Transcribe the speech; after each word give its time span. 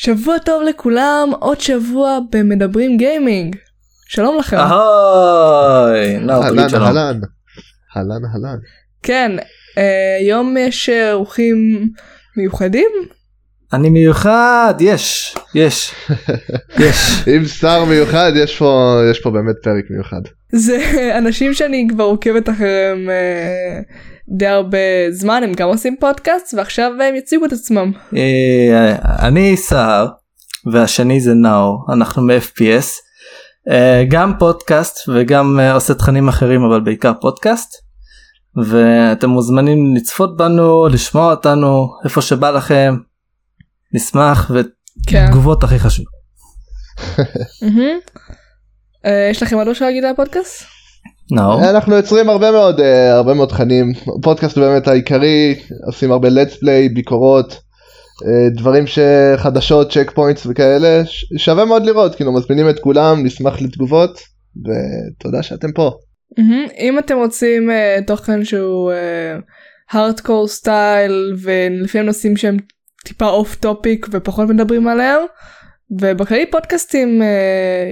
שבוע 0.00 0.38
טוב 0.38 0.62
לכולם, 0.62 1.28
עוד 1.40 1.60
שבוע 1.60 2.18
במדברים 2.32 2.96
גיימינג. 2.96 3.56
שלום 4.08 4.38
לכם. 4.38 4.56
אהוי, 4.56 6.18
תגיד 6.50 6.68
שלום. 6.68 6.82
אהלן. 6.82 7.20
אהלן 7.96 8.24
אהלן. 8.32 8.58
כן, 9.02 9.32
אה, 9.78 10.16
היום 10.20 10.56
יש 10.56 10.88
אה, 10.88 11.12
אורחים 11.12 11.88
מיוחדים. 12.36 12.90
אני 13.72 13.90
מיוחד, 13.90 14.74
יש, 14.80 15.36
יש, 15.54 15.94
יש. 16.84 17.28
עם 17.34 17.44
שר 17.44 17.84
מיוחד 17.84 18.32
יש 18.36 18.58
פה 18.58 19.00
יש 19.10 19.20
פה 19.20 19.30
באמת 19.30 19.56
פרק 19.62 19.84
מיוחד. 19.90 20.22
זה 20.52 20.78
אנשים 21.18 21.54
שאני 21.54 21.86
כבר 21.90 22.04
עוקבת 22.04 22.48
אחריהם 22.48 23.10
אה, 23.10 23.80
די 24.36 24.46
הרבה 24.46 24.78
זמן, 25.10 25.42
הם 25.44 25.52
גם 25.52 25.68
עושים 25.68 25.96
פודקאסט 26.00 26.54
ועכשיו 26.54 26.92
הם 27.08 27.14
יציגו 27.14 27.44
את 27.44 27.52
עצמם. 27.52 27.92
אה, 28.16 28.96
אני 29.28 29.56
סהר, 29.56 30.06
והשני 30.72 31.20
זה 31.20 31.34
נאור, 31.34 31.86
אנחנו 31.92 32.22
מ-FPS. 32.22 32.86
אה, 33.70 34.04
גם 34.08 34.32
פודקאסט 34.38 35.08
וגם 35.08 35.60
אה, 35.60 35.72
עושה 35.72 35.94
תכנים 35.94 36.28
אחרים 36.28 36.62
אבל 36.62 36.80
בעיקר 36.80 37.12
פודקאסט. 37.20 37.88
ואתם 38.56 39.30
מוזמנים 39.30 39.94
לצפות 39.96 40.36
בנו, 40.36 40.88
לשמוע 40.88 41.30
אותנו, 41.30 41.88
איפה 42.04 42.22
שבא 42.22 42.50
לכם. 42.50 42.96
נשמח 43.92 44.50
כן. 45.08 45.24
ותגובות 45.28 45.64
הכי 45.64 45.78
חשוב. 45.78 46.06
יש 49.30 49.42
לכם 49.42 49.56
עוד 49.56 49.68
משהו 49.68 49.86
להגיד 49.86 50.04
על 50.04 50.10
הפודקאסט? 50.10 50.77
נאור. 51.32 51.70
אנחנו 51.70 51.94
יוצרים 51.94 52.28
הרבה 52.28 52.50
מאוד 52.50 52.80
אה, 52.80 53.16
הרבה 53.16 53.34
מאוד 53.34 53.48
תכנים 53.48 53.92
פודקאסט 54.22 54.56
הוא 54.58 54.66
באמת 54.66 54.88
העיקרי 54.88 55.60
עושים 55.86 56.12
הרבה 56.12 56.28
let's 56.28 56.54
play 56.54 56.94
ביקורות 56.94 57.52
אה, 58.26 58.50
דברים 58.56 58.84
שחדשות 58.86 59.92
checkpoints 59.92 60.46
וכאלה 60.46 61.02
ש- 61.06 61.26
שווה 61.36 61.64
מאוד 61.64 61.86
לראות 61.86 62.14
כאילו 62.14 62.32
מזמינים 62.32 62.68
את 62.68 62.78
כולם 62.78 63.24
נשמח 63.24 63.62
לתגובות 63.62 64.18
ותודה 64.56 65.42
שאתם 65.42 65.72
פה. 65.72 65.90
מהמם. 66.38 66.66
אם 66.78 66.98
אתם 66.98 67.16
רוצים 67.16 67.70
אה, 67.70 67.98
תוכן 68.06 68.44
שהוא 68.44 68.92
hardcore 69.90 70.48
style 70.48 71.34
ולפעמים 71.42 72.06
נושאים 72.06 72.36
שהם 72.36 72.56
טיפה 73.04 73.28
off 73.28 73.54
topic 73.54 74.06
ופחות 74.10 74.48
מדברים 74.48 74.88
עליהם 74.88 75.20
ובכללי 76.00 76.50
פודקאסטים 76.50 77.22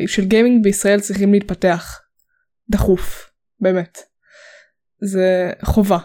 של 0.06 0.24
גיימינג 0.24 0.64
בישראל 0.64 1.00
צריכים 1.00 1.32
להתפתח 1.32 2.00
דחוף 2.70 3.30
באמת 3.60 3.98
זה 5.00 5.50
חובה 5.64 5.98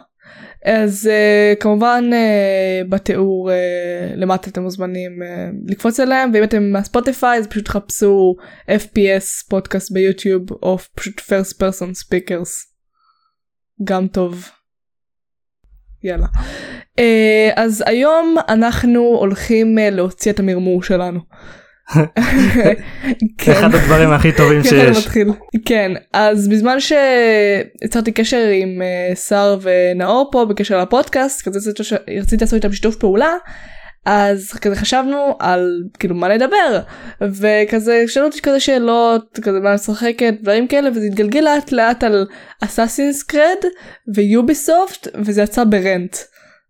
אז 0.65 1.09
uh, 1.09 1.59
כמובן 1.59 2.09
uh, 2.11 2.87
בתיאור 2.89 3.49
uh, 3.51 4.15
למטה 4.15 4.49
אתם 4.49 4.61
מוזמנים 4.61 5.21
uh, 5.21 5.71
לקפוץ 5.71 5.99
אליהם 5.99 6.31
ואם 6.33 6.43
אתם 6.43 6.63
מהספוטיפיי 6.63 7.39
אז 7.39 7.47
פשוט 7.47 7.67
חפשו 7.67 8.35
FPS 8.69 9.49
פודקאסט 9.49 9.91
ביוטיוב 9.91 10.51
או 10.51 10.77
פשוט 10.95 11.19
first 11.19 11.53
person 11.53 11.91
speakers 12.05 12.71
גם 13.83 14.07
טוב. 14.07 14.49
יאללה. 16.03 16.27
Uh, 16.97 17.53
אז 17.55 17.83
היום 17.85 18.35
אנחנו 18.49 18.99
הולכים 18.99 19.77
uh, 19.77 19.81
להוציא 19.95 20.31
את 20.31 20.39
המרמור 20.39 20.83
שלנו. 20.83 21.19
כן. 23.37 23.51
אחד 23.51 23.75
הדברים 23.75 24.11
הכי 24.11 24.31
טובים 24.31 24.63
זה 24.63 24.69
שיש. 24.93 25.07
כן 25.65 25.91
אז 26.13 26.47
בזמן 26.47 26.77
שיצרתי 26.79 28.11
קשר 28.11 28.47
עם 28.61 28.81
אה, 28.81 29.15
שר 29.15 29.57
ונאור 29.61 30.29
פה 30.31 30.45
בקשר 30.45 30.81
לפודקאסט 30.81 31.41
כזה 31.41 31.71
רציתי 32.19 32.43
לעשות 32.43 32.53
איתם 32.53 32.73
שיתוף 32.73 32.95
פעולה 32.95 33.33
אז 34.05 34.53
כזה 34.53 34.75
חשבנו 34.75 35.35
על 35.39 35.83
כאילו 35.99 36.15
מה 36.15 36.29
לדבר 36.29 36.79
וכזה 37.21 38.03
שאלו 38.07 38.25
אותי 38.25 38.41
כזה 38.41 38.59
שאלות 38.59 39.39
כזה 39.43 39.59
מה 39.59 39.73
משחקת 39.73 40.33
דברים 40.41 40.67
כאלה 40.67 40.89
וזה 40.89 41.05
התגלגל 41.05 41.39
לאט 41.39 41.71
לאט 41.71 42.03
על 42.03 42.25
אסאסינס 42.63 43.23
קרד 43.23 43.57
ויוביסופט 44.15 45.07
וזה 45.15 45.41
יצא 45.41 45.63
ברנט. 45.63 46.15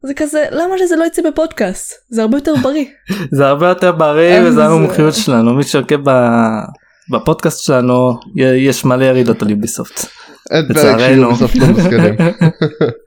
זה 0.04 0.14
כזה 0.14 0.46
למה 0.52 0.78
שזה 0.78 0.96
לא 0.96 1.06
יצא 1.06 1.22
בפודקאסט 1.32 1.94
זה 2.10 2.22
הרבה 2.22 2.38
יותר 2.38 2.56
בריא. 2.64 2.86
זה 3.38 3.48
הרבה 3.48 3.68
יותר 3.70 3.92
בריא 3.92 4.42
וזה 4.42 4.66
המומחיות 4.66 5.14
שלנו 5.14 5.54
מי 5.54 5.64
שעוקב 5.64 6.10
ב- 6.10 6.62
בפודקאסט 7.12 7.64
שלנו 7.64 8.20
יש 8.58 8.86
מלא 8.86 9.06
ירידות 9.06 9.42
על 9.42 9.50
יוביסופט. 9.50 10.06
לצערנו. 10.70 11.22
לא. 11.22 11.30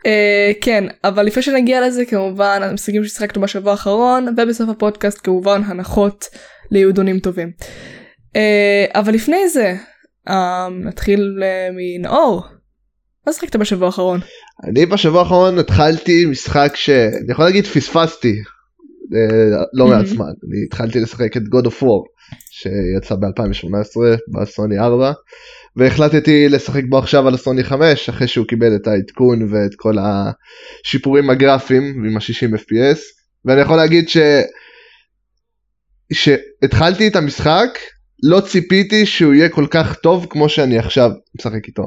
אה, 0.07 0.53
כן 0.61 0.85
אבל 1.05 1.23
לפני 1.27 1.43
שנגיע 1.43 1.87
לזה 1.87 2.05
כמובן 2.05 2.61
המשחקים 2.63 3.05
ששיחקנו 3.05 3.43
בשבוע 3.43 3.73
האחרון 3.73 4.35
ובסוף 4.37 4.69
הפודקאסט 4.69 5.21
כמובן 5.23 5.63
הנחות 5.67 6.25
ליהודונים 6.71 7.19
טובים. 7.19 7.51
אה, 8.37 8.85
אבל 8.95 9.15
לפני 9.15 9.49
זה 9.49 9.75
אה, 10.29 10.69
נתחיל 10.85 11.41
אה, 11.43 11.69
מנאור. 11.73 12.47
מה 13.27 13.33
שיחקת 13.33 13.57
בשבוע 13.57 13.87
האחרון? 13.87 14.21
אני 14.65 14.87
בשבוע 14.87 15.21
האחרון 15.21 15.59
התחלתי 15.59 16.27
משחק 16.27 16.73
שאני 16.75 17.33
יכול 17.33 17.45
להגיד 17.45 17.67
פספסתי 17.67 18.43
אה, 19.15 19.63
לא 19.73 19.87
מעט. 19.87 20.07
זמן 20.07 20.25
אני 20.25 20.65
התחלתי 20.67 21.01
לשחק 21.01 21.37
את 21.37 21.43
God 21.43 21.67
of 21.67 21.83
War 21.83 22.15
שיצא 22.51 23.15
ב-2018 23.15 23.97
בסוני 24.33 24.79
4 24.79 25.13
והחלטתי 25.77 26.49
לשחק 26.49 26.83
בו 26.89 26.99
עכשיו 26.99 27.29
על 27.29 27.35
הסוני 27.35 27.65
5 27.65 28.09
אחרי 28.09 28.29
שהוא 28.29 28.47
קיבל 28.47 28.77
את 28.77 28.87
העדכון 28.87 29.53
ואת 29.53 29.75
כל 29.77 29.95
השיפורים 29.99 31.31
הגרפיים 31.31 32.05
עם 32.07 32.17
ה-60 32.17 32.59
fps 32.59 33.01
ואני 33.45 33.61
יכול 33.61 33.77
להגיד 33.77 34.09
ש... 34.09 34.17
שהתחלתי 36.13 37.09
את 37.09 37.17
המשחק 37.17 37.79
לא 38.23 38.41
ציפיתי 38.41 39.07
שהוא 39.07 39.35
יהיה 39.35 39.49
כל 39.49 39.67
כך 39.71 39.95
טוב 39.95 40.27
כמו 40.31 40.49
שאני 40.49 40.79
עכשיו 40.79 41.11
משחק 41.39 41.67
איתו. 41.67 41.83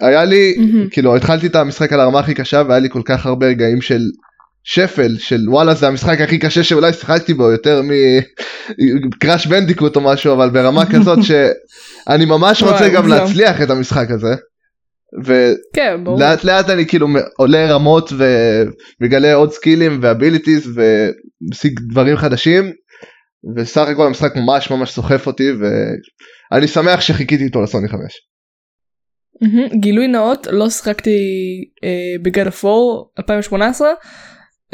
היה 0.00 0.24
לי 0.24 0.54
מהמם. 0.58 0.88
כאילו 0.90 1.16
התחלתי 1.16 1.46
את 1.46 1.56
המשחק 1.56 1.92
על 1.92 2.00
הרמה 2.00 2.18
הכי 2.20 2.34
קשה 2.34 2.62
והיה 2.68 2.80
לי 2.80 2.88
כל 2.90 3.02
כך 3.04 3.26
הרבה 3.26 3.46
רגעים 3.46 3.80
של 3.80 4.00
שפל 4.64 5.16
של 5.18 5.48
וואלה 5.48 5.74
זה 5.74 5.88
המשחק 5.88 6.20
הכי 6.20 6.38
קשה 6.38 6.64
שאולי 6.64 6.92
שיחקתי 6.92 7.34
בו 7.34 7.50
יותר 7.50 7.82
מ 9.06 9.13
Crash 9.13 9.46
Bandicoot 9.46 9.96
או 9.96 10.00
משהו 10.00 10.32
אבל 10.34 10.50
ברמה 10.50 10.86
כזאת 10.92 11.18
שאני 11.22 12.24
ממש 12.24 12.62
רוצה 12.62 12.88
גם. 12.88 13.08
להצליח 13.08 13.62
את 13.62 13.70
המשחק 13.70 14.10
הזה. 14.10 14.34
כן. 15.72 16.00
ולאט 16.06 16.44
לאט 16.44 16.70
אני 16.70 16.86
כאילו 16.86 17.08
עולה 17.36 17.66
רמות 17.66 18.12
ומגלה 19.00 19.34
עוד 19.34 19.52
סקילים 19.52 19.98
ו 20.02 20.10
abilities 20.10 20.78
ומשיג 20.78 21.80
דברים 21.90 22.16
חדשים 22.16 22.72
וסך 23.56 23.88
הכל 23.88 24.06
המשחק 24.06 24.36
ממש 24.36 24.70
ממש 24.70 24.90
סוחף 24.90 25.26
אותי 25.26 25.50
ואני 26.52 26.68
שמח 26.68 27.00
שחיכיתי 27.00 27.44
איתו 27.44 27.62
לסוני 27.62 27.88
5. 27.88 28.00
מהמם. 29.40 29.68
גילוי 29.68 30.08
נאות 30.08 30.46
לא 30.50 30.70
שיחקתי 30.70 31.18
אה, 31.84 32.14
בגד 32.22 32.46
אפור 32.46 33.12
2018. 33.18 33.88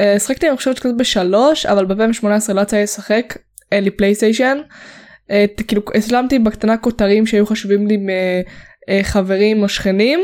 אה, 0.01 0.19
שיחקתי 0.19 0.49
אני 0.49 0.57
חושבת 0.57 0.79
כזה 0.79 0.95
בשלוש 0.95 1.67
אבל 1.67 1.85
ב-2018 1.85 2.53
לא 2.53 2.61
יצא 2.61 2.77
לי 2.77 2.83
לשחק 2.83 3.37
אין 3.73 3.85
לי 3.85 3.91
פלייסטיישן. 3.91 4.59
אה, 5.31 5.45
כאילו 5.69 5.83
השלמתי 5.95 6.39
בקטנה 6.39 6.77
כותרים 6.77 7.27
שהיו 7.27 7.47
חשובים 7.47 7.87
לי 7.87 7.99
מחברים 8.89 9.63
או 9.63 9.69
שכנים 9.69 10.21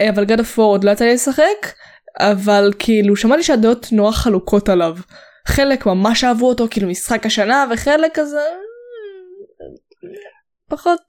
אה, 0.00 0.10
אבל 0.10 0.24
גד 0.24 0.40
אפור 0.40 0.72
עוד 0.72 0.84
לא 0.84 0.90
יצא 0.90 1.04
לי 1.04 1.14
לשחק 1.14 1.72
אבל 2.20 2.72
כאילו 2.78 3.16
שמעתי 3.16 3.42
שהדעות 3.42 3.86
נורא 3.92 4.12
חלוקות 4.12 4.68
עליו. 4.68 4.96
חלק 5.48 5.86
ממש 5.86 6.24
אהבו 6.24 6.48
אותו 6.48 6.66
כאילו 6.70 6.88
משחק 6.88 7.26
השנה 7.26 7.66
וחלק 7.70 8.10
כזה 8.14 8.36
אה, 8.36 10.08
פחות 10.68 11.00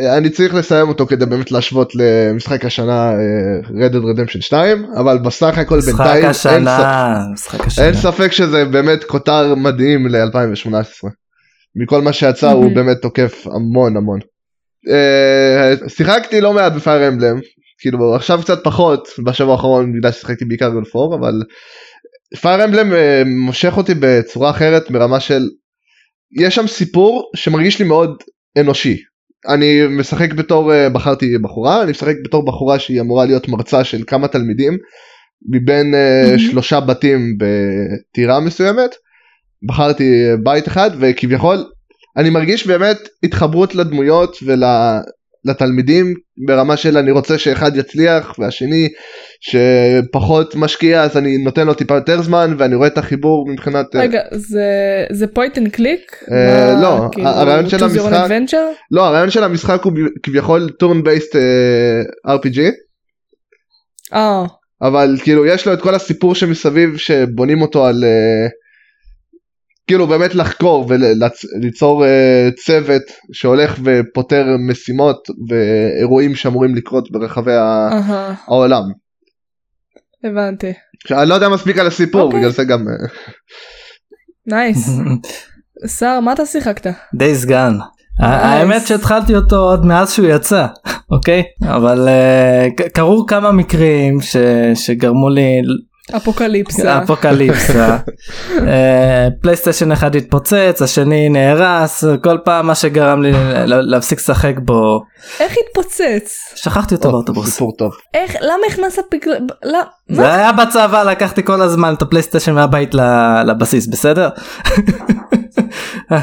אני 0.00 0.30
צריך 0.30 0.54
לסיים 0.54 0.88
אותו 0.88 1.06
כדי 1.06 1.26
באמת 1.26 1.50
להשוות 1.50 1.92
למשחק 1.94 2.64
השנה 2.64 3.12
אה, 3.12 3.60
Red 3.64 3.92
Dead 3.92 3.96
Redemption 3.96 4.40
2 4.40 4.84
אבל 5.00 5.18
בסך 5.18 5.58
הכל 5.58 5.78
משחק 5.78 5.88
בינתיים 5.88 6.22
אין, 6.22 6.30
השנה, 6.30 7.18
משחק 7.32 7.58
ספק, 7.58 7.66
השנה. 7.66 7.86
אין 7.86 7.94
ספק 7.94 8.32
שזה 8.32 8.64
באמת 8.64 9.04
כותר 9.04 9.54
מדהים 9.54 10.06
ל-2018 10.06 11.08
מכל 11.76 12.02
מה 12.02 12.12
שיצא 12.12 12.50
הוא. 12.50 12.74
באמת 12.74 12.96
תוקף 13.02 13.46
המון 13.46 13.96
המון. 13.96 14.18
אה, 14.90 15.88
שיחקתי 15.88 16.40
לא 16.40 16.52
מעט 16.52 16.72
בפייר 16.72 17.08
אמבלם 17.08 17.40
כאילו 17.78 18.14
עכשיו 18.14 18.40
קצת 18.42 18.64
פחות 18.64 19.08
בשבוע 19.24 19.52
האחרון 19.52 19.92
בגלל 19.92 20.12
ששיחקתי 20.12 20.44
בעיקר 20.44 20.68
גולפור 20.68 21.14
אבל 21.14 21.32
פייר 22.40 22.64
אמבלם 22.64 22.92
אה, 22.92 23.22
מושך 23.26 23.76
אותי 23.76 23.92
בצורה 24.00 24.50
אחרת 24.50 24.90
ברמה 24.90 25.20
של 25.20 25.42
יש 26.40 26.54
שם 26.54 26.66
סיפור 26.66 27.30
שמרגיש 27.36 27.78
לי 27.78 27.88
מאוד 27.88 28.22
אנושי. 28.58 28.96
אני 29.48 29.86
משחק 29.90 30.32
בתור 30.32 30.74
אה, 30.74 30.88
בחרתי 30.88 31.38
בחורה 31.38 31.82
אני 31.82 31.90
משחק 31.90 32.14
בתור 32.24 32.44
בחורה 32.44 32.78
שהיא 32.78 33.00
אמורה 33.00 33.24
להיות 33.26 33.48
מרצה 33.48 33.84
של 33.84 34.02
כמה 34.06 34.28
תלמידים 34.28 34.78
מבין 35.48 35.90
מהמם. 35.90 36.38
שלושה 36.38 36.80
בתים 36.80 37.38
בטירה 37.38 38.40
מסוימת 38.40 38.90
בחרתי 39.62 40.22
בית 40.42 40.68
אחד 40.68 40.90
וכביכול 41.00 41.64
אני 42.16 42.30
מרגיש 42.30 42.66
באמת 42.66 43.08
התחברות 43.22 43.74
לדמויות 43.74 44.36
לתלמידים 45.44 46.14
ברמה 46.46 46.76
של 46.76 46.96
אני 46.96 47.10
רוצה 47.10 47.38
שאחד 47.38 47.76
יצליח 47.76 48.38
והשני 48.38 48.88
שפחות 49.40 50.54
משקיע 50.54 51.02
אז 51.02 51.16
אני 51.16 51.38
נותן 51.38 51.66
לו 51.66 51.74
טיפה 51.74 51.94
יותר 51.94 52.22
זמן 52.22 52.54
ואני 52.58 52.74
רואה 52.74 52.88
את 52.88 52.98
החיבור 52.98 53.48
מבחינת... 53.48 53.96
אה, 53.96 54.00
רגע, 54.00 54.20
זה 54.32 54.64
זה 55.12 55.26
click? 55.76 56.32
אה, 56.32 56.74
מה, 56.74 56.82
לא, 56.82 57.08
כאילו, 57.12 57.28
הרעיון 57.28 57.68
של 57.68 57.84
המשחק-? 57.84 58.28
לא 58.90 59.06
הרעיון 59.06 59.30
של 59.30 59.44
המשחק 59.44 59.82
הוא 59.82 59.92
כביכול 60.22 60.70
based 60.82 61.36
אה, 61.36 62.34
RPG 62.36 62.60
אבל 64.82 65.16
כאילו 65.22 65.46
יש 65.46 65.66
לו 65.66 65.72
את 65.72 65.80
כל 65.80 65.94
הסיפור 65.94 66.34
שמסביב 66.34 66.96
שבונים 66.96 67.62
אותו 67.62 67.86
על 67.86 68.04
אה, 68.04 68.48
כאילו 69.86 70.06
באמת 70.06 70.34
לחקור 70.34 70.86
וליצור 70.88 72.04
אה, 72.06 72.48
צוות 72.64 73.02
שהולך 73.32 73.78
ופותר 73.84 74.44
משימות 74.70 75.16
ואירועים 75.48 76.34
שאמורים 76.34 76.74
לקרות 76.74 77.10
ברחבי 77.10 77.52
ה- 77.52 77.88
אהה, 77.92 78.34
העולם. 78.46 78.82
הבנתי. 80.24 80.72
אני 81.10 81.28
לא 81.28 81.34
יודע 81.34 81.48
מספיק 81.48 81.78
על 81.78 81.86
הסיפור 81.86 82.20
אוקיי. 82.20 82.38
בגלל 82.40 82.50
זה 82.50 82.64
גם 82.64 82.88
אה, 82.88 82.94
nice. 84.46 84.88
שר, 85.98 86.20
מה 86.20 86.32
אתה 86.32 86.46
שיחקת? 86.46 86.90
Days 87.14 87.44
Gone. 87.44 87.72
האמת 88.20 88.86
שהתחלתי 88.86 89.36
אותו 89.36 89.56
עוד 89.56 89.86
מאז 89.86 90.12
שהוא 90.12 90.26
יצא 90.28 90.66
אוקיי 91.12 91.42
אבל 91.62 92.08
אה, 92.08 92.66
קרו 92.94 93.26
כמה 93.26 93.52
מקרים 93.52 94.20
ש- 94.20 94.36
שגרמו 94.74 95.28
לי 95.28 95.42
אפוקליפסה. 96.16 97.02
אפוקליפסה 97.02 97.96
אה, 98.68 99.28
פלייסטיישן 99.42 99.92
אחד 99.92 100.16
התפוצץ 100.16 100.78
השני 100.82 101.28
נהרס 101.28 102.04
כל 102.22 102.38
פעם 102.44 102.66
מה 102.66 102.74
שגרם 102.74 103.22
לי 103.22 103.32
ל- 103.32 103.80
להפסיק 103.90 104.18
לשחק 104.18 104.54
בו 104.58 105.00
איך 105.40 105.54
התפוצץ? 105.68 106.38
שכחתי 106.54 106.94
אותו 106.94 107.10
באוטובוס 107.12 107.50
סיפור 107.50 107.76
טוב. 107.78 107.92
איך, 108.14 108.36
למה 108.40 108.56
הכנסת 108.70 109.02
פגל... 109.10 109.32
לא, 109.64 109.78
מה? 110.08 110.16
זה 110.16 110.34
היה 110.34 110.52
בצבא 110.52 111.02
לקחתי 111.02 111.42
כל 111.44 111.62
הזמן 111.62 111.94
את 111.94 112.02
הפלייסטיישן 112.02 112.52
מהבית 112.54 112.94
ל- 112.94 113.42
לבסיס 113.46 113.86
בסדר. 113.86 114.28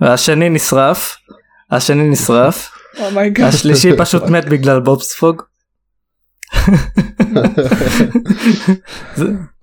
השני 0.00 0.48
נשרף 0.48 1.16
השני 1.70 2.08
נשרף 2.08 2.70
oh 3.06 3.17
my 3.17 3.27
god. 3.27 3.48
השלישי 3.48 3.90
פשוט 3.98 4.22
מת 4.22 4.44
בגלל 4.48 4.80
בובספוג. 4.80 5.42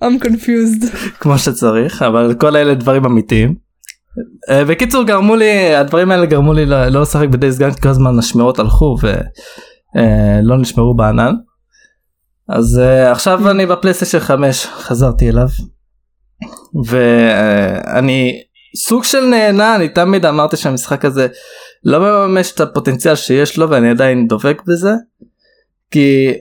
I'm 0.04 0.18
confused. 0.24 0.86
כמו 1.20 1.38
שצריך 1.38 2.02
אבל 2.02 2.34
כל 2.34 2.56
אלה 2.56 2.74
דברים 2.74 3.06
אמיתיים. 3.06 3.56
אה, 4.50 4.66
בקיצור 4.66 5.04
גרמו 5.04 5.36
לי 5.36 5.76
הדברים 5.76 6.12
האלה 6.12 6.26
גרמו 6.26 6.54
לי 6.54 6.66
לא 6.66 6.88
לא 6.88 7.02
לשחק 7.02 7.28
בדייס 7.28 7.58
כי 7.58 7.82
כל 7.82 7.90
הזמן 7.90 8.20
השמרות 8.20 8.60
הלכו 8.60 8.96
ולא 9.02 10.58
נשמרו 10.58 10.96
בענן. 10.96 11.34
אז 12.50 12.80
אה, 12.80 13.12
עכשיו 13.12 13.52
אני 13.52 13.66
בפלייסטיישן 13.66 14.20
5 14.20 14.66
חזרתי 14.66 15.30
אליו. 15.30 15.48
ואני 16.86 18.42
סוג 18.76 19.04
של 19.04 19.26
נהנה 19.26 19.76
אני 19.76 19.90
תמיד 19.90 20.26
אמרתי 20.26 20.58
שהמשחק 20.58 21.06
הזה 21.06 21.28
לא 21.84 22.00
מממש 22.00 22.52
את 22.52 22.60
הפוטנציאל 22.60 23.16
שיש 23.16 23.58
לו 23.58 23.70
ואני 23.70 23.90
עדיין 23.90 24.28
דבק 24.28 24.62
בזה. 24.68 24.92
כי 25.92 26.34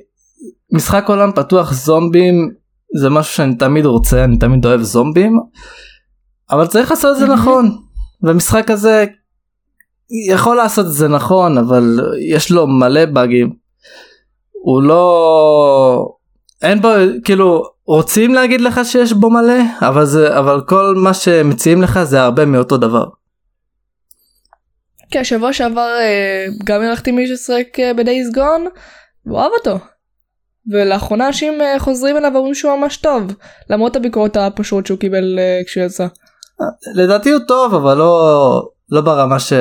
משחק 0.72 1.04
עולם 1.08 1.32
פתוח 1.32 1.72
זומבים 1.72 2.50
זה 3.00 3.10
משהו 3.10 3.34
שאני 3.34 3.54
תמיד 3.54 3.86
רוצה 3.86 4.24
אני 4.24 4.38
תמיד 4.38 4.66
אוהב 4.66 4.82
זומבים 4.82 5.40
אבל 6.50 6.66
צריך 6.66 6.90
לעשות 6.90 7.12
את 7.14 7.20
זה 7.20 7.26
נכון 7.26 7.76
והמשחק 8.22 8.70
הזה 8.70 9.04
יכול 10.30 10.56
לעשות 10.56 10.86
את 10.86 10.92
זה 10.92 11.08
נכון 11.08 11.58
אבל 11.58 12.00
יש 12.30 12.50
לו 12.50 12.66
מלא 12.66 13.04
באגים 13.04 13.52
הוא 14.52 14.82
לא 14.82 16.08
אין 16.62 16.80
בו 16.82 16.88
כאילו 17.24 17.64
רוצים 17.86 18.34
להגיד 18.34 18.60
לך 18.60 18.80
שיש 18.84 19.12
בו 19.12 19.30
מלא 19.30 19.62
אבל 19.82 20.04
זה 20.04 20.38
אבל 20.38 20.60
כל 20.66 20.94
מה 20.96 21.14
שמציעים 21.14 21.82
לך 21.82 22.02
זה 22.02 22.22
הרבה 22.22 22.44
מאותו 22.44 22.76
דבר. 22.76 23.04
כן, 25.10 25.24
שבוע 25.24 25.52
שעבר 25.52 25.96
אה, 26.00 26.46
גם 26.64 26.82
הלכתי 26.82 27.12
מישהו 27.12 27.34
לשחק 27.34 27.80
אה, 27.80 27.94
ב-Days 27.94 28.36
Gone, 28.36 28.78
והוא 29.26 29.40
אהב 29.40 29.50
אותו. 29.58 29.78
ולאחרונה 30.70 31.26
אנשים 31.26 31.60
אה, 31.60 31.78
חוזרים 31.78 32.16
אליו 32.16 32.30
ואומרים 32.34 32.54
שהוא 32.54 32.76
ממש 32.76 32.96
טוב, 32.96 33.34
למרות 33.70 33.96
הביקורות 33.96 34.36
הפושרות 34.36 34.86
שהוא 34.86 34.98
קיבל 34.98 35.38
אה, 35.38 35.60
כשהוא 35.66 35.84
יצא. 35.84 36.06
לדעתי 36.94 37.30
הוא 37.30 37.40
טוב 37.48 37.74
אבל 37.74 37.96
לא 37.96 38.62
לא 38.90 39.00
ברמה 39.00 39.40
ש... 39.40 39.52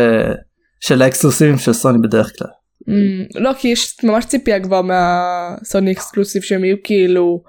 של 0.80 1.02
האקסקלוסיבים 1.02 1.58
של 1.58 1.74
סוני 1.74 1.98
בדרך 1.98 2.32
כלל. 2.38 2.48
Mm, 2.82 3.40
לא, 3.40 3.52
כי 3.58 3.68
יש 3.68 4.04
ממש 4.04 4.26
ציפייה 4.26 4.60
כבר 4.60 4.82
מה 4.81 5.18
Sony 5.18 5.92
exclusive 5.92 6.42
שהם 6.42 6.64
יהיו 6.64 6.78
כאילו 6.84 7.44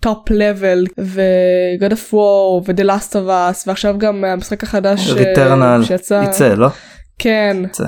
top 0.00 0.30
level 0.30 0.84
ו-God 1.00 1.92
of 1.92 2.12
War 2.12 2.66
ו-The 2.66 2.84
Last 2.84 3.12
of 3.12 3.28
Us 3.28 3.64
ועכשיו 3.66 3.98
גם 3.98 4.24
המשחק 4.24 4.62
החדש 4.62 5.08
אה, 5.10 5.14
Returnal 5.14 5.84
שיצא. 5.84 6.22
יצא 6.24 6.54
לא? 6.54 6.68
כן. 7.18 7.56
יצא. 7.64 7.84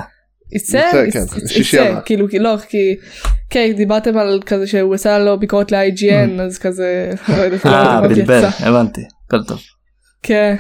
יצא? 0.53 1.05
יצא, 1.09 1.21
כן, 1.37 1.61
יצא. 1.61 2.01
כאילו, 2.05 2.27
לא, 2.41 2.57
כי, 2.69 2.97
כן, 3.51 3.73
דיברתם 3.77 4.17
על 4.17 4.41
כזה 4.47 4.67
שהוא 4.67 4.95
עשה 4.95 5.19
לו 5.19 5.39
ביקורת 5.41 5.73
ל-IGN, 5.73 6.43
אז 6.43 6.59
כזה, 6.59 7.11
לא 7.39 7.43
יודעת, 7.43 7.67
Mm. 7.67 7.69
אה 7.69 8.09
בלבל. 8.09 8.45
הבנתי 8.61 9.01
הכל 9.27 9.45
טוב. 9.45 9.61
כן, 10.23 10.57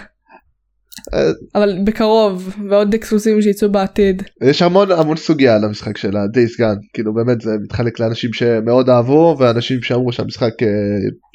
אה, 1.14 1.30
אבל 1.54 1.78
בקרוב, 1.84 2.56
ועוד 2.68 2.94
אקסקלוסיבים 2.94 3.42
שיצאו 3.42 3.72
בעתיד. 3.72 4.22
יש 4.42 4.62
המון 4.62 4.90
המון 4.90 5.16
סוגיה 5.16 5.56
על 5.56 5.64
המשחק 5.64 5.96
של 5.96 6.16
הדייס 6.16 6.60
גן 6.60 6.74
כאילו 6.94 7.14
באמת 7.14 7.40
זה 7.40 7.50
מתחלק 7.62 8.00
לאנשים 8.00 8.32
שמאוד 8.32 8.90
אהבו 8.90 9.36
ואנשים 9.38 9.82
שאמרו 9.82 10.12
שהמשחק 10.12 10.62
אה, 10.62 10.68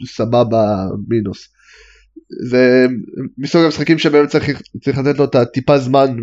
סבבה 0.08 0.86
מינוס. 1.08 1.48
זה 2.50 2.86
מסוג 3.38 3.62
המשחקים 3.66 3.98
שבאמת 3.98 4.30
צריך, 4.30 4.62
צריך 4.84 4.98
לתת 4.98 5.20
לו 5.20 5.26
את 5.26 5.36
הטיפה 5.36 5.78
זמן 5.78 6.16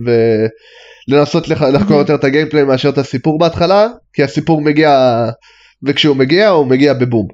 ולנסות 1.11 1.49
לח, 1.49 1.63
לחקור 1.63 1.97
יותר 1.97 2.15
את 2.15 2.25
הגיימפליי 2.25 2.65
מאשר 2.65 2.89
את 2.89 2.99
הסיפור 2.99 3.39
בהתחלה 3.39 3.87
כי 4.13 4.23
הסיפור 4.23 4.61
מגיע 4.61 5.25
וכשהוא 5.87 6.17
מגיע 6.17 6.49
הוא 6.49 6.67
מגיע 6.67 6.95
בבום. 6.95 7.29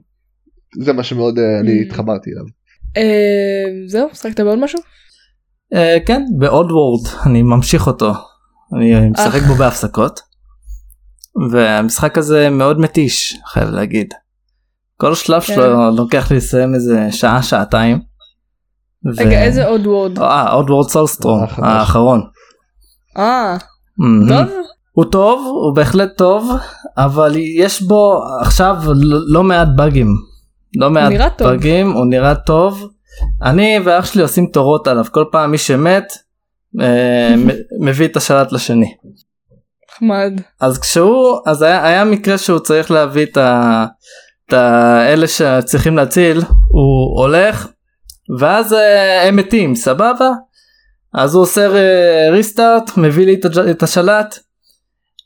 זה 0.83 0.93
מה 0.93 1.03
שמאוד 1.03 1.39
אה, 1.39 1.61
אני 1.61 1.83
Mm. 1.83 1.87
התחברתי 1.87 2.31
אליו. 2.31 2.45
אה, 2.97 3.65
זהו, 3.87 4.09
שחקת 4.15 4.41
בעוד 4.41 4.59
משהו? 4.59 4.81
אה, 5.75 5.97
כן 6.07 6.23
בעוד 6.39 6.71
וורד 6.73 7.07
אני 7.27 7.43
ממשיך 7.43 7.87
אותו 7.87 8.13
אני 8.77 9.09
משחק 9.11 9.43
בו 9.43 9.55
בהפסקות 9.55 10.21
והמשחק 11.53 12.19
הזה 12.19 12.50
מאוד 12.50 12.81
מתיש 12.81 13.39
חייב 13.53 13.69
להגיד. 13.69 14.15
כל 14.97 15.15
שלב 15.15 15.41
כן. 15.43 15.55
שלו 15.55 15.91
לוקח 15.97 16.31
לי 16.31 16.37
לסיים 16.37 16.75
איזה 16.75 17.07
שעה 17.12 17.43
שעתיים. 17.43 17.97
ו- 19.07 19.21
רגע, 19.21 19.43
איזה 19.43 19.67
עוד 19.67 19.87
וורד? 19.87 20.19
אה 20.19 20.53
עוד 20.53 20.71
וורד 20.71 20.89
סולסטרום. 20.89 21.43
האחרון. 21.57 22.21
אה. 23.19 23.57
טוב? 24.29 24.49
הוא 24.93 25.05
טוב 25.05 25.47
הוא 25.47 25.75
בהחלט 25.75 26.17
טוב 26.17 26.50
אבל 26.97 27.33
יש 27.37 27.83
בו 27.83 28.23
עכשיו 28.40 28.76
לא, 29.29 29.43
מעט 29.43 29.69
באגים. 29.76 30.09
לא 30.76 30.90
מעט 30.90 31.12
נראה 31.12 31.31
טוב. 31.31 31.49
באגים 31.49 31.93
הוא 31.93 32.07
נראה 32.07 32.35
טוב. 32.35 32.90
אני 33.43 33.79
ואח 33.85 34.07
שלי 34.07 34.23
עושים 34.23 34.47
תורות 34.47 34.88
עליו 34.88 35.05
כל 35.11 35.25
פעם 35.33 35.50
מי 35.50 35.59
שמת 35.59 36.12
אה, 36.81 37.35
מביא 37.87 38.07
את 38.07 38.17
השלט 38.17 38.52
לשני. 38.52 38.95
נחמד. 39.93 40.33
אז 40.61 40.79
כשהוא 40.79 41.38
אז 41.47 41.62
היה, 41.62 41.87
היה 41.87 42.05
מקרה 42.05 42.38
שהוא 42.38 42.59
צריך 42.59 42.90
להביא 42.90 43.26
את, 43.26 43.37
ה, 43.37 43.87
את 44.47 44.52
האלה 44.52 45.26
שצריכים 45.29 45.97
להציל 45.97 46.38
הוא 46.69 47.21
הולך 47.21 47.69
ואז 48.38 48.73
אה, 48.73 49.29
הם 49.29 49.37
מתים 49.37 49.75
סבבה 49.75 50.31
אז 51.14 51.35
הוא 51.35 51.43
עושה 51.43 51.69
restart 52.33 52.97
מביא 52.97 53.26
לי 53.26 53.40
את, 53.71 53.83
השלט 53.83 54.38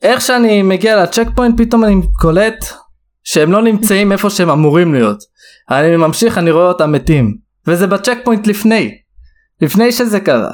איך 0.02 0.20
שאני 0.20 0.62
מגיע 0.62 1.02
ל 1.02 1.26
checkpoint 1.36 1.60
פתאום 1.60 1.84
אני 1.84 1.94
קולט 2.20 2.64
שהם 3.24 3.52
לא 3.52 3.62
נמצאים 3.62 4.12
איפה 4.12 4.30
שהם 4.30 4.50
אמורים 4.50 4.94
להיות 4.94 5.18
אני 5.70 5.96
ממשיך 5.96 6.38
אני 6.38 6.50
רואה 6.50 6.68
אותם 6.68 6.92
מתים 6.92 7.36
וזה 7.66 7.86
ב 7.86 8.18
checkpoint 8.24 8.46
לפני 8.46 8.98
לפני 9.60 9.92
שזה 9.92 10.20
קרה. 10.20 10.50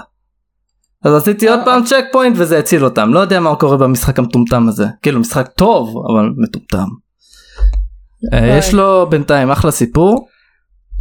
אז 1.05 1.15
עשיתי 1.15 1.49
עוד 1.49 1.59
אה. 1.59 1.65
פעם 1.65 1.85
checkpoint 1.85 2.37
וזה 2.39 2.59
הציל 2.59 2.85
אותם 2.85 3.15
לא 3.15 3.19
יודע 3.19 3.41
מה 3.41 3.57
קורה 3.57 3.77
במשחק 3.77 4.19
המטומטם 4.19 4.69
הזה 4.69 4.87
כאילו 5.03 5.21
משחק 5.21 5.49
טוב 5.49 6.05
אבל 6.13 6.31
מטומטם. 6.37 6.89
אה. 8.33 8.57
יש 8.59 8.75
לו 8.75 9.07
בינתיים 9.11 9.51
אחלה 9.51 9.71
סיפור 9.71 10.29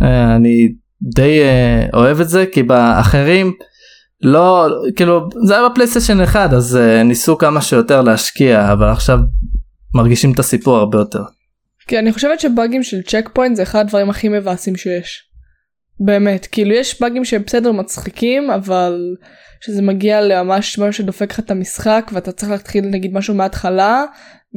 אה, 0.01 0.35
אני 0.35 0.73
די 1.01 1.41
אה, 1.41 1.85
אוהב 1.93 2.21
את 2.21 2.29
זה 2.29 2.45
כי 2.51 2.63
באחרים 2.63 3.53
לא 4.21 4.67
כאילו 4.95 5.29
זה 5.45 5.57
היה 5.57 5.69
בפלייסטיישן 5.69 6.21
אחד 6.21 6.53
אז 6.53 6.77
אה, 6.77 7.03
ניסו 7.03 7.37
כמה 7.37 7.61
שיותר 7.61 8.01
להשקיע 8.01 8.73
אבל 8.73 8.89
עכשיו 8.89 9.19
מרגישים 9.95 10.33
את 10.33 10.39
הסיפור 10.39 10.77
הרבה 10.77 10.97
יותר. 10.97 11.23
כי 11.87 11.99
אני 11.99 12.13
חושבת 12.13 12.39
שבאגים 12.39 12.83
של 12.83 13.01
צ'ק 13.01 13.29
פוינט 13.33 13.55
זה 13.55 13.63
אחד 13.63 13.79
הדברים 13.79 14.09
הכי 14.09 14.29
מבאסים 14.29 14.75
שיש. 14.75 15.29
באמת, 15.99 16.47
כאילו 16.51 16.71
יש 16.71 17.01
באגים 17.01 17.25
שהם 17.25 17.43
בסדר 17.45 17.71
מצחיקים, 17.71 18.51
אבל 18.51 19.15
שזה 19.61 19.81
מגיע 19.81 20.21
לממש 20.21 20.79
משהו 20.79 20.93
שדופק 20.93 21.31
לך 21.31 21.39
את 21.39 21.51
המשחק 21.51 22.11
ואתה 22.13 22.31
צריך 22.31 22.51
להתחיל 22.51 22.85
נגיד 22.85 23.13
משהו 23.13 23.35
מההתחלה 23.35 24.03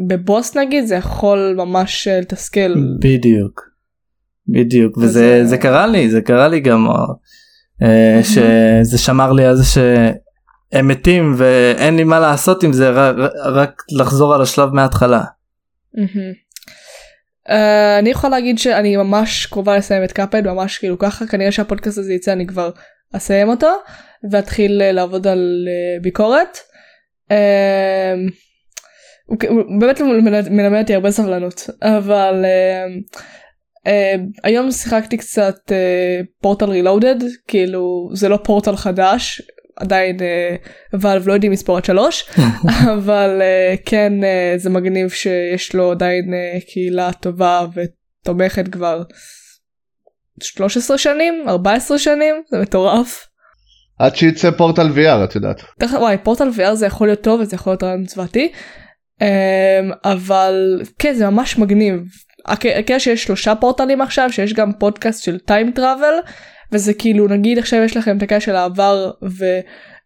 בבוס 0.09 0.57
נגיד 0.57 0.85
זה 0.85 0.95
יכול 0.95 1.54
ממש 1.57 2.09
אה, 2.09 2.21
לתסכל. 2.21 2.75
בדיוק. 2.99 3.61
בדיוק 4.49 4.99
וזה 4.99 5.38
אה, 5.38 5.47
זה 5.47 5.59
קרה 5.59 5.87
לי 5.87 6.11
זה 6.11 6.21
קרה 6.21 6.49
לי 6.49 6.61
גם 6.61 6.87
אה, 6.87 6.95
שזה 8.23 8.99
שמר 8.99 9.33
לי 9.33 9.45
על 9.45 9.57
זה 9.57 9.65
שהם 9.65 10.89
מתים 10.89 11.35
ואין 11.37 11.97
לי 11.97 12.05
מה 12.05 12.21
לעשות 12.21 12.62
עם 12.62 12.73
זה 12.73 12.91
רק, 13.45 13.83
לחזור 13.99 14.35
על 14.35 14.43
השלב 14.43 14.69
מההתחלה. 14.73 15.23
אה, 17.49 17.99
אני 17.99 18.11
יכולה 18.11 18.31
להגיד 18.31 18.59
שאני 18.59 18.97
ממש 18.97 19.47
קרובה 19.47 19.77
לסיים 19.77 20.05
את 20.05 20.12
קאפד 20.12 20.47
ממש 20.47 20.79
כאילו 20.79 20.99
ככה 20.99 21.27
כנראה 21.27 21.53
שהפודקאסט 21.53 21.99
הזה 21.99 22.12
יצא 22.15 22.33
אני 22.33 22.47
כבר 22.47 22.71
אסיים 23.17 23.49
אותו 23.49 23.71
ואתחיל 24.31 24.83
אה, 24.83 24.93
לעבוד 24.93 25.27
על 25.27 25.69
אה, 25.69 26.01
ביקורת. 26.01 26.59
אה, 27.31 28.15
הוא 29.27 29.39
הוא 29.49 29.81
באמת 29.81 30.01
מלמד 30.51 30.81
אותי 30.81 30.95
הרבה 30.95 31.11
סבלנות 31.11 31.71
אבל 31.83 32.45
אה, 33.87 33.93
אה, 33.93 34.15
היום 34.43 34.71
שיחקתי 34.71 35.17
קצת 35.17 35.73
פורטל 36.41 36.71
רילודד 36.71 37.17
כאילו 37.49 38.11
זה 38.12 38.29
לא 38.29 38.37
פורטל 38.37 38.77
חדש 38.77 39.43
עדיין 39.77 40.17
ואלב 40.93 41.29
לא 41.29 41.33
יודעים 41.33 41.53
לספור 41.53 41.77
עד 41.77 41.85
שלוש 41.85 42.31
אבל 42.99 43.39
אה, 43.43 43.75
כן 43.87 44.25
אה, 44.25 44.55
זה 44.57 44.71
מגניב 44.71 45.09
שיש 45.09 45.75
לו 45.75 45.91
עדיין 45.91 46.35
אה, 46.35 46.59
קהילה 46.73 47.12
טובה 47.12 47.67
ותומכת 47.75 48.69
כבר 48.69 49.03
13 50.43 50.99
שנים 50.99 51.45
14 51.49 51.99
שנים 51.99 52.35
זה 52.51 52.59
מטורף. 52.59 53.27
עד 53.99 54.17
שיצא 54.17 54.51
פורטל 54.51 54.89
VR 54.89 55.25
את 55.25 55.35
יודעת. 55.35 55.61
תכף 55.79 55.95
וואי 55.99 56.17
פורטל 56.23 56.49
VR 56.49 56.75
זה 56.75 56.87
יכול 56.87 57.07
להיות 57.07 57.21
טוב 57.21 57.41
וזה 57.41 57.57
יכול 57.57 57.71
להיות 57.71 57.83
רעיון 57.83 58.05
צבאתי 58.05 58.53
אמ, 59.21 59.27
אבל 60.05 60.83
כן 60.99 61.15
זה 61.15 61.31
ממש 61.31 61.59
מגניב. 61.59 62.03
הק- 62.47 62.67
הקטע 62.67 62.99
שיש 62.99 63.25
שלושה 63.25 63.55
פורטלים 63.55 64.01
עכשיו 64.01 64.33
שיש 64.33 64.53
גם 64.55 64.73
פודקאסט 64.79 65.23
של 65.25 65.39
טיים 65.39 65.71
טראבל 65.73 66.15
וזה 66.73 66.95
כאילו 66.95 67.29
נגיד 67.29 67.59
עכשיו 67.59 67.83
יש 67.83 67.97
לכם 67.97 68.17
את 68.17 68.23
הקטע 68.23 68.41
של 68.41 68.57
העבר 68.57 69.11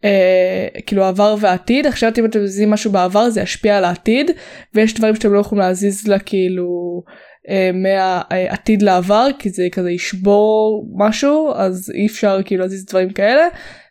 וכאילו 0.05 1.05
העבר 1.05 1.35
והעתיד 1.40 1.87
עכשיו 1.87 2.12
אם 2.19 2.25
אתם 2.25 2.43
מזיזים 2.43 2.71
משהו 2.71 2.93
בעבר 2.93 3.31
זה 3.31 3.40
ישפיע 3.40 3.76
על 3.78 3.85
העתיד 3.85 4.31
ויש 4.75 4.95
דברים 4.95 5.14
שאתם 5.14 5.33
לא 5.33 5.40
יכולים 5.40 5.62
להזיז 5.64 6.09
לה 6.09 6.19
כאילו 6.19 7.02
אה, 7.49 7.71
מהעתיד 7.75 8.83
לעבר 8.83 9.26
כי 9.38 9.50
זה 9.50 9.62
כזה 9.73 9.90
ישבור 9.90 10.87
משהו 10.97 11.52
אז 11.55 11.93
אי 11.95 12.07
אפשר 12.07 12.40
כאילו 12.45 12.62
להזיז 12.62 12.87
דברים 12.87 13.11
כאלה 13.11 13.43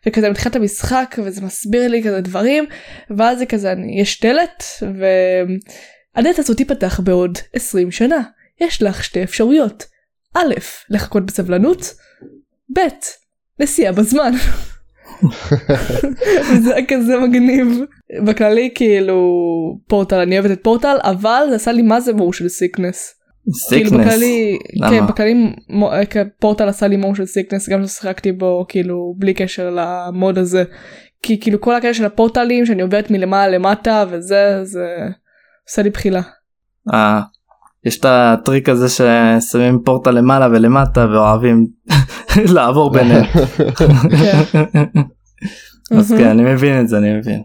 וכזה 0.06 0.30
מתחילת 0.30 0.56
המשחק 0.56 1.16
וזה 1.24 1.40
מסביר 1.42 1.88
לי 1.88 2.02
כזה 2.02 2.20
דברים 2.20 2.64
ואז 3.16 3.38
זה 3.38 3.46
כזה 3.46 3.72
אני- 3.72 4.00
יש 4.00 4.20
דלת 4.20 4.64
והדלת 4.82 6.38
הזאת 6.38 6.56
תיפתח 6.56 7.00
בעוד 7.00 7.38
20 7.54 7.90
שנה 7.90 8.20
יש 8.60 8.82
לך 8.82 9.04
שתי 9.04 9.22
אפשרויות 9.22 9.84
א' 10.34 10.54
לחכות 10.90 11.26
בסבלנות 11.26 11.94
ב' 12.76 12.80
נסיעה 13.60 13.92
בזמן. 13.92 14.32
וזה 16.50 16.74
היה 16.74 16.86
כזה 16.88 17.18
מגניב 17.18 17.80
בכללי 18.26 18.70
כאילו 18.74 19.20
פורטל 19.88 20.16
אני 20.16 20.38
אוהבת 20.38 20.50
את 20.50 20.62
פורטל 20.62 20.96
אבל 21.02 21.46
זה 21.48 21.56
עשה 21.56 21.72
לי 21.72 21.82
מה 21.82 22.00
זה 22.00 22.12
מושל 22.12 22.48
סיקנס. 22.48 23.14
כאילו 23.68 23.90
סיקנס. 23.90 24.06
בכללי, 24.06 24.58
למה? 24.74 24.90
כן, 24.90 25.06
בכללי 25.06 25.54
אה, 25.92 26.06
כן, 26.06 26.28
פורטל 26.40 26.68
עשה 26.68 26.86
לי 26.86 26.96
מושל 26.96 27.26
סיקנס 27.26 27.68
גם 27.68 27.86
ששיחקתי 27.86 28.32
בו 28.32 28.64
כאילו 28.68 29.14
בלי 29.18 29.34
קשר 29.34 29.70
למוד 29.70 30.38
הזה. 30.38 30.64
כי 31.22 31.40
כאילו 31.40 31.60
כל 31.60 31.74
הקטע 31.74 31.94
של 31.94 32.04
הפורטלים 32.04 32.66
שאני 32.66 32.82
עוברת 32.82 33.10
מלמעלה 33.10 33.58
למטה 33.58 34.04
וזה 34.10 34.64
זה 34.64 34.86
עושה 35.68 35.82
לי 35.82 35.90
בחילה. 35.90 36.22
אה, 37.86 37.88
יש 37.88 37.98
את 38.00 38.04
הטריק 38.08 38.68
הזה 38.68 38.86
ששמים 38.88 39.78
פורטה 39.84 40.10
למעלה 40.10 40.46
ולמטה 40.46 41.06
ואוהבים 41.10 41.66
לעבור 42.54 42.92
ביניהם. 42.92 43.24
אז 45.98 46.14
כן 46.18 46.28
אני 46.28 46.42
מבין 46.54 46.80
את 46.80 46.88
זה 46.88 46.98
אני 46.98 47.12
מבין. 47.18 47.42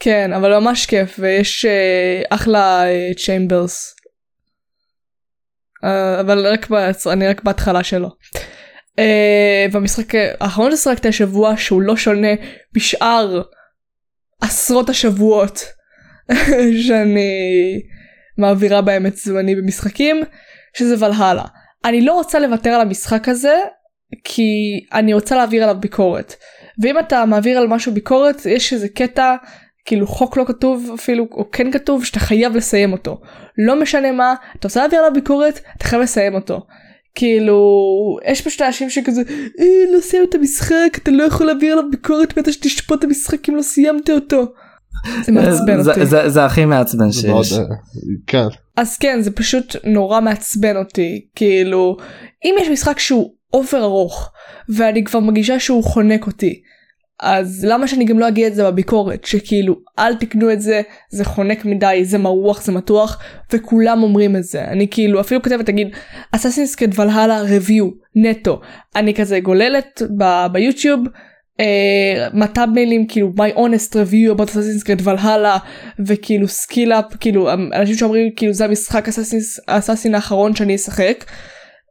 כן 0.00 0.32
אבל 0.32 0.58
ממש 0.58 0.86
כיף 0.86 1.16
ויש 1.18 1.64
אה, 1.64 2.22
אחלה 2.30 2.82
צ'יימברס. 3.24 3.94
אבל 6.20 6.46
רק 6.46 6.70
בעצ- 6.70 7.06
אני 7.12 7.28
רק 7.28 7.42
בהתחלה 7.44 7.84
שלו. 7.84 8.08
אה, 8.98 9.66
והמשחק 9.72 10.12
האחרון 10.40 10.76
ששחקתי 10.76 11.08
השבוע 11.08 11.54
שהוא 11.56 11.82
לא 11.82 11.96
שונה 11.96 12.28
משאר 12.76 13.42
עשרות 14.40 14.88
השבועות 14.88 15.64
שאני 16.86 17.80
מעבירה 18.38 18.82
בהם 18.82 19.06
את 19.06 19.16
זמני 19.16 19.56
במשחקים 19.56 20.20
שזה 20.76 21.06
ולהלה. 21.06 21.44
אני 21.84 22.02
לא 22.02 22.12
רוצה 22.12 22.38
לוותר 22.38 22.70
על 22.70 22.80
המשחק 22.80 23.28
הזה 23.28 23.54
כי 24.24 24.42
אני 24.92 25.14
רוצה 25.14 25.36
להעביר 25.36 25.62
עליו 25.62 25.76
ביקורת. 25.80 26.34
ואם 26.82 26.98
אתה 26.98 27.24
מעביר 27.24 27.58
על 27.58 27.66
משהו 27.66 27.92
ביקורת 27.92 28.46
יש 28.46 28.72
איזה 28.72 28.88
קטע 28.88 29.36
כאילו 29.84 30.06
חוק 30.06 30.36
לא 30.36 30.44
כתוב 30.44 30.90
אפילו 30.94 31.26
או 31.32 31.50
כן 31.50 31.72
כתוב 31.72 32.04
שאתה 32.04 32.20
חייב 32.20 32.56
לסיים 32.56 32.92
אותו 32.92 33.20
לא 33.58 33.80
משנה 33.80 34.12
מה 34.12 34.34
אתה 34.56 34.68
רוצה 34.68 34.80
להעביר 34.80 34.98
עליו 34.98 35.12
ביקורת 35.12 35.60
אתה 35.76 35.84
חייב 35.84 36.02
לסיים 36.02 36.34
אותו. 36.34 36.66
כאילו 37.14 37.58
יש 38.24 38.42
פשוט 38.42 38.62
אנשים 38.62 38.90
שכזה 38.90 39.22
אה, 39.60 39.92
לא 39.92 40.00
סיימת 40.00 40.28
את 40.28 40.34
המשחק 40.34 40.98
אתה 41.02 41.10
לא 41.10 41.22
יכול 41.22 41.46
להעביר 41.46 41.72
עליו 41.72 41.90
ביקורת 41.90 42.38
בטח 42.38 42.52
שתשפוט 42.52 42.98
את 42.98 43.04
המשחק 43.04 43.48
אם 43.48 43.56
לא 43.56 43.62
סיימת 43.62 44.10
אותו. 44.10 44.52
זה 45.24 45.32
מעצבן 45.32 45.82
זה- 45.82 45.90
אותי. 45.90 46.06
זה- 46.06 46.28
זה 46.28 46.44
הכי 46.44 46.64
מעצבן 46.64 47.12
שיש. 47.12 47.52
אה, 47.52 47.58
כן. 48.26 48.46
אז 48.76 48.96
כן 48.96 49.18
זה 49.20 49.30
פשוט 49.30 49.76
נורא 49.84 50.20
מעצבן 50.20 50.76
אותי 50.76 51.26
כאילו 51.36 51.96
אם 52.44 52.54
יש 52.60 52.68
משחק 52.68 52.98
שהוא 52.98 53.30
אובר 53.52 53.82
ארוך 53.82 54.32
ואני 54.68 55.04
כבר 55.04 55.20
מרגישה 55.20 55.60
שהוא 55.60 55.84
חונק 55.84 56.26
אותי 56.26 56.60
אז 57.22 57.64
למה 57.68 57.88
שאני 57.88 58.04
גם 58.04 58.18
לא 58.18 58.28
אגיד 58.28 58.46
את 58.46 58.54
זה 58.54 58.64
בביקורת 58.70 59.24
שכאילו 59.24 59.74
אל 59.98 60.14
תקנו 60.14 60.52
את 60.52 60.60
זה 60.60 60.82
זה 61.10 61.24
חונק 61.24 61.64
מדי 61.64 62.00
זה 62.04 62.18
מרוח 62.18 62.62
זה 62.62 62.72
מתוח 62.72 63.18
וכולם 63.52 64.02
אומרים 64.02 64.36
את 64.36 64.44
זה 64.44 64.64
אני 64.64 64.86
כאילו 64.90 65.20
אפילו 65.20 65.42
כותבת 65.42 65.66
תגיד 65.66 65.88
Assassin's 66.32 66.74
Creed 66.74 66.98
Valhalla 67.00 67.42
review 67.42 67.84
נטו 68.16 68.60
אני 68.96 69.14
כזה 69.14 69.40
גוללת 69.40 70.02
ב- 70.18 70.46
ביוטיוב. 70.52 71.00
אה, 71.60 72.28
מ 72.34 72.66
thumbnail 72.74 73.00
ים 73.00 73.06
כאילו 73.06 73.32
my 73.36 73.56
honest 73.56 73.92
review 73.92 74.36
about 74.36 74.50
Assassin's 74.50 74.84
Creed 74.86 75.02
Valhalla 75.02 75.58
וכאילו 76.06 76.48
SkillUp 76.48 77.04
כאילו 77.20 77.52
אנשים 77.52 77.96
שאומרים 77.96 78.30
כאילו 78.36 78.52
זה 78.52 78.64
המשחק 78.64 79.08
ה 79.68 79.73
Assassin 79.73 80.14
האחרון 80.14 80.56
שאני 80.56 80.74
אשחק. 80.74 81.24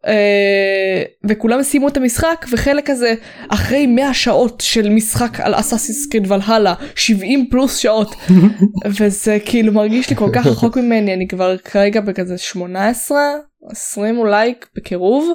אה, 0.07 1.03
וכולם 1.23 1.63
סיימו 1.63 1.87
את 1.87 1.97
המשחק 1.97 2.45
וחלק 2.51 2.85
כזה 2.85 3.13
אחרי 3.49 3.87
100 3.87 4.13
שעות 4.13 4.61
של 4.65 4.89
משחק 4.89 5.39
על 5.39 5.59
אסאסינס 5.59 6.07
קריד 6.07 6.31
ולהלה 6.31 6.73
70 6.95 7.47
פלוס 7.51 7.77
שעות 7.77 8.15
וזה 8.97 9.37
כאילו 9.45 9.73
מרגיש 9.73 10.09
לי 10.09 10.15
כל 10.15 10.29
כך 10.33 10.47
רחוק 10.47 10.77
ממני 10.77 11.13
אני 11.13 11.27
כבר 11.27 11.57
כרגע 11.57 12.01
בכזה 12.01 12.37
18 12.37 13.19
20 13.71 14.17
אולי 14.17 14.53
בקירוב. 14.75 15.33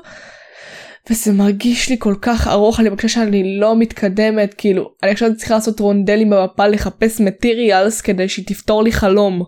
וזה 1.11 1.33
מרגיש 1.33 1.91
לי 1.91 1.97
כל 1.99 2.15
כך 2.23 2.49
ארוך 2.49 2.81
אני 2.81 2.89
מרגישה 2.89 3.09
שאני 3.09 3.61
לא 3.61 3.77
מתקדמת 3.77 4.55
כאילו 4.55 4.95
אני 5.03 5.11
עכשיו 5.11 5.37
צריכה 5.37 5.55
לעשות 5.55 5.81
רונדלים 5.81 6.31
במפה 6.31 6.67
לחפש 6.67 7.21
מטריאלס 7.21 8.01
כדי 8.01 8.29
שהיא 8.29 8.47
תפתור 8.47 8.83
לי 8.83 8.93
חלום. 8.93 9.43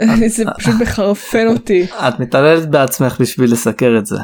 זה 0.26 0.44
פשוט 0.58 0.74
מחרפן 0.80 1.46
אותי 1.46 1.84
את 1.84 2.20
מתעללת 2.20 2.70
בעצמך 2.70 3.20
בשביל 3.20 3.52
לסקר 3.52 3.98
את 3.98 4.06
זה. 4.06 4.16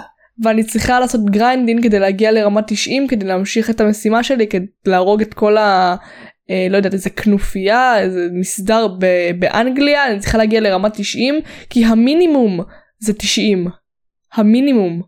ואני 0.42 0.64
צריכה 0.64 1.00
לעשות 1.00 1.24
גריינדין 1.24 1.82
כדי 1.82 1.98
להגיע 1.98 2.32
לרמה 2.32 2.62
90 2.62 3.08
כדי 3.08 3.26
להמשיך 3.26 3.70
את 3.70 3.80
המשימה 3.80 4.22
שלי 4.22 4.46
כדי 4.46 4.66
להרוג 4.86 5.20
את 5.20 5.34
כל 5.34 5.56
ה... 5.56 5.96
אה, 6.50 6.66
לא 6.70 6.76
יודעת 6.76 6.92
איזה 6.92 7.10
כנופיה 7.10 7.98
איזה 7.98 8.28
מסדר 8.40 8.88
ב- 8.98 9.30
באנגליה 9.38 10.06
אני 10.06 10.18
צריכה 10.20 10.38
להגיע 10.38 10.60
לרמה 10.60 10.90
90 10.90 11.34
כי 11.70 11.84
המינימום 11.84 12.60
זה 12.98 13.12
90 13.12 13.68
המינימום 14.34 15.02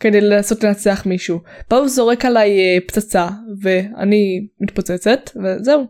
כדי 0.00 0.20
לנסות 0.20 0.64
לנצח 0.64 1.02
מישהו. 1.06 1.40
הוא 1.70 1.88
זורק 1.88 2.24
עליי 2.24 2.50
אה, 2.50 2.78
פצצה 2.86 3.28
ואני 3.62 4.46
מתפוצצת 4.60 5.30
וזהו 5.44 5.86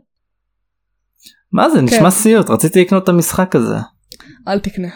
מה 1.52 1.70
זה 1.70 1.80
נשמע 1.80 1.98
כן. 1.98 2.10
סיוט 2.10 2.50
רציתי 2.50 2.80
לקנות 2.80 3.04
את 3.04 3.08
המשחק 3.08 3.56
הזה. 3.56 3.76
אל 4.48 4.58
תקנה. 4.58 4.88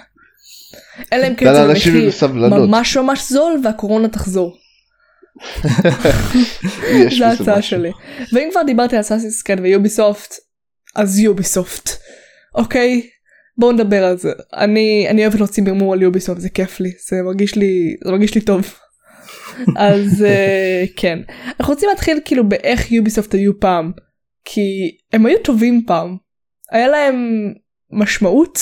אלא 1.13 1.27
אם 1.27 1.35
כן 1.35 1.47
תן 1.47 1.75
זה 1.75 2.11
סבלנות. 2.11 2.69
ממש 2.69 2.97
ממש 2.97 3.33
זול 3.33 3.61
והקורונה 3.65 4.09
תחזור. 4.09 4.57
זה 7.19 7.27
ההצעה. 7.27 7.63
שלי. 7.63 7.91
ואם 8.33 8.49
כבר 8.53 8.63
דיברתי 8.63 8.97
על 8.97 9.01
אסאסינס 9.01 9.43
קד 9.43 9.57
ויוביסופט 9.63 10.35
אז 10.97 11.19
יוביסופט. 11.19 11.91
אוקיי? 12.55 13.09
בואו 13.59 13.73
נדבר 13.73 14.05
על 14.05 14.19
זה. 14.19 14.33
אני 14.55 15.07
אני 15.11 15.23
אוהבת 15.23 15.39
להוציא 15.39 15.63
מרמור 15.63 15.93
על 15.93 16.03
יוביסופט 16.03 16.41
זה 16.41 16.49
כיף 16.49 16.81
לי 16.81 16.93
זה 17.09 17.23
מרגיש 17.23 17.55
לי 17.55 17.97
זה 18.05 18.11
מרגיש 18.11 18.35
לי 18.35 18.41
טוב. 18.41 18.75
אז 19.77 20.25
uh, 20.27 20.93
כן 20.97 21.19
אנחנו 21.61 21.75
רוצים 21.75 21.89
להתחיל 21.89 22.21
כאילו 22.25 22.49
באיך 22.49 22.93
יוביסופט 22.93 23.35
היו 23.35 23.61
פעם 23.61 23.93
כי 24.45 24.97
הם 25.13 25.27
היו 25.27 25.39
טובים 25.45 25.83
פעם 25.87 26.17
היה 26.71 26.89
להם 26.89 27.17
משמעות 27.91 28.59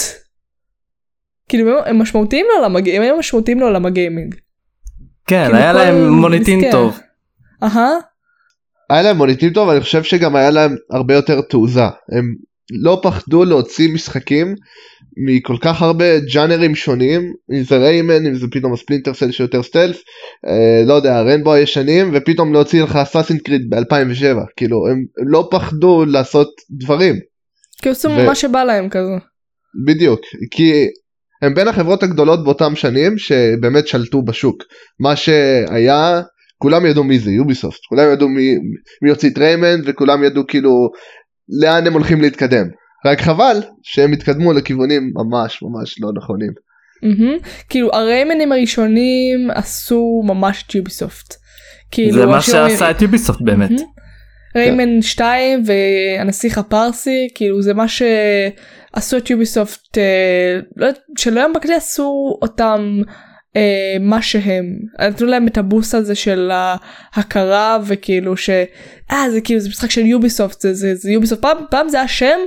כאילו 1.49 1.85
הם- 1.87 1.99
משמעותיים 1.99 2.47
לעולם 2.55 2.77
הגיימינג 2.77 3.03
הם 3.03 3.13
היו 3.13 3.19
משמעותיים 3.19 3.61
לעולם 3.61 3.87
הגיימינג. 3.87 4.35
כן 5.27 5.43
כאילו 5.45 5.57
היה 5.59 5.73
להם 5.73 6.09
מוניטין 6.09 6.59
מסכן. 6.59 6.71
טוב. 6.73 6.99
אהה 7.63 7.89
היה 8.91 9.03
להם 9.03 9.17
מוניטין 9.17 9.53
טוב, 9.53 9.69
אני 9.69 9.81
חושב 9.81 10.03
שגם 10.03 10.37
היה 10.37 10.51
להם 10.51 10.77
הרבה 10.91 11.15
יותר 11.15 11.41
תעוזה. 11.41 11.83
הם 11.83 12.35
לא 12.81 13.01
פחדו 13.03 13.45
להוציא 13.45 13.93
משחקים 13.93 14.55
מכל 15.17 15.57
כך 15.61 15.83
הרבה 15.83 16.19
ג'אנרים 16.19 16.75
שונים, 16.75 17.33
אם 17.53 17.63
זה 17.63 17.77
ריימן, 17.77 18.27
אם 18.27 18.35
זה 18.35 18.47
פתאום 18.53 18.73
הספלינטר 18.73 19.15
סל 19.15 19.31
שיותר 19.31 19.63
סטלף, 19.63 19.97
אה, 20.47 20.87
לא 20.87 20.95
יודע, 20.95 21.21
רנבו 21.21 21.53
הישנים, 21.53 22.11
ופתאום 22.15 22.53
להוציא 22.53 22.83
לך 22.83 22.97
אסאסין 22.97 23.39
קריד 23.39 23.63
ב-2007. 23.71 24.37
כאילו, 24.57 24.87
הם, 24.89 25.05
הם 25.21 25.29
לא 25.29 25.49
פחדו 25.51 26.05
לעשות 26.05 26.49
דברים. 26.71 27.15
כאילו 27.83 27.93
עשו 27.93 28.09
ו- 28.09 28.27
מה 28.27 28.35
שבא 28.35 28.65
להם 28.65 28.89
כזה. 28.89 29.17
בדיוק, 29.87 30.21
כי 30.51 30.87
הם 31.43 31.55
בין 31.55 31.69
החברות 31.69 32.03
הגדולות 32.03 32.45
באותם 32.45 32.77
שנים 32.77 33.19
שבאמת 33.19 33.89
שלטו 33.89 34.23
בשוק. 34.23 34.63
מה 35.01 35.17
שהיה, 35.17 36.23
כולם 36.59 36.87
ידעו 36.87 37.05
מי 37.05 37.19
זה 37.19 37.31
יוביסופט, 37.31 37.81
כולם 37.89 38.13
ידעו 38.13 38.29
מי, 38.29 38.55
מי 39.03 39.11
יוציא 39.11 39.31
את 39.31 39.39
ריימנד 39.39 39.85
וכולם 39.87 40.25
ידעו 40.25 40.47
כאילו 40.49 40.91
לאן 41.61 41.87
הם 41.87 41.93
הולכים 41.93 42.21
להתקדם. 42.21 42.67
רק 43.07 43.21
חבל 43.21 43.63
שהם 43.83 44.13
התקדמו 44.13 44.53
לכיוונים 44.53 45.13
ממש 45.15 45.63
ממש 45.63 46.01
לא 46.01 46.11
נכונים. 46.17 46.53
מהמם. 47.03 47.39
כאילו 47.69 47.91
הריימנים 47.93 48.53
הראשונים 48.53 49.51
עשו 49.55 50.23
ממש 50.25 50.65
את 50.67 50.75
יוביסופט. 50.75 51.35
כאילו, 51.91 52.13
זה 52.13 52.27
מה 52.27 52.41
שעשה 52.43 52.91
את 52.91 53.03
יוביסופט 53.03 53.41
באמת. 53.41 53.71
מהמם. 53.71 53.83
ריימן 54.57 55.03
2 55.03 55.63
והנסיך 55.67 56.59
הפרסי 56.59 57.29
כאילו 57.35 57.63
זה 57.63 57.75
מה 57.75 57.85
שעשו 57.89 59.17
את 59.17 59.31
יוביסופט 59.31 59.99
אה, 59.99 60.59
לא 60.77 60.89
שלא 61.19 61.41
היום 61.41 61.53
בכלי 61.53 61.75
עשו 61.75 62.39
אותם 62.43 63.03
אה, 63.57 63.97
מה 64.01 64.23
שהם 64.23 64.65
נתנו 65.09 65.27
להם 65.27 65.47
את 65.47 65.59
הבוסט 65.59 65.95
הזה 65.95 66.15
של 66.15 66.51
ההכרה 66.53 67.79
וכאילו 67.87 68.37
ש... 68.37 68.51
אה 69.13 69.31
זה 69.31 69.41
כאילו 69.41 69.61
זה 69.61 69.69
משחק 69.69 69.91
של 69.91 70.07
יוביסופט 70.07 70.61
זה, 70.61 70.75
זה, 70.75 70.95
זה 70.95 71.11
יוביסופט 71.11 71.43
פעם, 71.43 71.57
פעם 71.71 71.89
זה 71.89 71.99
היה 71.99 72.09
שם 72.09 72.39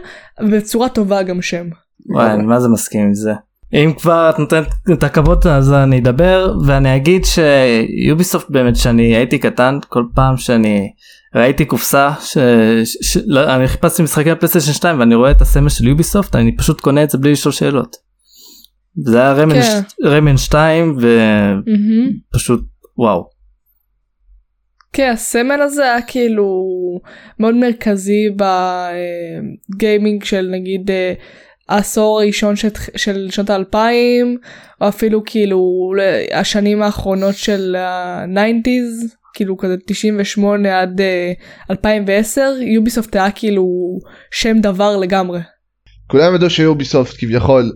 בצורה 0.52 0.90
טובה 0.90 1.24
גם 1.24 1.42
שם. 1.42 1.68
וואי 2.10 2.32
אני 2.32 2.44
מה 2.44 2.60
זה 2.60 2.70
מסכים 2.70 3.02
עם 3.02 3.14
זה. 3.14 3.34
אם 3.74 3.94
כבר 3.98 4.30
את 4.30 4.40
נותנת 4.40 4.68
את 4.94 5.04
הכבוד 5.04 5.48
אז 5.48 5.74
אני 5.74 6.00
אדבר 6.00 6.54
ואני 6.66 6.96
אגיד 6.96 7.22
שיוביסופט 7.26 8.50
באמת 8.50 8.76
שאני 8.76 9.16
הייתי 9.16 9.40
קטן 9.40 9.80
כל 9.90 10.04
פעם 10.16 10.38
שאני 10.38 10.92
ראיתי 11.36 11.66
קופסה 11.66 12.12
ש... 12.20 12.38
ש... 12.84 12.98
ש... 13.02 13.18
לא, 13.26 13.56
אני 13.56 13.68
חיפשתי 13.68 14.04
משחקי 14.04 14.32
הפלייסטיישן 14.32 14.74
2 14.74 15.00
ואני 15.00 15.16
רואה 15.16 15.32
את 15.32 15.42
הסמל 15.42 15.70
של 15.70 15.88
יוביסופט 15.88 16.36
אני 16.36 16.58
פשוט 16.58 16.82
קונה 16.82 17.04
את 17.04 17.10
זה 17.10 17.18
בלי 17.18 17.32
לשאול 17.32 17.52
שאלות. 17.52 18.05
זה 18.98 19.20
היה 19.20 19.34
רמן, 19.34 19.54
כן. 19.54 19.62
ש... 19.62 20.06
רמן 20.06 20.38
2 20.38 20.96
מהמם. 20.96 22.10
ופשוט 22.30 22.62
וואו. 22.98 23.36
כן 24.94 25.12
הסמל 25.14 25.62
הזה 25.62 25.84
היה 25.84 26.02
כאילו 26.02 26.66
מאוד 27.40 27.56
מרכזי 27.56 28.30
בגיימינג 29.76 30.24
של 30.24 30.50
נגיד 30.52 30.92
אה, 30.92 31.14
העשור 31.70 32.20
הראשון 32.22 32.56
של, 32.56 32.70
של 32.96 33.28
שנות 33.32 33.50
האלפיים 33.50 34.38
או 34.82 34.88
אפילו 34.88 35.24
כאילו 35.26 35.92
השנים 36.34 36.82
האחרונות 36.82 37.36
של 37.36 37.76
ה-90's 37.76 39.16
כאילו 39.34 39.58
כזה 39.58 39.76
98 39.86 40.82
עד 40.82 41.02
אה, 41.02 41.32
2010 41.72 42.42
יוביסופט 42.62 43.16
היה 43.16 43.32
כאילו 43.32 43.66
שם 44.32 44.60
דבר 44.60 44.98
לגמרי. 44.98 45.40
כולם 46.08 46.36
ידעו 46.36 46.50
שיוביסופט 46.50 47.16
כביכול 47.20 47.72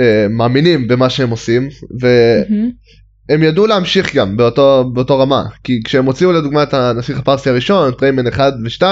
אה, 0.00 0.26
מאמינים 0.30 0.88
במה 0.88 1.10
שהם 1.10 1.30
עושים. 1.30 1.68
והם 2.00 3.42
ידעו 3.42 3.66
להמשיך 3.66 4.14
גם 4.14 4.36
באותו, 4.36 4.90
באותו 4.94 5.18
רמה 5.18 5.44
כי 5.64 5.80
כשהם 5.84 6.04
הוציאו 6.04 6.32
לדוגמה 6.32 6.62
את 6.62 6.74
הנסיך 6.74 7.18
הפרסי 7.18 7.50
הראשון, 7.50 7.88
את 7.88 8.02
ריימן 8.02 8.26
1 8.26 8.52
ו2 8.52 8.82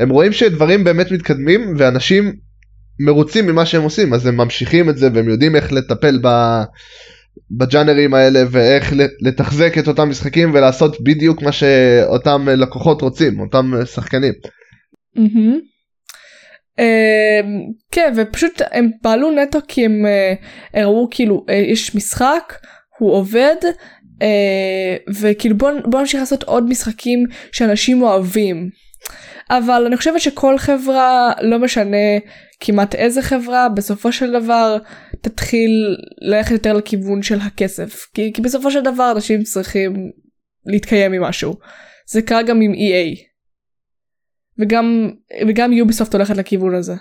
הם 0.00 0.08
רואים 0.08 0.32
שדברים 0.32 0.84
באמת 0.84 1.12
מתקדמים 1.12 1.74
ואנשים 1.78 2.32
מרוצים 3.00 3.46
ממה 3.46 3.66
שהם 3.66 3.82
עושים 3.82 4.14
אז 4.14 4.26
הם 4.26 4.36
ממשיכים 4.36 4.90
את 4.90 4.98
זה 4.98 5.08
והם 5.14 5.28
יודעים 5.28 5.56
איך 5.56 5.72
לטפל 5.72 6.18
ב... 6.22 6.28
בג'אנרים 7.50 8.14
האלה 8.14 8.42
ואיך 8.50 8.92
לתחזק 9.20 9.78
את 9.78 9.88
אותם 9.88 10.08
משחקים 10.08 10.54
ולעשות 10.54 10.96
בדיוק 11.00 11.42
מה 11.42 11.52
שאותם 11.52 12.48
לקוחות 12.48 13.02
רוצים 13.02 13.40
אותם 13.40 13.72
שחקנים. 13.84 14.32
מהמם. 15.16 15.58
אה, 16.78 17.40
כן 17.92 18.12
ופשוט 18.16 18.62
הם 18.70 18.90
פעלו 19.02 19.30
נטו 19.30 19.58
כי 19.68 19.84
הם 19.84 20.06
אה, 20.06 20.34
הראו 20.74 21.08
כאילו 21.10 21.44
אה, 21.48 21.54
יש 21.54 21.94
משחק 21.94 22.54
הוא 22.98 23.12
עובד 23.12 23.56
אה, 24.22 24.96
וכאילו 25.20 25.56
בוא, 25.56 25.70
בוא 25.84 26.00
נמשיך 26.00 26.20
לעשות 26.20 26.42
עוד 26.42 26.68
משחקים 26.68 27.26
שאנשים 27.52 28.02
אוהבים. 28.02 28.70
אבל 29.50 29.86
אני 29.86 29.96
חושבת 29.96 30.20
שכל 30.20 30.58
חברה 30.58 31.32
לא 31.40 31.58
משנה 31.58 32.18
כמעט 32.60 32.94
איזה 32.94 33.22
חברה 33.22 33.68
בסופו 33.68 34.12
של 34.12 34.32
דבר 34.32 34.78
תתחיל 35.20 35.96
ללכת 36.20 36.50
יותר 36.50 36.72
לכיוון 36.72 37.22
של 37.22 37.38
הכסף 37.40 38.06
כי, 38.14 38.32
כי 38.32 38.42
בסופו 38.42 38.70
של 38.70 38.80
דבר 38.80 39.12
אנשים 39.16 39.42
צריכים 39.42 40.10
להתקיים 40.66 41.12
ממשהו. 41.12 41.54
זה 42.10 42.22
קרה 42.22 42.42
גם 42.42 42.60
עם 42.60 42.72
EA. 42.72 43.18
וגם 44.58 45.10
וגם 45.48 45.72
יוביסופט 45.72 46.14
הולכת 46.14 46.36
לכיוון 46.36 46.74
הזה. 46.74 46.94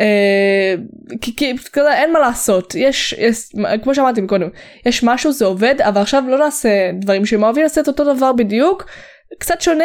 אה, 0.00 0.74
כי, 1.20 1.36
כי 1.36 1.54
כזה 1.72 1.94
אין 1.94 2.12
מה 2.12 2.18
לעשות 2.18 2.74
יש, 2.74 3.14
יש 3.18 3.52
כמו 3.82 3.94
שאמרתי 3.94 4.26
קודם 4.26 4.48
יש 4.86 5.04
משהו 5.04 5.32
זה 5.32 5.44
עובד 5.44 5.74
אבל 5.80 6.00
עכשיו 6.00 6.22
לא 6.28 6.38
נעשה 6.38 6.90
דברים 7.00 7.26
שהם 7.26 7.42
אוהבים 7.42 7.62
לעשות 7.62 7.88
אותו 7.88 8.14
דבר 8.14 8.32
בדיוק 8.32 8.86
קצת 9.38 9.60
שונה 9.60 9.84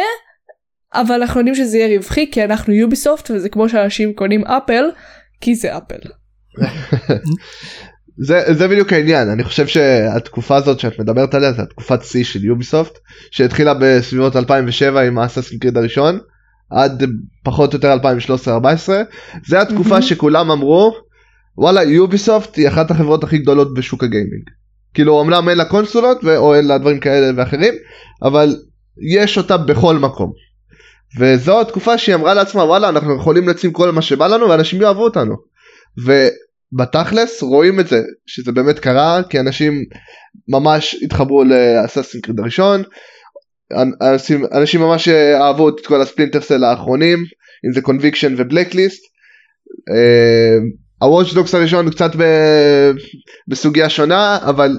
אבל 0.94 1.16
אנחנו 1.16 1.40
יודעים 1.40 1.56
שזה 1.56 1.78
יהיה 1.78 1.98
רווחי 1.98 2.32
כי 2.32 2.44
אנחנו 2.44 2.74
יוביסופט 2.74 3.32
וזה 3.32 3.50
כמו 3.50 3.70
שאנשים 3.70 4.14
קונים 4.14 4.46
אפל 4.46 4.86
כי 5.42 5.56
זה 5.56 5.78
אפל. 5.78 6.00
זה, 8.28 8.42
זה 8.54 8.68
בדיוק 8.68 8.94
העניין 8.94 9.30
אני 9.30 9.44
חושב 9.44 9.68
שהתקופה 9.68 10.56
הזאת 10.56 10.80
שאת 10.80 11.00
מדברת 11.00 11.34
עליה 11.34 11.54
זה 11.54 11.62
התקופת 11.62 12.04
שיא 12.04 12.24
של 12.24 12.46
יוביסופט 12.46 12.98
שהתחילה 13.32 13.74
בסביבות 13.80 14.36
2007 14.36 15.02
עם 15.02 15.18
האססין 15.18 15.60
קריד 15.60 15.78
הראשון 15.78 16.20
עד 16.70 17.04
פחות 17.44 17.74
או 17.74 17.78
יותר 17.78 17.94
2013-2014 17.96 18.90
זה 19.48 19.62
התקופה. 19.62 20.02
שכולם 20.02 20.52
אמרו 20.52 20.92
וואלה 21.58 21.84
יוביסופט 21.84 22.58
היא 22.58 22.68
אחת 22.68 22.92
החברות 22.92 23.24
הכי 23.24 23.38
גדולות 23.38 23.74
בשוק 23.74 24.04
הגיימינג. 24.04 24.44
כאילו 24.94 25.22
אמנם 25.22 25.50
אין 25.50 25.58
לה 25.58 25.66
קונסולות 25.66 26.18
או 26.38 26.56
אין 26.56 26.68
לה 26.68 26.78
דברים 26.78 27.00
כאלה 27.00 27.32
ואחרים 27.36 27.74
אבל 28.24 28.56
יש 29.16 29.38
אותה 29.38 29.58
בכל 29.58 29.96
מקום. 29.96 30.32
וזו 31.20 31.62
התקופה 31.62 31.98
שהיא 31.98 32.16
אמרה 32.16 32.34
לעצמה 32.34 32.64
וואלה 32.64 32.90
אנחנו 32.90 33.16
יכולים 33.16 33.50
לשים 33.50 33.72
כל 33.72 33.92
מה 33.92 34.02
שבא 34.02 34.28
לנו 34.28 34.50
ואנשים 34.50 34.82
יאהבו 34.82 35.04
אותנו. 35.04 35.36
ובתכלס 36.06 37.44
רואים 37.44 37.80
את 37.80 37.88
זה 37.88 38.02
שזה 38.26 38.52
באמת 38.52 38.80
קרה 38.80 39.22
כי 39.30 39.40
אנשים 39.40 39.84
ממש 40.48 40.96
התחברו 41.04 41.44
ל 41.44 41.51
Assassin's 41.51 42.22
Creed 42.22 42.40
הראשון. 42.40 42.84
אנשים, 44.02 44.46
אנשים 44.54 44.82
ממש 44.82 45.08
אהבו 45.08 45.70
את 45.70 45.86
כל 45.86 46.02
ה 46.02 46.06
Splinter 46.06 46.42
Cell 46.42 46.64
האחרונים 46.64 47.20
אם 47.68 47.74
זה 47.74 47.82
Conviction 47.82 48.34
ו 48.38 48.44
Blacklist. 48.44 49.04
ה 51.02 51.07
Watch 51.07 51.34
Dogs 51.34 51.56
הראשון 51.56 51.86
הוא 51.86 51.94
קצת 51.94 52.16
ב, 52.18 52.24
בסוגיה 53.48 53.90
שונה 53.90 54.38
אבל 54.42 54.78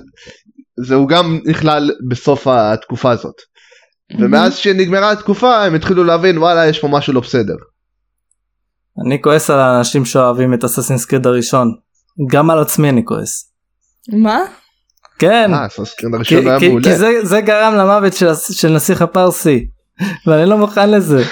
זהו 0.81 1.07
גם 1.07 1.41
נכלל 1.45 1.91
בסוף 2.09 2.47
התקופה 2.47 3.11
הזאת. 3.11 3.35
ומאז 4.21 4.57
שנגמרה 4.57 5.13
התקופה 5.13 5.65
הם 5.65 5.75
התחילו 5.75 6.05
להבין 6.05 6.39
וואלה 6.39 6.67
יש 6.67 6.79
פה 6.79 6.89
משהו 6.89 7.13
לא 7.13 7.21
בסדר. 7.21 7.57
אני 9.07 9.23
כועס 9.23 9.51
על 9.51 9.59
האנשים 9.59 10.05
שאוהבים 10.05 10.55
את 10.55 10.65
אססינס 10.65 11.05
קריד 11.05 11.27
הראשון. 11.27 11.69
גם 12.31 12.51
על 12.51 12.59
עצמי 12.59 12.89
אני 12.89 13.05
כועס. 13.05 13.53
מה? 14.13 14.39
כן. 15.19 15.51
אה, 15.55 15.67
כי, 16.83 16.97
זה, 16.97 17.11
זה 17.23 17.41
גרם 17.41 17.75
למוות 17.75 18.13
של, 18.51 18.69
נסיך 18.75 19.03
הפרסי. 19.03 19.67
ואני 20.27 20.51
לא 20.51 20.59
מוכן 20.59 20.91
לזה. 20.91 21.23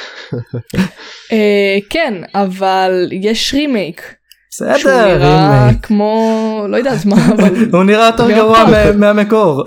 אה, 1.32 1.78
כן 1.90 2.14
אבל 2.34 3.08
יש 3.12 3.54
רימייק. 3.54 4.14
שהוא 4.50 4.68
בסדר, 4.68 5.16
נראה 5.16 5.58
רימייק. 5.60 5.86
כמו 5.86 6.66
לא 6.68 6.76
יודעת 6.76 7.04
מה 7.04 7.16
אבל 7.38 7.54
הוא 7.72 7.84
נראה 7.84 8.06
יותר 8.06 8.26
נראה 8.26 8.38
גרוע 8.38 8.64
מהמקור. 8.96 9.64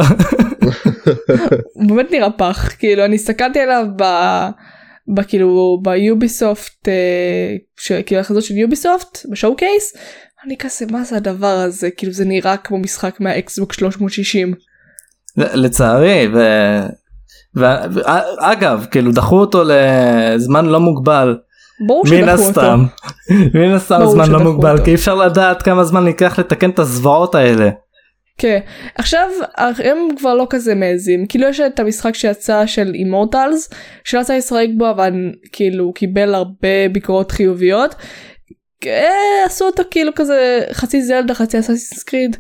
הוא 1.73 1.87
באמת 1.89 2.11
נראה 2.11 2.31
פח 2.31 2.69
כאילו 2.79 3.05
אני 3.05 3.15
הסתכלתי 3.15 3.59
עליו 3.59 3.85
ב... 3.95 4.03
בכאילו 5.07 5.79
ביוביסופט 5.81 6.87
אה, 6.87 8.01
כאילו 8.03 8.21
החזות 8.21 8.43
של 8.43 8.57
יוביסופט 8.57 9.25
בשואו 9.31 9.55
קייס 9.55 9.93
אני 10.47 10.57
כזה 10.57 10.85
מה 10.91 11.03
זה 11.03 11.17
הדבר 11.17 11.47
הזה 11.47 11.91
כאילו 11.91 12.13
זה 12.13 12.25
נראה 12.25 12.57
כמו 12.57 12.77
משחק 12.77 13.19
מהאקסבוק 13.19 13.73
360. 13.73 14.53
לצערי 15.37 16.27
ו... 16.33 16.39
ואגב 17.53 18.85
כאילו 18.91 19.11
דחו 19.11 19.39
אותו 19.39 19.63
לזמן 19.65 20.65
לא 20.65 20.79
מוגבל 20.79 21.37
ברור 21.87 22.03
מן 22.05 22.09
שדחו 22.09 22.31
אותו. 22.31 22.61
הסתם 22.61 22.83
מן 23.55 23.71
הסתם 23.71 23.99
זמן 24.05 24.31
לא 24.31 24.39
מוגבל 24.39 24.71
אותו. 24.71 24.83
כי 24.83 24.89
אי 24.89 24.95
אפשר 24.95 25.15
לדעת 25.15 25.61
כמה 25.61 25.83
זמן 25.83 26.07
ייקח 26.07 26.39
לתקן 26.39 26.69
את 26.69 26.79
הזוועות 26.79 27.35
האלה. 27.35 27.69
כן. 28.37 28.59
עכשיו 28.95 29.29
הם 29.57 29.97
כבר 30.17 30.33
לא 30.33 30.47
כזה 30.49 30.75
מעזים 30.75 31.25
כאילו 31.25 31.47
יש 31.47 31.59
את 31.59 31.79
המשחק 31.79 32.15
שיצא 32.15 32.65
של 32.65 32.91
אימורטלס 32.93 33.69
שלא 34.03 34.19
יצא 34.19 34.37
לשחק 34.37 34.67
בו 34.77 34.89
אבל 34.89 35.13
כאילו 35.51 35.93
קיבל 35.93 36.33
הרבה 36.33 36.89
ביקורות 36.91 37.31
חיוביות. 37.31 37.95
אה, 38.85 39.45
עשו 39.45 39.65
אותו 39.65 39.83
כאילו 39.91 40.11
כזה 40.15 40.65
חצי 40.71 41.01
זלדה 41.01 41.33
חצי 41.33 41.59
אסאסיס 41.59 42.03
קריד. 42.03 42.37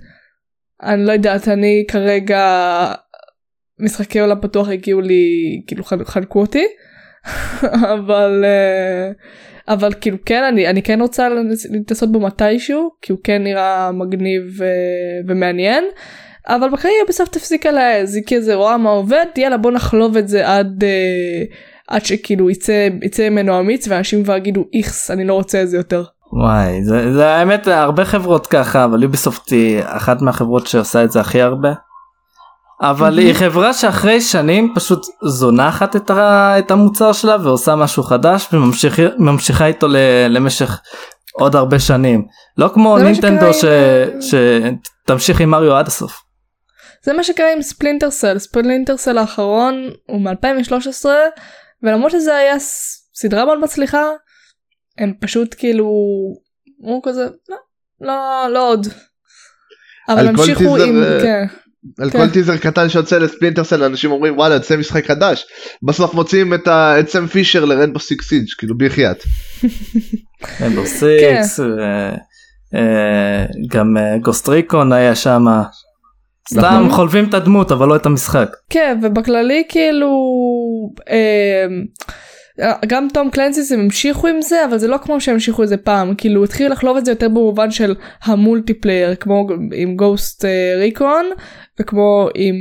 אני 0.83 1.05
לא 1.05 1.11
יודעת 1.11 1.47
אני 1.47 1.85
כרגע 1.87 2.93
משחקי 3.79 4.19
עולם 4.19 4.41
פתוח 4.41 4.69
הגיעו 4.69 5.01
לי 5.01 5.25
כאילו 5.67 5.83
חלקו 5.83 6.39
אותי 6.39 6.65
אבל 7.93 8.45
אה, 8.45 9.11
אבל 9.73 9.93
כאילו 10.01 10.17
כן 10.25 10.43
אני 10.43 10.67
אני 10.67 10.81
כן 10.81 11.01
רוצה 11.01 11.29
להתנסות 11.69 12.11
בו 12.11 12.19
מתישהו 12.19 12.91
כי 13.01 13.11
הוא 13.11 13.19
כן 13.23 13.43
נראה 13.43 13.91
מגניב 13.91 14.41
ו- 14.57 15.27
ומעניין. 15.27 15.83
אבל 16.47 16.69
בכלל 16.69 16.91
בסוף 17.07 17.29
תפסיקה 17.29 17.71
להעז 17.71 18.15
היא 18.15 18.23
כזה 18.27 18.55
רואה 18.55 18.77
מה 18.77 18.89
עובד 18.89 19.25
יאללה 19.37 19.57
בוא 19.57 19.71
נחלוב 19.71 20.17
את 20.17 20.27
זה 20.27 20.47
עד 20.47 20.83
אה, 20.83 21.43
עד 21.87 22.05
שכאילו 22.05 22.49
יצא 22.49 22.87
יצא 23.01 23.29
ממנו 23.29 23.59
אמיץ 23.59 23.87
ואנשים 23.87 24.23
כבר 24.23 24.37
יגידו 24.37 24.65
איכס 24.73 25.11
אני 25.11 25.25
לא 25.25 25.33
רוצה 25.33 25.63
את 25.63 25.69
זה 25.69 25.77
יותר. 25.77 26.03
וואי 26.33 26.83
זה, 26.83 27.13
זה 27.13 27.27
האמת 27.27 27.67
הרבה 27.67 28.05
חברות 28.05 28.47
ככה 28.47 28.83
אבל 28.85 29.03
יוביסופט 29.03 29.51
היא 29.51 29.81
אחת 29.83 30.21
מהחברות 30.21 30.67
שעושה 30.67 31.03
את 31.03 31.11
זה 31.11 31.19
הכי 31.19 31.41
הרבה. 31.41 31.73
אבל 32.81 33.17
היא 33.17 33.33
חברה 33.33 33.73
שאחרי 33.73 34.21
שנים 34.21 34.73
פשוט 34.75 35.05
זונחת 35.23 35.95
את, 35.95 36.09
ה, 36.09 36.55
את 36.59 36.71
המוצר 36.71 37.13
שלה 37.13 37.37
ועושה 37.43 37.75
משהו 37.75 38.03
חדש 38.03 38.47
וממשיכה 38.53 39.65
איתו 39.65 39.87
ל, 39.87 39.95
למשך 40.29 40.79
עוד 41.33 41.55
הרבה 41.55 41.79
שנים 41.79 42.25
לא 42.57 42.69
כמו 42.73 42.97
נינטנדו 42.97 43.53
ש, 43.53 43.65
שקרה 44.19 44.69
שתמשיך 45.03 45.41
עם 45.41 45.49
מריו 45.49 45.75
עד 45.75 45.87
הסוף. 45.87 46.21
זה 47.03 47.13
מה 47.13 47.23
שקרה 47.23 47.53
עם 47.53 47.61
ספלינטר 47.61 48.11
סל 48.11 48.39
ספלינטר 48.39 48.97
סל 48.97 49.17
האחרון 49.17 49.89
הוא 50.07 50.21
מ-2013 50.21 51.05
ולמרות 51.83 52.11
שזה 52.11 52.35
היה 52.35 52.55
סדרה 53.15 53.45
מאוד 53.45 53.59
מצליחה 53.59 54.03
הם 54.97 55.13
פשוט 55.19 55.55
כאילו 55.57 55.85
הוא 56.77 57.01
כזה 57.03 57.25
לא 57.49 57.57
לא 58.01 58.47
לא 58.53 58.69
עוד. 58.69 58.87
אבל 60.09 60.27
המשיכו 60.27 60.77
עם 60.77 61.03
אה, 61.03 61.19
כן. 61.21 61.45
על 61.99 62.09
כן. 62.09 62.19
כל 62.19 62.33
טיזר 62.33 62.57
קטן 62.57 62.89
שיוצא 62.89 63.17
לספלינטרסל 63.17 63.83
אנשים 63.83 64.11
אומרים 64.11 64.37
וואלה 64.37 64.55
יוצא 64.55 64.77
משחק 64.77 65.05
חדש 65.05 65.45
בסוף 65.83 66.13
מוצאים 66.13 66.53
את 66.53 67.09
סם 67.09 67.27
פישר 67.27 67.65
ל 67.65 67.69
Rainbow 67.69 67.99
Six 67.99 68.29
Siege 68.29 68.45
כאילו 68.57 68.77
בחייאת. 68.77 69.23
Rainbow 70.61 70.85
Six 70.85 71.59
גם 73.67 73.97
Ghost 74.21 74.57
Recon 74.57 74.93
היה 74.93 75.15
שם. 75.15 75.45
סתם 76.49 76.59
נכון. 76.59 76.89
חולבים 76.89 77.29
את 77.29 77.33
הדמות 77.33 77.71
אבל 77.71 77.87
לא 77.87 77.95
את 77.95 78.05
המשחק. 78.05 78.49
כן 78.69 78.99
ובכללי 79.03 79.63
כאילו 79.69 80.09
אה, 81.09 81.65
גם 82.87 83.07
Tom 83.13 83.29
Clancy's 83.29 83.71
הם 83.71 83.79
המשיכו 83.79 84.27
עם 84.27 84.41
זה 84.41 84.65
אבל 84.65 84.77
זה 84.77 84.87
לא 84.87 84.97
כמו 84.97 85.21
שהם 85.21 85.33
המשיכו 85.33 85.63
את 85.63 85.69
זה 85.69 85.77
פעם. 85.77 86.15
כאילו 86.15 86.43
התחילו 86.43 86.69
לחלוב 86.69 86.97
את 86.97 87.05
זה 87.05 87.11
יותר 87.11 87.29
במובן 87.29 87.71
של 87.71 87.95
ה 88.23 88.31
multiplayer 88.31 89.15
כמו 89.15 89.47
עם 89.73 89.95
Ghost 89.95 90.45
Recon 90.77 91.25
וכמו 91.79 92.29
עם 92.35 92.55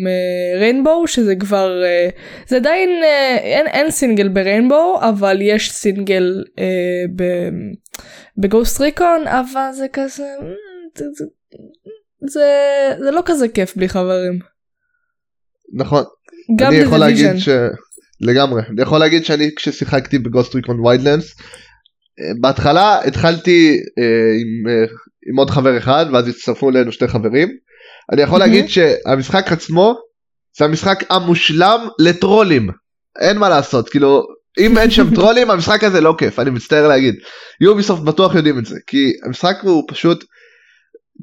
Rainbow 0.59 1.07
שזה 1.07 1.37
כבר 1.37 1.83
אה, 1.85 2.09
זה 2.49 2.57
עדיין 2.57 2.91
אה, 3.05 3.37
אין, 3.39 3.67
אין 3.67 3.91
single 3.91 4.29
ב 4.29 4.38
Rainbow 4.38 5.01
אבל 5.09 5.39
יש 5.41 5.73
סינגל 5.73 6.45
אה, 6.59 7.25
ב 8.39 8.46
Ghost 8.46 8.81
Recon 8.81 9.27
אבל 9.27 9.69
זה 9.73 9.87
כזה 9.93 10.23
אה, 10.23 10.47
זה, 10.97 11.05
זה, 11.15 11.25
זה, 12.27 12.45
זה 12.99 13.11
לא 13.11 13.23
כזה 13.25 13.49
כיף 13.49 13.77
בלי 13.77 13.89
חברים. 13.89 14.39
נכון. 15.75 16.05
גם 16.59 16.73
אני 16.73 16.85
לגמרי. 18.21 18.63
אני 18.69 18.83
יכול 18.83 19.01
להגיד 19.01 19.25
שאני 19.25 19.51
כששיחקתי 19.57 20.19
ב 20.19 20.25
Ghost 20.25 20.55
Recon 20.55 20.81
Wildlands 20.81 21.35
בהתחלה 22.41 23.01
התחלתי 23.05 23.81
אה, 23.99 24.05
עם, 24.41 24.69
אה, 24.69 24.87
עם 25.31 25.39
עוד 25.39 25.51
חבר 25.51 25.79
אחד 25.79 26.07
ואז 26.13 26.29
הצטרפו 26.29 26.71
אלינו 26.71 26.93
שתי 26.93 27.09
חברים. 27.09 27.49
אני 28.13 28.23
יכול. 28.23 28.39
להגיד 28.39 28.69
שהמשחק 28.69 29.53
עצמו 29.53 29.95
זה 30.59 30.65
המשחק 30.65 31.05
המושלם 31.11 31.89
לטרולים. 31.99 32.69
אין 33.21 33.39
מה 33.39 33.49
לעשות 33.49 33.89
כאילו 33.89 34.23
אם 34.59 34.79
אין 34.79 34.91
שם 34.91 35.11
טרולים 35.17 35.51
המשחק 35.51 35.85
הזה 35.85 36.01
לא 36.01 36.15
כיף 36.19 36.39
אני 36.39 36.51
מצטער 36.51 36.89
להגיד. 36.89 37.15
יוביסופט 37.61 38.03
בטוח 38.03 38.35
יודעים 38.35 38.59
את 38.59 38.67
זה 38.67 38.77
כי 38.87 39.13
המשחק 39.27 39.57
הוא 39.63 39.85
פשוט 39.89 40.25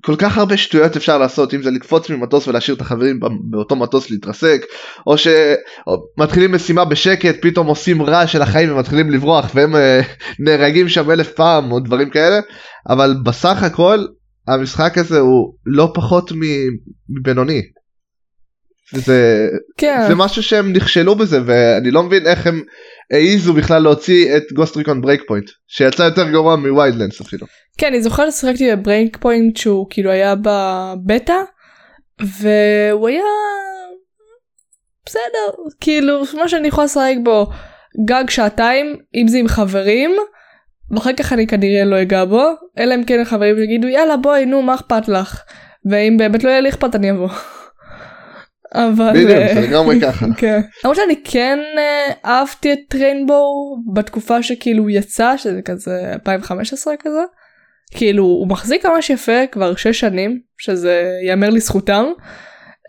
כל 0.02 0.16
כך 0.16 0.38
הרבה 0.38 0.58
שטויות 0.58 0.96
אפשר 0.96 1.18
לעשות 1.18 1.54
אם 1.54 1.64
זה 1.64 1.72
לקפוץ 1.72 2.10
ממטוס 2.10 2.48
ולהשאיר 2.48 2.76
את 2.76 2.82
החברים 2.82 3.20
באותו 3.50 3.76
מטוס 3.76 4.12
להתרסק 4.12 4.66
או 5.08 5.16
שמתחילים 5.18 6.52
משימה 6.52 6.86
בשקט 6.86 7.36
פתאום 7.42 7.68
עושים 7.68 8.02
רעש 8.02 8.32
של 8.34 8.42
החיים 8.42 8.72
ומתחילים 8.72 9.12
לברוח 9.12 9.52
והם 9.56 9.76
אה, 9.76 10.02
נהרגים 10.46 10.90
שם 10.90 11.12
אלף 11.12 11.32
פעם 11.32 11.72
או 11.72 11.80
דברים 11.80 12.10
כאלה 12.10 12.40
אבל 12.90 13.16
בסך 13.24 13.64
הכל 13.64 14.06
המשחק 14.48 14.98
הזה 14.98 15.20
הוא 15.20 15.54
לא 15.66 15.92
פחות 15.96 16.32
מבינוני. 17.10 17.62
זה, 18.94 19.50
כן. 19.78 20.06
זה 20.08 20.16
משהו 20.16 20.44
שהם 20.44 20.74
נכשלו 20.74 21.16
בזה 21.16 21.40
ואני 21.46 21.92
לא 21.92 22.04
מבין 22.04 22.28
איך 22.28 22.48
הם 22.48 22.62
העיזו 23.14 23.54
בכלל 23.54 23.84
להוציא 23.84 24.38
את 24.38 24.44
Ghost 24.54 24.78
Recon 24.78 25.02
Break 25.02 25.22
שיצא 25.68 26.04
יותר 26.04 26.30
גרוע 26.30 26.56
מ 26.56 26.62
Wildlands 26.62 27.22
אפילו. 27.22 27.48
כן 27.78 27.88
אני 27.88 28.02
זוכרת 28.02 28.34
ששיחקתי 28.34 28.76
ב 28.76 29.18
Breakpoint 29.18 29.58
שהוא 29.58 29.88
כאילו 29.90 30.12
היה 30.12 30.36
בבטא 30.36 31.42
והוא 32.20 33.08
היה 33.08 33.24
בסדר 35.06 35.64
כאילו 35.82 36.22
מה 36.34 36.48
שאני 36.48 36.68
יכולה 36.68 36.86
לשחק 36.86 37.16
בו 37.24 37.48
גג 38.06 38.30
שעתיים 38.30 38.98
אם 39.16 39.28
זה 39.28 39.38
עם 39.38 39.48
חברים 39.48 40.12
ואחר 40.92 41.14
כך 41.14 41.34
אני 41.34 41.48
כנראה 41.48 41.86
לא 41.86 42.02
אגע 42.02 42.26
בו 42.26 42.44
אלא 42.78 42.96
אם 42.96 43.04
כן 43.04 43.20
החברים 43.22 43.64
יגידו 43.64 43.88
יאללה 43.88 44.18
בואי 44.18 44.46
נו 44.46 44.62
מה 44.62 44.76
אכפת 44.76 45.08
לך 45.08 45.42
ואם 45.90 46.18
באמת 46.18 46.44
לא 46.44 46.50
יהיה 46.50 46.62
לי 46.62 46.70
אכפת 46.70 46.96
אני 46.96 47.12
אבוא. 47.12 47.30
אבל 48.74 49.12
בדיוק 49.14 49.30
אה, 49.30 49.54
זה 49.54 49.62
לגמרי 49.62 50.00
ככה. 50.06 50.26
כן. 50.38 50.62
למרות 50.84 50.98
שאני 50.98 51.16
כן 51.24 51.60
אה, 51.78 52.14
אהבתי 52.26 52.74
את 52.74 52.96
ריינבואו 52.96 53.78
בתקופה 53.94 54.44
שכאילו 54.44 54.84
הוא 54.84 54.90
יצא 54.90 55.38
שזה 55.38 55.62
כזה 55.62 56.10
2015 56.14 56.94
כזה. 57.00 57.22
כאילו 57.92 58.24
הוא 58.24 58.48
מחזיק 58.48 58.86
ממש 58.86 59.10
יפה 59.10 59.48
כבר 59.52 59.76
6 59.76 60.00
שנים 60.00 60.40
שזה 60.58 61.04
יאמר 61.28 61.50
לזכותם. 61.50 62.06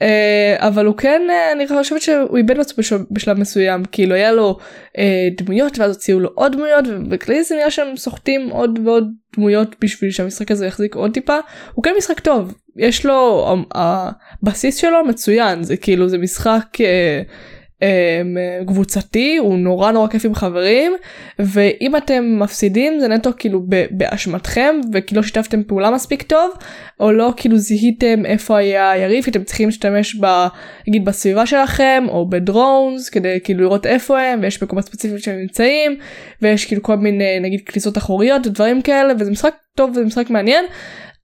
אה, 0.02 0.57
אבל 0.59 0.87
הוא 0.87 0.96
כן 0.96 1.22
אה, 1.30 1.52
אני 1.52 1.68
חושבת 1.68 2.02
שהוא 2.02 2.37
איבד 2.37 2.59
בש- 2.59 2.92
בשלב 3.11 3.38
מסוים 3.38 3.85
כאילו 3.92 4.14
היה 4.14 4.33
לו 4.33 4.59
אה, 4.98 5.28
דמויות 5.37 5.78
ואז 5.78 5.90
הוציאו 5.90 6.20
לו 6.20 6.30
עוד 6.35 6.52
דמויות 6.52 6.85
ובכללי 6.88 7.44
זה 7.44 7.54
נראה 7.54 7.70
שהם 7.70 7.96
סוחטים 7.96 8.48
עוד 8.50 8.78
ועוד 8.85 9.11
דמויות 9.37 9.76
בשביל 9.80 10.11
שהמשחק 10.11 10.50
הזה 10.50 10.66
יחזיק 10.66 10.94
עוד 10.94 11.14
טיפה. 11.14 11.37
הוא 11.74 11.83
כן 11.85 11.90
משחק 11.98 12.20
טוב. 12.20 12.54
יש 12.76 13.07
לו 13.07 13.48
הבסיס 13.74 14.76
שלו 14.76 15.04
מצוין. 15.04 15.62
זה 15.62 15.76
כאילו 15.76 16.09
זה 16.09 16.18
משחק 16.18 16.66
קבוצתי 18.66 19.37
הוא 19.37 19.59
נורא 19.59 19.92
נורא 19.92 20.09
כיף 20.09 20.25
עם 20.25 20.35
חברים 20.35 20.92
ואם 21.38 21.97
אתם 21.97 22.38
מפסידים 22.38 23.01
זה 23.01 23.09
נטו 23.09 23.31
כאילו 23.38 23.62
באשמתכם 23.90 24.75
וכי 24.92 25.14
לא 25.14 25.23
שיתפתם 25.23 25.62
פעולה 25.62 25.90
מספיק 25.90 26.23
טוב 26.23 26.51
או 27.01 27.12
לא 27.12 27.33
כאילו 27.37 27.59
זיהיתם 27.59 28.27
איפה 28.27 28.59
היה 28.59 28.90
היריב 28.90 29.25
אתם 29.29 29.44
צריכים 29.44 29.68
להשתמש 29.68 30.16
ב... 30.20 30.27
נגיד 30.88 31.05
בסביבה 31.05 31.47
שלכם 31.47 32.05
או 32.09 32.29
בדרונס 32.29 33.09
כדי 33.09 33.38
כאילו 33.44 33.61
לראות 33.61 33.87
איפה 33.87 34.20
הם 34.20 34.40
ויש 34.42 34.62
מקומות 34.62 34.85
ספציפיים 34.85 35.18
שהם 35.18 35.37
נמצאים 35.37 35.97
ויש 36.42 36.66
כאילו 36.66 36.83
כל 36.83 36.97
מיני 36.97 37.40
נגיד 37.40 37.61
כניסות 37.66 37.99
אחוריות 37.99 38.47
ודברים 38.47 38.83
כאלה 38.83 39.14
וזה 39.18 39.31
משחק 39.31 39.55
טוב 39.75 39.90
וזה 39.90 40.05
משחק 40.05 40.31
מעניין 40.31 40.64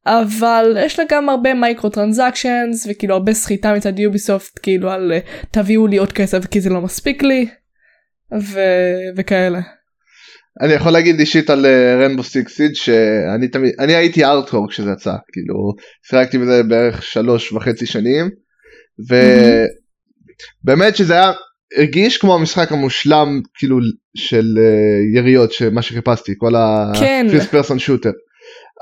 אבל 0.07 0.77
יש 0.81 0.99
לה 0.99 1.05
גם 1.09 1.29
הרבה 1.29 1.55
microtransactions 1.55 2.87
וכאילו 2.91 3.15
הרבה 3.15 3.33
סחיטה 3.33 3.75
מצד 3.75 3.99
Ubisoft 3.99 4.59
כאילו 4.63 4.91
על 4.91 5.13
אה, 5.13 5.19
תביאו 5.51 5.87
לי 5.87 5.97
עוד 5.97 6.13
כסף 6.13 6.47
כי 6.47 6.61
זה 6.61 6.71
לא 6.71 6.81
מספיק 6.81 7.23
לי 7.23 7.49
ו- 8.41 9.17
וכאלה. 9.17 9.61
אני 10.61 10.73
יכול 10.73 10.93
להגיד 10.93 11.21
אישית 11.21 11.51
על 11.51 11.67
Rainbow 12.03 12.23
Six 12.23 12.57
Siege 12.57 12.75
שאני 12.75 13.49
תמיד 13.49 13.73
אני 13.79 13.95
הייתי 13.95 14.25
ארטקור 14.25 14.71
כשזה 14.71 14.91
יצא 14.91 15.13
כאילו 15.33 15.55
שיחקתי 16.11 16.39
בזה 16.39 16.63
בערך 16.63 17.03
שלוש 17.03 17.53
וחצי 17.53 17.87
שנים 17.87 18.31
ובאמת 20.65 20.97
שזה 20.97 21.15
היה 21.15 21.33
הרגיש 21.77 22.19
כמו 22.19 22.35
המשחק 22.35 22.73
המושלם 22.73 23.41
כאילו 23.55 23.79
של 24.17 24.59
אה, 24.59 25.21
יריות 25.21 25.53
שמה 25.53 25.83
שחיפשתי 25.83 26.33
כל 26.39 26.53
כן. 27.01 27.27
ה-first 27.31 27.53
person 27.53 27.79
shooter 27.87 28.13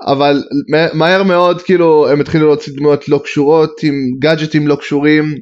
אבל 0.07 0.43
מה- 0.69 0.93
מהר 0.95 1.23
מאוד 1.23 1.63
כאילו 1.63 2.09
הם 2.09 2.21
התחילו 2.21 2.47
להוציא 2.47 2.73
דמויות 2.77 3.09
לא 3.09 3.21
קשורות 3.25 3.81
עם 3.83 3.95
גאדג'טים 4.19 4.69
לא 4.69 4.77
קשורים 4.77 5.35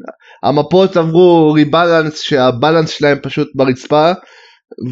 המפות 0.42 0.96
עברו 0.96 1.52
rebalance 1.52 2.20
שה 2.20 2.41
balance 2.41 2.90
שלהם 2.90 3.18
פשוט 3.22 3.48
ברצפה 3.54 4.12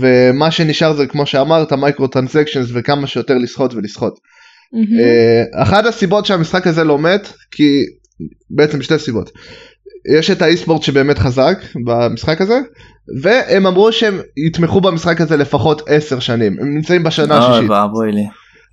ומה 0.00 0.50
שנשאר 0.50 0.92
זה 0.92 1.06
כמו 1.06 1.26
שאמרת 1.26 1.72
microtransactions 1.72 2.66
וכמה 2.72 3.06
שיותר 3.06 3.38
לסחוט 3.38 3.74
ולסחוט. 3.74 4.14
מהמם. 4.72 4.98
אה, 5.00 5.62
אחת 5.62 5.86
הסיבות 5.86 6.26
שהמשחק 6.26 6.66
הזה 6.66 6.84
לא 6.84 6.98
מת 6.98 7.28
כי 7.50 7.82
בעצם 8.50 8.82
שתי 8.82 8.98
סיבות. 8.98 9.30
יש 10.18 10.30
את 10.30 10.42
האי-ספורט 10.42 10.82
שבאמת 10.82 11.18
חזק 11.18 11.58
במשחק 11.84 12.40
הזה 12.40 12.58
והם 13.22 13.66
אמרו 13.66 13.92
שהם 13.92 14.20
יתמכו 14.46 14.80
במשחק 14.80 15.20
הזה 15.20 15.36
לפחות 15.36 15.82
10 15.88 16.18
שנים 16.20 16.56
הם 16.60 16.74
נמצאים 16.74 17.02
בשנה 17.02 17.38
אוי 17.38 17.52
השישית 17.54 17.70
ואבוי 17.70 18.12
לי. 18.12 18.24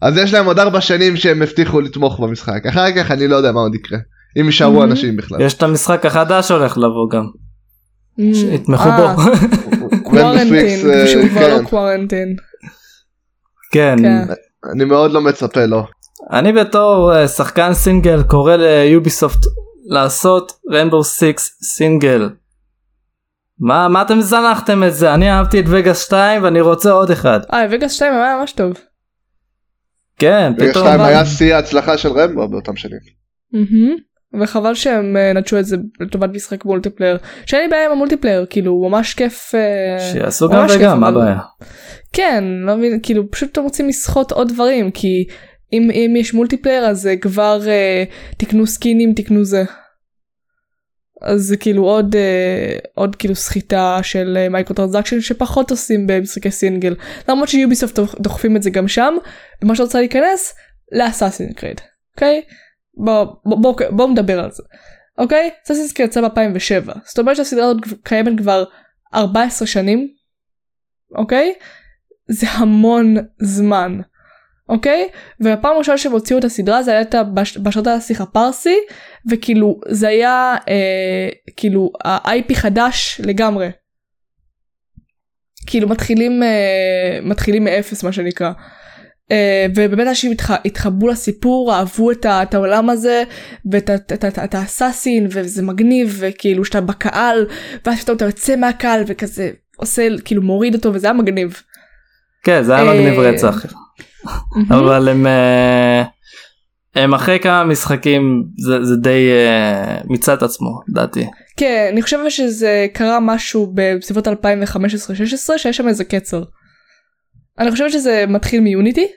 אז 0.01 0.17
יש 0.17 0.33
להם 0.33 0.45
עוד 0.45 0.59
4 0.59 0.81
שנים 0.81 1.15
שהם 1.15 1.41
הבטיחו 1.41 1.81
לתמוך 1.81 2.19
במשחק 2.19 2.65
אחר 2.65 2.91
כך 2.95 3.11
אני 3.11 3.27
לא 3.27 3.35
יודע 3.35 3.51
מה 3.51 3.59
עוד 3.59 3.75
יקרה 3.75 3.99
אם 4.39 4.45
יישארו 4.45 4.81
Mhm. 4.81 4.85
אנשים 4.85 5.17
בכלל. 5.17 5.41
יש 5.41 5.53
את 5.53 5.63
המשחק 5.63 6.05
החדש 6.05 6.51
הולך 6.51 6.77
לבוא 6.77 7.09
גם. 7.11 7.23
מהמם. 8.17 8.33
שיתמכו 8.33 8.89
אה, 8.89 9.15
בו. 9.15 9.21
קוורנטין, 10.09 10.89
אה, 10.91 11.07
שהוא 11.07 11.29
כבר 11.29 11.39
כן. 11.39 11.57
לא 11.63 11.69
Quarantine. 11.69 12.36
כן. 13.71 13.95
כן. 14.01 14.33
אני 14.73 14.83
מאוד 14.85 15.11
לא 15.11 15.21
מצפה 15.21 15.65
לו. 15.65 15.83
אני 16.31 16.53
בתור 16.53 17.15
אה, 17.15 17.27
שחקן 17.27 17.73
סינגל 17.73 18.23
קורא 18.23 18.55
ליוביסופט 18.55 19.39
לעשות 19.85 20.51
Rainbow 20.71 21.03
Six 21.03 21.60
single. 21.63 22.29
מה 23.59 23.87
מה 23.87 24.01
אתם 24.01 24.21
זנחתם 24.21 24.83
את 24.83 24.93
זה 24.95 25.13
אני 25.13 25.31
אהבתי 25.31 25.59
את 25.59 25.65
Vegas 25.67 25.99
2 26.05 26.43
ואני 26.43 26.61
רוצה 26.61 26.91
עוד 26.91 27.11
אחד. 27.11 27.39
אה, 27.53 27.65
Vegas 27.71 27.91
2 27.91 28.13
היה 28.13 28.37
ממש 28.39 28.51
טוב. 28.51 28.73
כן 30.21 30.51
פתאום. 30.57 30.69
שתיים 30.86 30.99
אבל- 30.99 31.10
היה 31.10 31.25
שיא 31.25 31.55
ההצלחה 31.55 31.97
של 31.97 32.10
Rainbow 32.12 32.47
באותם 32.47 32.75
שנים. 32.75 32.99
וחבל 34.41 34.73
שהם 34.73 35.17
אה, 35.17 35.34
נטשו 35.34 35.60
את 35.60 35.65
זה 35.65 35.75
לטובת 35.99 36.29
משחק 36.34 36.65
multiplayer. 36.65 37.17
שאין 37.45 37.62
לי 37.62 37.67
בעיה 37.67 37.86
עם 37.86 37.91
ה 37.91 37.96
multiplayer, 37.96 38.45
כאילו 38.49 38.71
הוא 38.71 38.89
ממש 38.89 39.13
כיף. 39.13 39.55
אה, 39.55 39.99
שיעשו 40.13 40.49
גם 40.49 40.65
וגם 40.69 40.99
מה 40.99 41.07
הבעיה. 41.07 41.39
כן, 42.13 42.43
לא 42.65 42.75
מבין, 42.77 42.99
כאילו 43.03 43.31
פשוט 43.31 43.51
אתם 43.51 43.62
רוצים 43.62 43.88
לסחוט 43.88 44.31
עוד 44.31 44.49
דברים, 44.53 44.91
כי 44.91 45.25
אם, 45.73 45.89
אם 45.93 46.13
יש 46.17 46.34
multiplayer 46.34 46.86
אז 46.86 47.07
אה, 47.07 47.17
כבר 47.17 47.60
תקנו 48.38 48.67
סקינים, 48.67 49.13
תקנו 49.13 49.43
זה. 49.45 49.63
אז 51.21 51.41
זה 51.41 51.57
כאילו 51.57 51.84
עוד 51.84 52.15
אה, 52.15 52.77
עוד 52.95 53.15
כאילו 53.15 53.36
סחיטה 53.36 53.99
של 54.03 54.38
אה, 54.39 54.49
micro 54.49 54.75
transaction 54.75 55.21
שפחות 55.21 55.71
עושים 55.71 56.07
במשחקי 56.07 56.51
סינגל. 56.51 56.95
למרות 57.29 57.49
שיוביסופט 57.49 57.99
דוחפים 58.19 58.55
את 58.55 58.63
זה 58.63 58.69
גם 58.69 58.88
שם, 58.88 59.13
ומה 59.62 59.75
שרוצה 59.75 59.99
להיכנס 59.99 60.55
ל 60.91 60.97
Assassin's 60.97 61.53
Creed, 61.53 61.81
אוקיי? 62.15 62.41
בוא, 62.97 63.25
בוא, 63.45 63.57
בוא, 63.62 63.75
בוא 63.89 64.10
נדבר 64.10 64.39
על 64.39 64.51
זה. 64.51 64.63
אוקיי? 65.17 65.49
אסאסין 65.65 65.88
קריד 65.95 66.10
יצא 66.10 66.21
ב-2007, 66.21 66.99
זאת 67.05 67.19
אומרת 67.19 67.36
שהסדרה 67.36 67.65
הזאת 67.65 67.77
קיימת 68.03 68.38
כבר 68.38 68.63
14 69.13 69.67
שנים, 69.67 70.07
אוקיי? 71.15 71.53
זה 72.29 72.47
המון 72.49 73.15
זמן. 73.41 73.99
אוקיי? 74.71 75.07
והפעם 75.39 75.75
הראשונה 75.75 75.97
שהם 75.97 76.12
הוציאו 76.12 76.39
את 76.39 76.43
הסדרה 76.43 76.84
זה 76.84 76.97
הייתה 76.97 77.23
בש- 77.23 77.57
בשעות 77.57 77.88
השיח 77.88 78.21
הפרסי 78.21 78.75
וכאילו 79.31 79.79
זה 79.88 80.07
היה 80.07 80.55
אה, 80.69 81.29
כאילו 81.57 81.91
ה-IP 82.05 82.53
חדש 82.55 83.21
לגמרי. 83.23 83.69
כאילו 85.67 85.88
מתחילים 85.89 86.43
אה, 86.43 87.19
מתחילים 87.23 87.63
מאפס 87.63 88.03
מה 88.03 88.12
שנקרא. 88.12 88.51
אה, 89.31 89.65
ובאמת 89.75 90.07
אנשים 90.07 90.31
התח, 90.31 90.51
התחברו 90.65 91.07
לסיפור 91.07 91.73
אהבו 91.75 92.12
את, 92.12 92.25
ה, 92.25 92.43
את 92.43 92.53
העולם 92.53 92.89
הזה 92.89 93.23
ואת 93.71 93.89
את, 93.89 94.13
את, 94.13 94.38
ה- 94.38 94.43
את 94.43 94.55
האסאסין 94.55 95.27
וזה 95.31 95.62
מגניב 95.63 96.15
וכאילו 96.19 96.65
שאתה 96.65 96.81
בקהל 96.81 97.45
ואז 97.86 97.99
פתאום 98.01 98.17
אתה 98.17 98.25
יוצא 98.25 98.55
מהקהל 98.55 99.03
וכזה 99.07 99.49
עושה 99.77 100.07
כאילו 100.25 100.41
מוריד 100.41 100.75
אותו 100.75 100.93
וזה 100.93 101.07
היה 101.07 101.13
מגניב. 101.13 101.62
כן 102.43 102.63
זה 102.63 102.75
היה 102.75 102.88
אה, 102.88 102.93
מגניב 102.93 103.19
רצח. 103.19 103.65
אבל 104.69 105.10
הם 105.10 105.27
אה, 105.27 106.03
הם 106.95 107.13
אחרי 107.13 107.39
כמה 107.39 107.63
משחקים 107.63 108.43
זה 108.57 108.86
זה 108.86 108.95
די 108.95 109.29
אה, 109.31 109.97
מיצה 110.05 110.34
את 110.34 110.43
עצמו 110.43 110.79
לדעתי. 110.88 111.27
כן, 111.57 111.89
אני 111.91 112.01
חושבת 112.01 112.31
שזה 112.31 112.88
קרה 112.93 113.19
משהו 113.19 113.73
בסביבות 113.73 114.27
2015-2016 114.27 114.31
שיש 115.57 115.77
שם 115.77 115.88
איזה 115.88 116.03
קצר. 116.03 116.43
אני 117.60 117.71
חושבת 117.71 117.91
שזה 117.91 118.25
מתחיל 118.27 118.62
מיוניטי. 118.62 119.07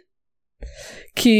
כי 1.16 1.38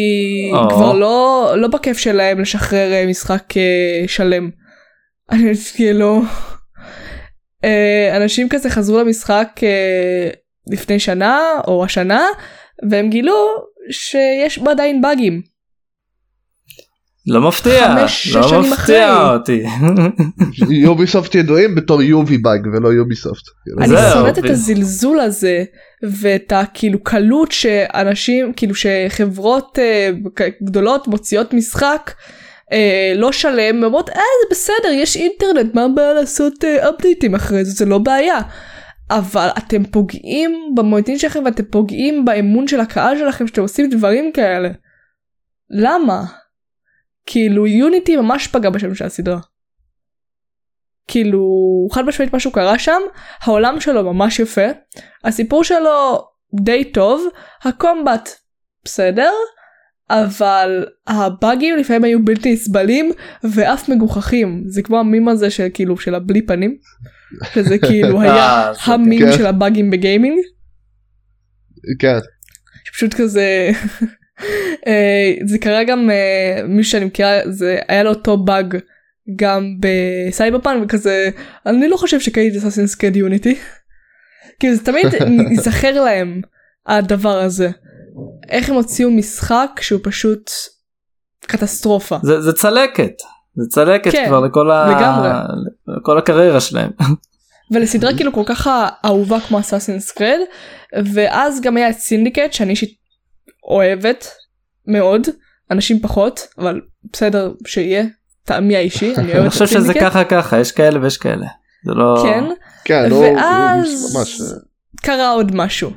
או. 0.52 0.70
כבר 0.70 0.92
לא 0.92 1.52
לא 1.56 1.68
בכיף 1.68 1.98
שלהם 1.98 2.40
לשחרר 2.40 2.92
אה, 2.92 3.06
משחק 3.06 3.56
אה, 3.56 4.08
שלם. 4.08 4.50
אני 5.30 5.52
כאילו 5.74 6.22
אה, 7.64 8.16
אנשים 8.16 8.48
כזה 8.48 8.70
חזרו 8.70 8.98
למשחק 8.98 9.48
אה, 9.62 10.30
לפני 10.72 10.98
שנה 10.98 11.40
או 11.66 11.84
השנה 11.84 12.26
והם 12.90 13.10
גילו 13.10 13.34
שיש 13.90 14.58
בו 14.58 14.70
עדיין 14.70 15.02
באגים. 15.02 15.54
לא 17.26 17.48
מפתיע 17.48 17.88
חמש, 17.88 18.26
לא 18.34 18.62
מפתיע 18.62 19.12
אחרי. 19.12 19.34
אותי. 19.34 19.64
יוביסופט 20.84 21.34
ידועים 21.34 21.74
בתור 21.74 22.02
יובי 22.02 22.38
באג 22.38 22.66
ולא 22.66 22.88
יוביסופט. 22.88 23.42
אני 23.82 23.94
שונאת 24.12 24.38
את 24.38 24.50
הזלזול 24.50 25.20
הזה 25.20 25.64
ואת 26.02 26.52
הכאילו 26.52 27.02
קלות 27.02 27.52
שאנשים 27.52 28.52
כאילו 28.56 28.74
שחברות 28.74 29.78
אה, 29.78 30.10
גדולות 30.62 31.08
מוציאות 31.08 31.54
משחק 31.54 32.10
אה, 32.72 33.12
לא 33.16 33.32
שלם 33.32 33.84
אומרות 33.84 34.08
אה 34.08 34.14
זה 34.14 34.48
בסדר 34.50 34.92
יש 34.92 35.16
אינטרנט 35.16 35.74
מה 35.74 35.84
הבעיה 35.84 36.12
לעשות 36.12 36.64
אה, 36.64 36.90
אפדייטים 36.90 37.34
אחרי 37.34 37.64
זה 37.64 37.70
זה 37.70 37.84
לא 37.84 37.98
בעיה. 37.98 38.38
אבל 39.10 39.48
אתם 39.58 39.84
פוגעים 39.84 40.72
במוניטין 40.76 41.18
שלכם 41.18 41.44
ואתם 41.44 41.64
פוגעים 41.64 42.24
באמון 42.24 42.68
של 42.68 42.80
הקהל 42.80 43.18
שלכם 43.18 43.46
שאתם 43.46 43.62
עושים 43.62 43.90
דברים 43.90 44.32
כאלה. 44.32 44.68
למה? 45.70 46.24
כאילו 47.26 47.66
יוניטי 47.66 48.16
ממש 48.16 48.48
פגע 48.48 48.70
בשם 48.70 48.94
של 48.94 49.04
הסדרה. 49.04 49.40
כאילו 51.08 51.42
חד 51.92 52.04
משמעית 52.04 52.34
משהו 52.34 52.52
קרה 52.52 52.78
שם 52.78 53.00
העולם 53.40 53.80
שלו 53.80 54.14
ממש 54.14 54.38
יפה 54.40 54.66
הסיפור 55.24 55.64
שלו 55.64 56.24
די 56.60 56.84
טוב 56.84 57.28
הקומבט 57.62 58.28
בסדר 58.84 59.30
אבל 60.10 60.86
הבאגים 61.06 61.76
לפעמים 61.76 62.04
היו 62.04 62.24
בלתי 62.24 62.52
נסבלים 62.52 63.12
ואף 63.44 63.88
מגוחכים 63.88 64.62
זה 64.66 64.82
כמו 64.82 64.98
המים 64.98 65.28
הזה 65.28 65.50
של 65.50 65.66
כאילו 65.74 65.96
של 65.96 66.14
הבלי 66.14 66.46
פנים 66.46 66.76
שזה 67.54 67.78
כאילו 67.78 68.20
היה 68.20 68.34
אה, 68.34 68.72
זה 68.86 68.92
המים 68.92 69.18
כן. 69.18 69.32
של 69.32 69.46
הבאגים 69.46 69.90
בגיימינג 69.90 70.38
כן. 71.98 72.18
פשוט 72.92 73.14
כזה 73.14 73.70
אה, 74.86 75.34
זה 75.46 75.58
קרה 75.58 75.84
גם 75.84 76.10
אה, 76.10 76.62
מישהו 76.68 76.92
שאני 76.92 77.04
מכירה 77.04 77.40
זה 77.50 77.78
היה 77.88 78.02
לו 78.02 78.10
אותו 78.10 78.36
באג 78.36 78.76
גם 79.36 79.76
בסייברפאן 79.80 80.82
וכזה 80.82 81.28
אני 81.66 81.88
לא 81.88 81.96
חושב 81.96 82.20
שקניתי 82.20 82.58
Assassin's 82.58 82.94
Creed 82.94 83.16
Unity. 83.16 83.58
כאילו 84.60 84.74
זה 84.74 84.84
תמיד 84.84 85.06
ייזכר 85.50 86.02
להם 86.02 86.40
הדבר 86.86 87.38
הזה. 87.38 87.70
איך 88.48 88.68
הם 88.68 88.74
הוציאו 88.74 89.10
משחק 89.10 89.70
שהוא 89.80 90.00
פשוט 90.02 90.50
קטסטרופה. 91.46 92.16
זה 92.22 92.40
זה 92.40 92.52
צלקת 92.52 93.12
זה 93.56 93.68
צלקת 93.70 94.12
כן, 94.12 94.24
כבר 94.28 94.40
לכל 94.40 94.70
ה-. 94.70 95.46
לכל 95.96 96.18
הקריירה 96.18 96.60
שלהם. 96.60 96.90
ולסדרה 97.72 98.16
כאילו 98.16 98.32
כל 98.32 98.42
כך 98.46 98.68
אהובה 99.04 99.40
כמו 99.40 99.60
Assassin's 99.60 100.10
Creed 100.10 100.38
ואז 101.14 101.60
גם 101.60 101.76
היה 101.76 101.90
את 101.90 101.94
Syndicate 101.98 102.52
שאני 102.52 102.70
אישית 102.70 102.90
אוהבת 103.70 104.28
מאוד 104.86 105.22
אנשים 105.70 106.00
פחות 106.00 106.40
אבל 106.58 106.80
בסדר 107.12 107.52
שיהיה 107.66 108.04
טעמי 108.44 108.76
האישי 108.76 109.14
אני 109.16 109.22
אני 109.32 109.38
אוהבת 109.38 109.52
חושב 109.52 109.62
את 109.64 109.68
שזה 109.70 109.80
Syndicate. 109.80 110.00
ככה 110.06 110.24
ככה 110.24 110.58
יש 110.60 110.72
כאלה 110.72 111.00
ויש 111.02 111.16
כאלה. 111.16 111.46
זה 111.86 111.92
לא 111.94 112.22
כן 112.22 112.44
כן. 112.84 113.10
הוא- 113.10 113.24
ואז 113.36 114.12
הוא 114.14 114.20
ממש. 114.20 114.40
קרה 115.02 115.30
עוד 115.30 115.54
משהו. 115.54 115.90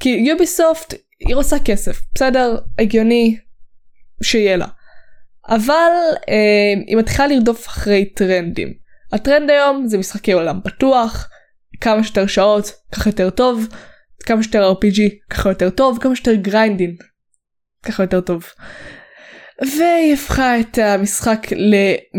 כי 0.00 0.08
יוביסופט 0.08 0.94
היא 1.20 1.34
רוצה 1.36 1.56
כסף 1.64 2.00
בסדר 2.14 2.58
הגיוני 2.78 3.38
שיהיה 4.22 4.56
לה. 4.56 4.66
אבל 5.48 5.90
אה, 6.28 6.82
היא 6.86 6.96
מתחילה 6.96 7.28
לרדוף 7.28 7.66
אחרי 7.66 8.04
טרנדים. 8.04 8.72
הטרנד 9.12 9.50
היום 9.50 9.86
זה 9.86 9.98
משחקי 9.98 10.32
עולם 10.32 10.60
פתוח 10.64 11.28
כמה 11.80 12.04
שיותר 12.04 12.26
שעות 12.26 12.72
ככה 12.92 13.10
יותר 13.10 13.30
טוב 13.30 13.66
כמה 14.26 14.42
שיותר 14.42 14.72
RPG 14.72 15.00
ככה 15.30 15.48
יותר 15.48 15.70
טוב 15.70 15.98
כמה 16.00 16.16
שיותר 16.16 16.34
grinding 16.34 16.96
ככה 17.82 18.02
יותר 18.02 18.20
טוב. 18.20 18.44
והיא 19.60 20.14
הפכה 20.14 20.60
את 20.60 20.78
המשחק. 20.78 21.46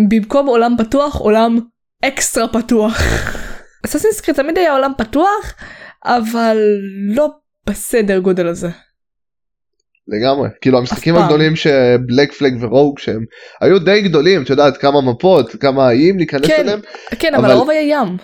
במקום 0.09 0.47
עולם 0.47 0.75
פתוח 0.77 1.15
עולם 1.15 1.59
אקסטרה 2.05 2.47
פתוח. 2.47 3.01
Assassin's 3.85 4.21
Creed 4.21 4.37
תמיד 4.37 4.57
היה 4.57 4.71
עולם 4.71 4.91
פתוח 4.97 5.53
אבל 6.05 6.57
לא 7.15 7.29
בסדר 7.69 8.19
גודל 8.19 8.47
הזה. 8.47 8.69
לגמרי 10.07 10.49
כאילו 10.61 10.77
המשחקים. 10.77 11.15
הגדולים 11.15 11.55
שBlack 11.55 12.31
Flag 12.33 12.57
ו 12.63 12.69
Rogue 12.69 12.99
שהם 12.99 13.25
היו 13.61 13.79
די 13.79 14.01
גדולים 14.01 14.43
את 14.43 14.49
יודעת 14.49 14.77
כמה 14.77 15.01
מפות 15.01 15.55
כמה 15.55 15.89
איים 15.89 16.17
להיכנס 16.17 16.47
כן. 16.47 16.55
אליהם 16.59 16.79
כן 17.19 17.35
אבל 17.35 17.51
הרוב 17.51 17.69
היה 17.69 17.81
ים. 17.81 18.17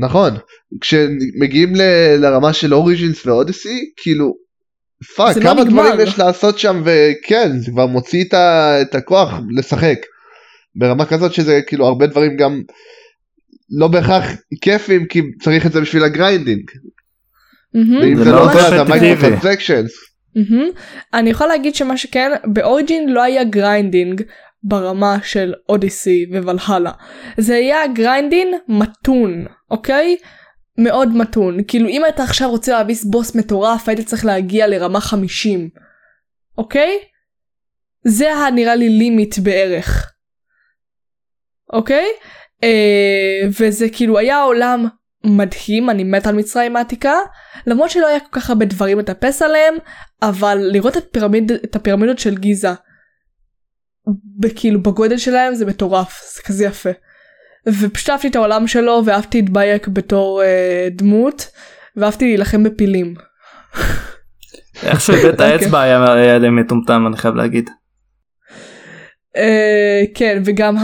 נכון 0.00 0.30
כשמגיעים 0.80 1.76
ל- 1.76 2.16
לרמה 2.18 2.52
של 2.52 2.74
Origins 2.74 3.26
ו 3.26 3.34
Odyssey 3.34 3.90
כאילו 3.96 4.34
fuck 5.16 5.36
לא 5.36 5.42
כמה 5.42 5.64
נגמר. 5.64 5.82
דברים 5.90 6.06
יש 6.06 6.18
לעשות 6.18 6.58
שם 6.58 6.82
וכן 6.84 7.58
זה 7.58 7.70
כבר 7.70 7.86
מוציא 7.86 8.24
את, 8.24 8.34
ה, 8.34 8.76
את 8.82 8.94
הכוח 8.94 9.32
לשחק 9.56 9.98
ברמה 10.74 11.06
כזאת 11.06 11.32
שזה 11.32 11.60
כאילו 11.66 11.86
הרבה 11.86 12.06
דברים 12.06 12.36
גם 12.36 12.62
לא 13.78 13.88
בהכרח 13.88 14.24
כיפים 14.62 15.06
כי 15.06 15.22
צריך 15.42 15.66
את 15.66 15.72
זה 15.72 15.80
בשביל 15.80 16.04
ה 16.04 16.10
grinding 16.10 16.62
מהמם. 17.74 17.96
ואם 18.02 18.16
זה 18.16 18.24
זה 18.24 18.30
לא 18.30 18.46
לא 18.46 18.84
טרנזקשנס 19.20 19.92
מהמם. 20.36 20.68
אני 21.14 21.30
יכולה 21.30 21.50
להגיד 21.50 21.74
שמה 21.74 21.96
שכן 21.96 22.30
ב 22.44 22.52
Origins 22.52 23.08
לא 23.08 23.22
היה 23.22 23.44
grinding 23.44 24.22
ברמה 24.62 25.18
של 25.22 25.54
Odyssey 25.68 26.26
ו 26.32 26.38
Valhalla. 26.38 26.92
זה 27.38 27.54
היה 27.54 27.86
grinding 27.86 28.54
מתון 28.68 29.46
אוקיי? 29.70 30.16
מאוד 30.78 31.16
מתון. 31.16 31.58
כאילו 31.68 31.88
אם 31.88 32.02
אתה 32.08 32.22
עכשיו 32.22 32.50
רוצה 32.50 32.72
להביס 32.72 33.04
בוס 33.04 33.34
מטורף 33.34 33.88
היית 33.88 34.00
צריך 34.00 34.24
להגיע 34.24 34.66
לרמה 34.66 35.00
50 35.00 35.68
אוקיי? 36.58 36.98
זה 38.04 38.26
היה 38.26 38.50
נראה 38.50 38.74
לי 38.74 38.88
limit 38.88 39.38
בערך 39.38 40.12
אוקיי? 41.72 42.06
אה, 42.64 43.40
וזה 43.60 43.86
כאילו 43.92 44.18
היה 44.18 44.42
עולם 44.42 44.86
מדהים 45.26 45.90
אני 45.90 46.04
מת 46.04 46.26
על 46.26 46.34
מצרים 46.34 46.76
העתיקה 46.76 47.14
למרות 47.66 47.90
שלא 47.90 48.06
היה 48.06 48.20
כל 48.20 48.40
כך 48.40 48.50
הרבה 48.50 48.64
דברים 48.64 48.98
לטפס 48.98 49.42
עליהם 49.42 49.74
אבל 50.22 50.58
לראות 50.72 50.96
את, 50.96 51.04
פירמיד, 51.12 51.52
את 51.52 51.76
הפירמידות 51.76 52.18
של 52.18 52.36
גיזה 52.36 52.72
כאילו 54.56 54.82
בגודל 54.82 55.18
שלהם 55.18 55.54
זה 55.54 55.66
מטורף 55.66 56.22
זה 56.34 56.42
כזה 56.42 56.64
יפה. 56.64 56.90
ופשוט 57.80 58.10
אהבתי 58.10 58.28
את 58.28 58.36
העולם 58.36 58.66
שלו 58.66 59.02
ואהבתי 59.04 59.40
את 59.40 59.50
בייק 59.50 59.88
בתור 59.88 60.42
אה, 60.42 60.88
דמות 60.90 61.48
ואהבתי 61.96 62.24
להילחם 62.24 62.62
בפילים. 62.62 63.14
איך 64.82 65.00
שהוא 65.00 65.16
איבד 65.16 65.28
את 65.28 65.40
אוקיי. 65.40 65.52
האצבע 65.52 65.80
היה 65.80 66.38
לי 66.38 66.50
מטומטם 66.50 67.06
אני 67.06 67.16
חייב 67.16 67.34
להגיד. 67.34 67.70
אה, 69.36 70.02
כן 70.14 70.42
וגם 70.44 70.76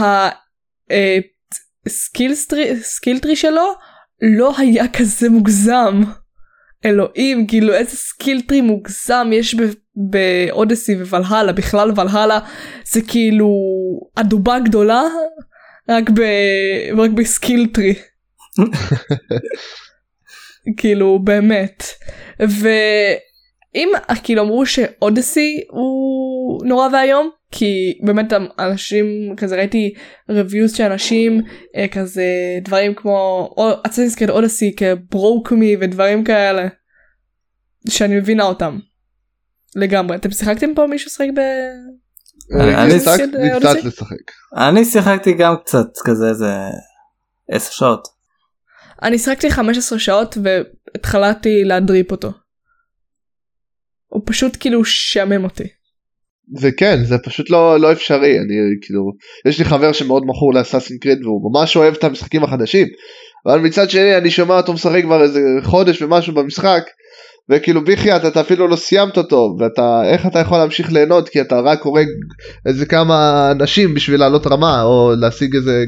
ה 1.85 2.00
skill 2.00 2.75
tree 2.75 3.35
שלו 3.35 3.73
לא 4.21 4.53
היה 4.57 4.87
כזה 4.87 5.29
מוגזם. 5.29 6.01
אלוהים 6.85 7.47
כאילו 7.47 7.73
איזה 7.73 7.97
skill 7.97 8.33
tree 8.33 8.61
מוגזם 8.61 9.29
יש 9.33 9.55
ב- 9.55 9.73
Odyssey 9.95 10.95
ו 10.95 11.01
Valhalla 11.01 11.51
בכלל 11.51 11.91
וולהלה 11.91 12.39
זה 12.85 13.01
כאילו 13.07 13.49
הדובה 14.17 14.59
גדולה 14.59 15.01
רק, 15.89 16.09
ב... 16.09 16.21
רק 16.97 17.11
ב 17.11 17.18
skill 17.18 17.56
tree. 17.56 17.93
כאילו 20.77 21.19
באמת 21.23 21.83
ואם 22.39 23.89
כאילו 24.23 24.41
אמרו 24.41 24.65
ש 24.65 24.87
Odyssey 24.87 25.63
הוא 25.69 26.65
נורא 26.65 26.87
ואיום 26.93 27.29
כי 27.55 27.99
באמת 28.05 28.33
אנשים 28.59 29.05
כזה 29.37 29.55
ראיתי 29.55 29.93
reviews 30.31 30.75
של 30.75 30.83
אנשים 30.83 31.41
אה, 31.75 31.87
כזה 31.87 32.25
דברים 32.61 32.95
כמו 32.95 33.49
אצלנו 33.85 34.09
כאילו 34.17 34.33
אודסי 34.33 34.75
כברוק 34.77 35.51
מי 35.51 35.75
ודברים 35.81 36.23
כאלה 36.23 36.67
שאני 37.89 38.15
מבינה 38.15 38.43
אותם 38.43 38.79
לגמרי 39.75 40.15
אתם 40.15 40.31
שיחקתם 40.31 40.75
פה 40.75 40.87
מישהו 40.89 41.11
שחק 41.11 41.27
ב... 41.35 41.39
אני- 42.59 42.75
אני 42.75 42.99
קצת 42.99 43.11
שיחק, 43.17 43.35
אה, 43.35 43.59
קצת? 43.59 43.85
לשחק 43.85 44.15
אני 44.57 44.85
שיחקתי 44.85 45.33
גם 45.33 45.55
קצת 45.65 45.87
כזה 46.05 46.29
איזה 46.29 46.53
10 47.49 47.71
שעות. 47.71 48.07
אני 49.03 49.19
שיחקתי 49.19 49.49
15 49.51 49.99
שעות 49.99 50.37
והתחלתי 50.43 51.63
להדריפ 51.63 52.11
אותו. 52.11 52.31
הוא 54.07 54.21
פשוט 54.25 54.57
כאילו 54.59 54.85
שעמם 54.85 55.43
אותי. 55.43 55.63
זה 56.57 56.71
כן 56.71 57.03
זה 57.03 57.17
פשוט 57.17 57.49
לא 57.49 57.79
לא 57.79 57.91
אפשרי 57.91 58.39
אני 58.39 58.55
כאילו 58.81 59.11
יש 59.45 59.59
לי 59.59 59.65
חבר 59.65 59.91
שמאוד 59.91 60.23
מכור 60.25 60.53
לאסאסין 60.53 60.97
קריד 60.97 61.25
והוא 61.25 61.51
ממש 61.51 61.77
אוהב 61.77 61.93
את 61.93 62.03
המשחקים 62.03 62.43
החדשים 62.43 62.87
אבל 63.45 63.59
מצד 63.59 63.89
שני 63.89 64.17
אני 64.17 64.31
שומע 64.31 64.57
אותו 64.57 64.73
משחק 64.73 65.03
כבר 65.03 65.23
איזה 65.23 65.41
חודש 65.63 66.01
ומשהו 66.01 66.33
במשחק 66.33 66.83
וכאילו 67.51 67.83
בחייאת 67.83 68.25
אתה 68.25 68.41
אפילו 68.41 68.67
לא 68.67 68.75
סיימת 68.75 69.17
אותו 69.17 69.55
ואתה 69.59 70.01
איך 70.05 70.25
אתה 70.25 70.39
יכול 70.39 70.57
להמשיך 70.57 70.91
ליהנות 70.91 71.29
כי 71.29 71.41
אתה 71.41 71.59
רק 71.59 71.81
הורג 71.81 72.07
איזה 72.65 72.85
כמה 72.85 73.47
אנשים 73.51 73.93
בשביל 73.93 74.19
לעלות 74.19 74.47
רמה 74.47 74.83
או 74.83 75.11
להשיג 75.19 75.55
איזה 75.55 75.83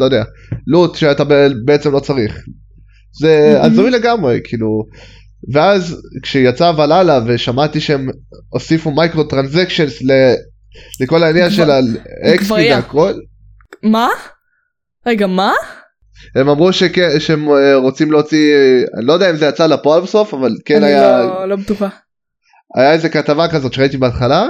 לא 0.00 0.04
יודע 0.04 0.22
לוט 0.66 0.94
שאתה 0.96 1.24
בעצם 1.64 1.92
לא 1.92 2.00
צריך. 2.00 2.44
זה 3.20 3.58
Mhm. 3.60 3.66
הזוי 3.66 3.90
לגמרי 3.90 4.40
כאילו 4.44 4.68
ואז 5.52 6.02
כשיצא 6.22 6.72
ולאלה 6.76 7.20
ושמעתי 7.26 7.80
שהם 7.80 8.08
הוסיפו 8.48 8.90
micro 8.90 9.24
transactions 9.24 10.02
לכל 11.00 11.22
העניין 11.22 11.50
של 11.50 11.70
ה 11.70 11.95
XP. 11.95 12.72
והכל 12.72 13.12
מה? 13.82 14.08
רגע 15.06 15.26
מה? 15.26 15.52
הם 16.34 16.48
אמרו 16.48 16.72
שכן, 16.72 17.20
שהם 17.20 17.48
אה, 17.50 17.76
רוצים 17.76 18.12
להוציא 18.12 18.54
אה, 18.54 18.82
אני 18.98 19.06
לא 19.06 19.12
יודע 19.12 19.30
אם 19.30 19.36
זה 19.36 19.46
יצא 19.46 19.66
לפועל 19.66 20.02
בסוף 20.02 20.34
אבל 20.34 20.52
כן 20.64 20.82
אני 20.82 20.86
היה 20.86 21.18
לא, 21.18 21.48
לא 21.48 21.56
בטוחה. 21.56 21.88
היה 22.76 22.92
איזה 22.92 23.08
כתבה 23.08 23.48
כזאת 23.48 23.72
שראיתי 23.72 23.96
בהתחלה 23.96 24.46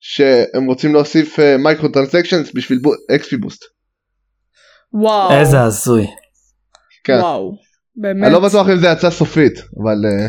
שהם 0.00 0.66
רוצים 0.66 0.94
להוסיף 0.94 1.38
micro 1.58 1.88
transactions 1.88 2.50
בשביל 2.54 2.80
XP 3.14 3.36
boost. 3.36 3.64
וואו. 4.92 5.40
איזה 5.40 5.62
הזוי. 5.62 6.06
כן. 7.04 7.18
וואו. 7.20 7.69
באמת. 8.00 8.24
אני 8.24 8.32
לא 8.32 8.40
בטוח 8.40 8.68
אם 8.68 8.76
זה 8.76 8.86
יצא 8.86 9.10
סופית 9.10 9.52
אבל 9.82 9.96
אה, 10.06 10.26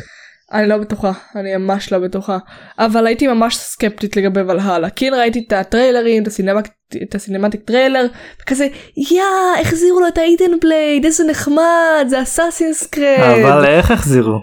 אני 0.59 0.67
לא 0.67 0.77
בטוחה. 0.77 1.11
אני 1.35 1.57
ממש 1.57 1.91
לא 1.93 1.99
בטוחה. 1.99 2.37
אבל 2.79 3.07
הייתי 3.07 3.27
ממש 3.27 3.55
סקפטית 3.55 4.17
לגבי 4.17 4.41
ולהלה. 4.41 4.89
כן 4.89 5.11
ראיתי 5.17 5.43
את 5.47 5.53
הטריילרים, 5.53 6.23
את 6.23 6.27
הסינמט- 6.27 6.95
את 7.03 7.15
ה 7.15 7.20
cinematic 7.20 7.61
trailer, 7.61 8.07
וכזה 8.41 8.67
יא 9.11 9.21
החזירו 9.61 9.99
לו 9.99 10.07
את 10.07 10.17
ה 10.17 10.23
hidden 10.23 10.59
blade 10.61 11.05
איזה 11.05 11.23
נחמד 11.29 12.05
זה 12.09 12.21
Assassin's 12.21 12.87
Creed. 12.87 13.45
אבל 13.45 13.65
איך 13.65 13.91
החזירו? 13.91 14.39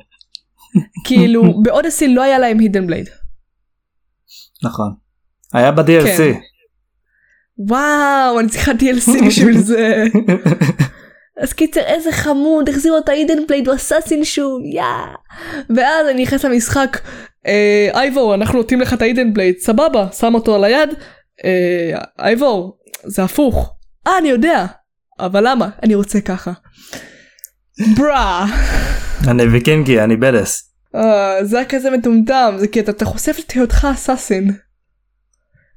כאילו 1.04 1.62
ב 1.62 1.68
Odyssey 1.68 2.08
לא 2.14 2.22
היה 2.22 2.38
להם 2.38 2.58
hidden 2.58 2.86
blade. 2.86 3.08
נכון. 4.64 4.92
היה 5.54 5.72
ב-DLC. 5.72 6.04
כן. 6.16 6.32
וואו 7.58 8.40
אני 8.40 8.48
צריכה 8.48 8.72
DLC 8.72 9.26
בשביל 9.26 9.58
זה. 9.58 10.04
אז 11.38 11.52
קיצר 11.52 11.80
איזה 11.80 12.12
חמוד 12.12 12.68
החזירו 12.68 12.98
את 12.98 13.08
האידן 13.08 13.46
בלייד 13.46 13.68
הוא 13.68 13.76
אסאסין 13.76 14.24
שוב 14.24 14.60
יא. 14.64 14.82
ואז 15.76 16.06
אני 16.10 16.22
נכנס 16.22 16.44
למשחק 16.44 17.00
אה, 17.46 17.88
אייבור 17.94 18.34
אנחנו 18.34 18.58
נותנים 18.58 18.80
לך 18.80 18.94
את 18.94 19.02
האידן 19.02 19.34
בלייד 19.34 19.58
סבבה 19.58 20.06
שם 20.12 20.34
אותו 20.34 20.54
על 20.54 20.64
היד. 20.64 20.90
אה, 21.44 22.00
אייבור 22.18 22.78
זה 23.04 23.24
הפוך. 23.24 23.74
אה 24.06 24.18
אני 24.18 24.28
יודע. 24.28 24.66
אבל 25.20 25.48
למה 25.48 25.68
אני 25.82 25.94
רוצה 25.94 26.20
ככה. 26.20 26.52
ברה. 27.96 28.46
אני 29.28 29.42
ויקינגי 29.42 30.00
אני 30.00 30.16
בדס. 30.16 30.74
אה, 30.94 31.44
זה 31.44 31.56
היה 31.56 31.66
כזה 31.66 31.90
מטומטם 31.90 32.54
זה 32.58 32.68
כי 32.68 32.80
אתה, 32.80 32.90
אתה 32.90 33.04
חושף 33.04 33.38
את 33.46 33.50
היותך 33.50 33.86
assassin. 33.94 34.52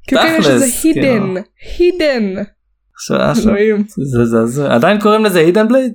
כאילו 0.08 0.21
כן, 0.21 0.36
יש 0.39 0.47
איזה 0.47 0.65
תכלס, 0.65 0.84
hidden. 0.84 1.34
הידן. 1.78 2.43
אלוהים. 3.11 3.83
זה 3.87 4.25
זה 4.25 4.39
הזוי. 4.39 4.67
עדיין 4.69 4.99
קוראים 4.99 5.25
לזה 5.25 5.39
hidden 5.39 5.67
blade? 5.67 5.93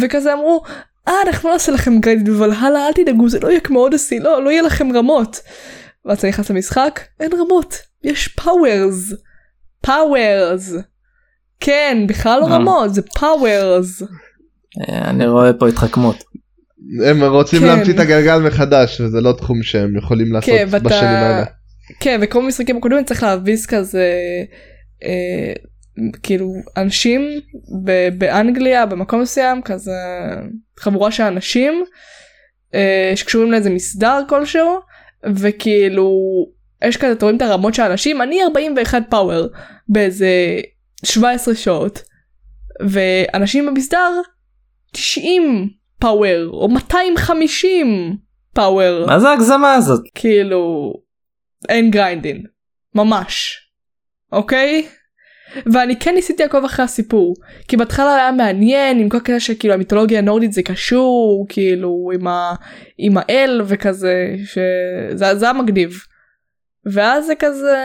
וכזה 0.00 0.32
אמרו 0.32 0.62
אה 1.08 1.14
אנחנו 1.26 1.48
לא 1.48 1.54
נעשה 1.54 1.72
לכם 1.72 2.00
grinding 2.00 2.28
ב 2.28 2.34
Valhalla 2.34 2.86
אל 2.86 2.92
תדאגו 2.92 3.28
זה 3.28 3.40
לא 3.40 3.48
יהיה 3.48 3.60
כמו 3.60 3.78
Odyssey 3.78 4.20
לא 4.20 4.44
לא 4.44 4.50
יהיה 4.50 4.62
לכם 4.62 4.96
רמות. 4.96 5.40
ואז 6.04 6.18
אתה 6.18 6.28
נכנס 6.28 6.50
למשחק 6.50 7.00
אין 7.20 7.30
רמות 7.32 7.78
יש 8.04 8.28
powers. 8.28 9.12
powers. 9.82 10.74
כן 11.60 12.04
בכלל 12.08 12.40
לא 12.40 12.46
אה. 12.46 12.54
רמות 12.54 12.94
זה 12.94 13.02
powers. 13.02 14.02
אני 14.88 15.26
רואה 15.26 15.52
פה 15.52 15.68
התחכמות. 15.68 16.24
הם 17.04 17.24
רוצים 17.24 17.60
כן. 17.60 17.66
להמציא 17.66 17.94
את 17.94 17.98
הגלגל 17.98 18.38
מחדש 18.38 19.00
וזה 19.00 19.20
לא 19.20 19.32
תחום 19.32 19.62
שהם 19.62 19.96
יכולים 19.96 20.32
לעשות 20.32 20.54
כן 20.54 20.66
בשנים 20.70 21.04
האלה. 21.04 21.44
כן 22.00 22.18
וכמו 22.22 22.42
במשחקים 22.42 22.76
הקודמים 22.76 23.04
צריך 23.04 23.22
להביס 23.22 23.66
כזה 23.66 24.12
אה, 25.02 25.52
כאילו 26.22 26.52
אנשים 26.76 27.28
ב- 27.84 28.18
באנגליה 28.18 28.86
במקום 28.86 29.20
מסוים 29.20 29.62
כזה 29.62 29.92
חבורה 30.78 31.10
של 31.10 31.22
אנשים 31.22 31.84
אה, 32.74 33.12
שקשורים 33.16 33.52
לאיזה 33.52 33.70
מסדר 33.70 34.20
כלשהו 34.28 34.78
וכאילו 35.34 36.10
יש 36.84 36.96
כזה 36.96 37.12
אתם 37.12 37.24
רואים 37.24 37.36
את 37.36 37.42
הרמות 37.42 37.74
של 37.74 37.82
האנשים 37.82 38.22
אני 38.22 38.42
41 38.42 39.02
פאוור 39.10 39.48
באיזה 39.88 40.60
17 41.04 41.54
שעות 41.54 42.02
ואנשים 42.88 43.66
במסדר 43.66 44.10
90 44.92 45.68
פאוור 45.98 46.48
או 46.52 46.68
250 46.68 48.16
פאוור. 48.54 49.06
מה 49.06 49.20
זה 49.20 49.28
ההגזמה 49.28 49.74
הזאת? 49.74 50.00
כאילו 50.14 50.92
אין 51.68 51.90
גריינדין. 51.90 52.42
ממש 52.94 53.65
אוקיי 54.36 54.86
ואני 55.72 55.96
כן 55.96 56.14
ניסיתי 56.14 56.42
לעקוב 56.42 56.64
אחרי 56.64 56.84
הסיפור 56.84 57.34
כי 57.68 57.76
בהתחלה 57.76 58.14
היה 58.14 58.32
מעניין 58.32 58.98
עם 58.98 59.08
כל 59.08 59.20
כזה 59.20 59.40
שכאילו 59.40 59.74
המיתולוגיה 59.74 60.18
הנורדית 60.18 60.52
זה 60.52 60.62
קשור 60.62 61.46
כאילו 61.48 62.10
עם, 62.14 62.26
ה, 62.26 62.54
עם 62.98 63.16
האל 63.16 63.62
וכזה 63.64 64.34
שזה 64.44 65.34
זה 65.34 65.44
היה 65.44 65.52
מגניב. 65.52 65.98
ואז 66.92 67.26
זה 67.26 67.34
כזה 67.38 67.76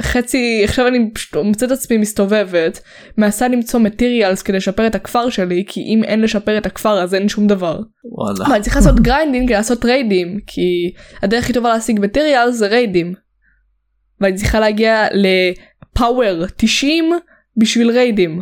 חצי 0.00 0.60
עכשיו 0.64 0.86
אני 0.86 1.10
פשוט 1.14 1.36
מוצאת 1.36 1.72
את 1.72 1.76
עצמי 1.76 1.96
מסתובבת 1.96 2.80
מנסה 3.18 3.48
למצוא 3.48 3.80
materials 3.80 4.42
כדי 4.42 4.56
לשפר 4.56 4.86
את 4.86 4.94
הכפר 4.94 5.30
שלי 5.30 5.64
כי 5.68 5.80
אם 5.80 6.04
אין 6.04 6.20
לשפר 6.20 6.58
את 6.58 6.66
הכפר 6.66 7.02
אז 7.02 7.14
אין 7.14 7.28
שום 7.28 7.46
דבר. 7.46 7.80
וואלה. 8.04 8.54
אני 8.54 8.62
צריכה 8.62 8.78
לעשות 8.78 9.00
grinding 9.06 9.52
לעשות 9.52 9.84
raidים 9.84 10.38
כי 10.46 10.92
הדרך 11.22 11.44
הכי 11.44 11.52
טובה 11.52 11.68
להשיג 11.68 12.00
materials 12.00 12.54
זה 12.54 12.66
raidים. 12.66 13.23
ואני 14.20 14.36
צריכה 14.36 14.60
להגיע 14.60 15.06
ל 15.12 15.34
power 15.34 16.46
90 16.56 17.12
בשביל 17.56 17.90
raidים. 17.90 18.40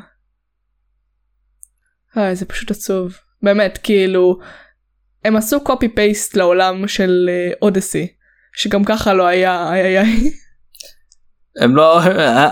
אה, 2.16 2.34
זה 2.34 2.46
פשוט 2.46 2.70
עצוב. 2.70 3.16
באמת 3.42 3.78
כאילו 3.82 4.38
הם 5.24 5.36
עשו 5.36 5.64
קופי 5.64 5.88
פייסט 5.88 6.36
לעולם 6.36 6.88
של 6.88 7.30
אודסי. 7.62 8.08
שגם 8.52 8.84
ככה 8.84 9.14
לא 9.14 9.26
היה 9.26 9.72
איי 9.72 9.98
איי 9.98 10.32
הם 11.60 11.76
לא 11.76 12.00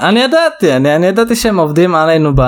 אני 0.09 0.21
ידעתי 0.21 0.73
אני, 0.73 0.97
אני 0.97 1.07
ידעתי 1.07 1.37
שהם 1.37 1.59
עובדים 1.59 1.95
עלינו 1.95 2.33
ב, 2.35 2.43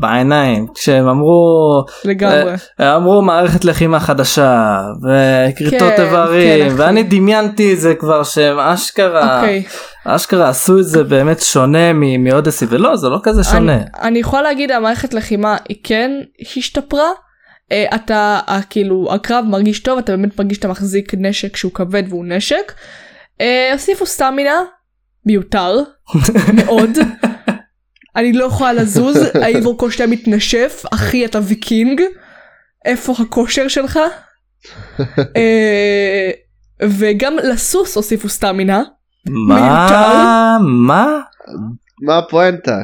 בעיניים 0.00 0.66
כשהם 0.74 1.08
אמרו 1.08 1.84
לגמרי 2.04 2.54
אה, 2.80 2.96
אמרו 2.96 3.22
מערכת 3.22 3.64
לחימה 3.64 4.00
חדשה 4.00 4.80
וכריתות 5.02 5.92
כן, 5.96 6.02
איברים 6.02 6.70
כן, 6.70 6.74
ואני 6.76 7.00
אחי. 7.00 7.08
דמיינתי 7.08 7.72
את 7.72 7.80
זה 7.80 7.94
כבר 7.94 8.24
שהם 8.24 8.58
אשכרה 8.58 9.40
אוקיי 9.40 9.62
אשכרה 10.04 10.48
עשו 10.48 10.78
את 10.78 10.84
זה 10.84 11.04
באמת 11.04 11.42
שונה 11.42 11.92
מאודסי 11.92 12.66
ולא 12.68 12.96
זה 12.96 13.08
לא 13.08 13.18
כזה 13.22 13.44
שונה. 13.44 13.74
אני, 13.74 13.84
אני 14.02 14.18
יכולה 14.18 14.42
להגיד 14.42 14.70
המערכת 14.70 15.14
לחימה 15.14 15.56
היא 15.68 15.76
כן 15.84 16.10
השתפרה. 16.56 17.08
Uh, 17.64 17.94
אתה 17.94 18.40
uh, 18.46 18.52
כאילו 18.70 19.08
הקרב 19.14 19.44
מרגיש 19.48 19.80
טוב 19.80 19.98
אתה 19.98 20.12
באמת 20.12 20.38
מרגיש 20.38 20.56
שאתה 20.56 20.68
מחזיק 20.68 21.12
נשק 21.16 21.56
שהוא 21.56 21.72
כבד 21.72 22.02
והוא 22.08 22.24
נשק. 22.28 22.72
הוסיפו 23.72 24.06
סטמינה 24.06 24.60
מיותר 25.26 25.82
מאוד. 26.54 26.90
אני 28.16 28.32
לא 28.32 28.44
יכולה 28.44 28.72
לזוז 28.72 29.16
האיבור 29.34 29.78
כושר 29.78 30.04
היה 30.04 30.12
מתנשף 30.12 30.82
אחי 30.92 31.24
אתה 31.24 31.38
ויקינג 31.42 32.02
איפה 32.84 33.14
הכושר 33.18 33.68
שלך. 33.68 33.98
אה, 35.36 36.30
וגם 36.82 37.36
לסוס 37.36 37.96
הוסיפו 37.96 38.28
סטמינה. 38.28 38.82
מה. 39.48 40.58
מה 40.86 41.20
מה 42.02 42.18
הפואנטה? 42.18 42.76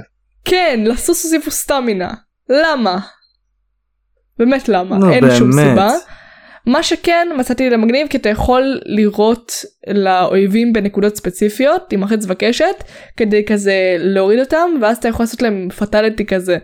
כן, 0.44 0.80
לסוס 0.84 1.24
הוסיפו 1.24 1.50
סטמינה. 1.50 2.14
למה? 2.48 2.98
באמת 4.38 4.68
למה? 4.68 5.12
אין 5.12 5.24
שום. 5.38 5.52
סיבה. 5.52 5.90
מה 6.70 6.82
שכן 6.82 7.28
מצאתי 7.38 7.70
למגניב 7.70 8.08
כי 8.08 8.16
אתה 8.16 8.28
יכול 8.28 8.80
לירות 8.84 9.52
לאויבים 9.86 10.72
בנקודות 10.72 11.16
ספציפיות 11.16 11.92
עם 11.92 12.02
החץ 12.02 12.24
וקשת 12.28 12.84
כדי 13.16 13.44
כזה 13.44 13.96
להוריד 13.98 14.40
אותם 14.40 14.70
ואז 14.82 14.96
אתה 14.96 15.08
יכול 15.08 15.22
לעשות 15.22 15.42
להם 15.42 15.68
פטליטי 15.76 16.26
כזה 16.26 16.58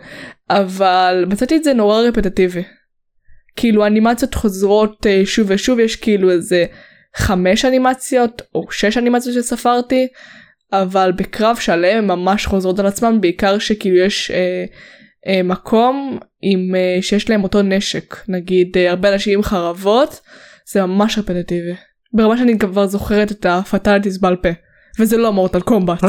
אבל 0.51 1.25
מצאתי 1.29 1.57
את 1.57 1.65
זה 1.65 1.75
נורא 1.75 2.01
רפטטיבי. 2.01 2.63
כאילו 3.57 3.87
אנימציות 3.87 4.35
חוזרות 4.35 5.07
אה, 5.07 5.23
שוב 5.25 5.47
ושוב 5.51 5.81
יש 5.81 5.97
כאילו 5.97 6.31
איזה 6.31 6.65
חמש 7.17 7.65
אנימציות 7.65 8.43
או 8.55 8.67
שש 8.71 8.99
אנימציות 8.99 9.35
שספרתי 9.35 10.07
אבל 10.73 11.13
בקרב 11.17 11.57
שלם 11.57 11.99
הן 11.99 12.05
ממש 12.05 12.47
חוזרות 12.47 12.79
על 12.79 12.87
עצמן 12.87 13.21
בעיקר 13.21 13.59
שכאילו 13.59 13.97
יש 13.97 14.31
אה, 14.31 14.65
מקום 15.45 16.19
עם 16.43 16.75
אה, 16.75 16.99
שיש 17.03 17.31
להם 17.31 17.43
אותו 17.43 17.63
נשק 17.63 18.17
נגיד 18.29 18.77
אה, 18.77 18.91
הרבה 18.91 19.13
אנשים 19.13 19.39
עם 19.39 19.43
חרבות 19.43 20.21
זה 20.73 20.87
ממש 20.87 21.19
רפטטיבי. 21.19 21.75
ברמה 22.13 22.37
שאני 22.37 22.59
כבר 22.59 22.87
זוכרת 22.87 23.33
את 23.33 23.47
הפטליטיס 23.47 24.19
בעל 24.19 24.37
פה 24.37 24.49
וזה 25.01 25.17
לא 25.17 25.33
מורטל 25.33 25.61
קומבט. 25.61 26.01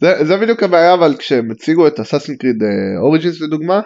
זה, 0.00 0.24
זה 0.24 0.36
בדיוק 0.36 0.62
הבעיה 0.62 0.94
אבל 0.94 1.14
כשהם 1.18 1.50
הציגו 1.50 1.86
את 1.86 2.00
אסאסין 2.00 2.36
קריד 2.36 2.56
אוריג'ינס 3.00 3.40
לדוגמה 3.40 3.80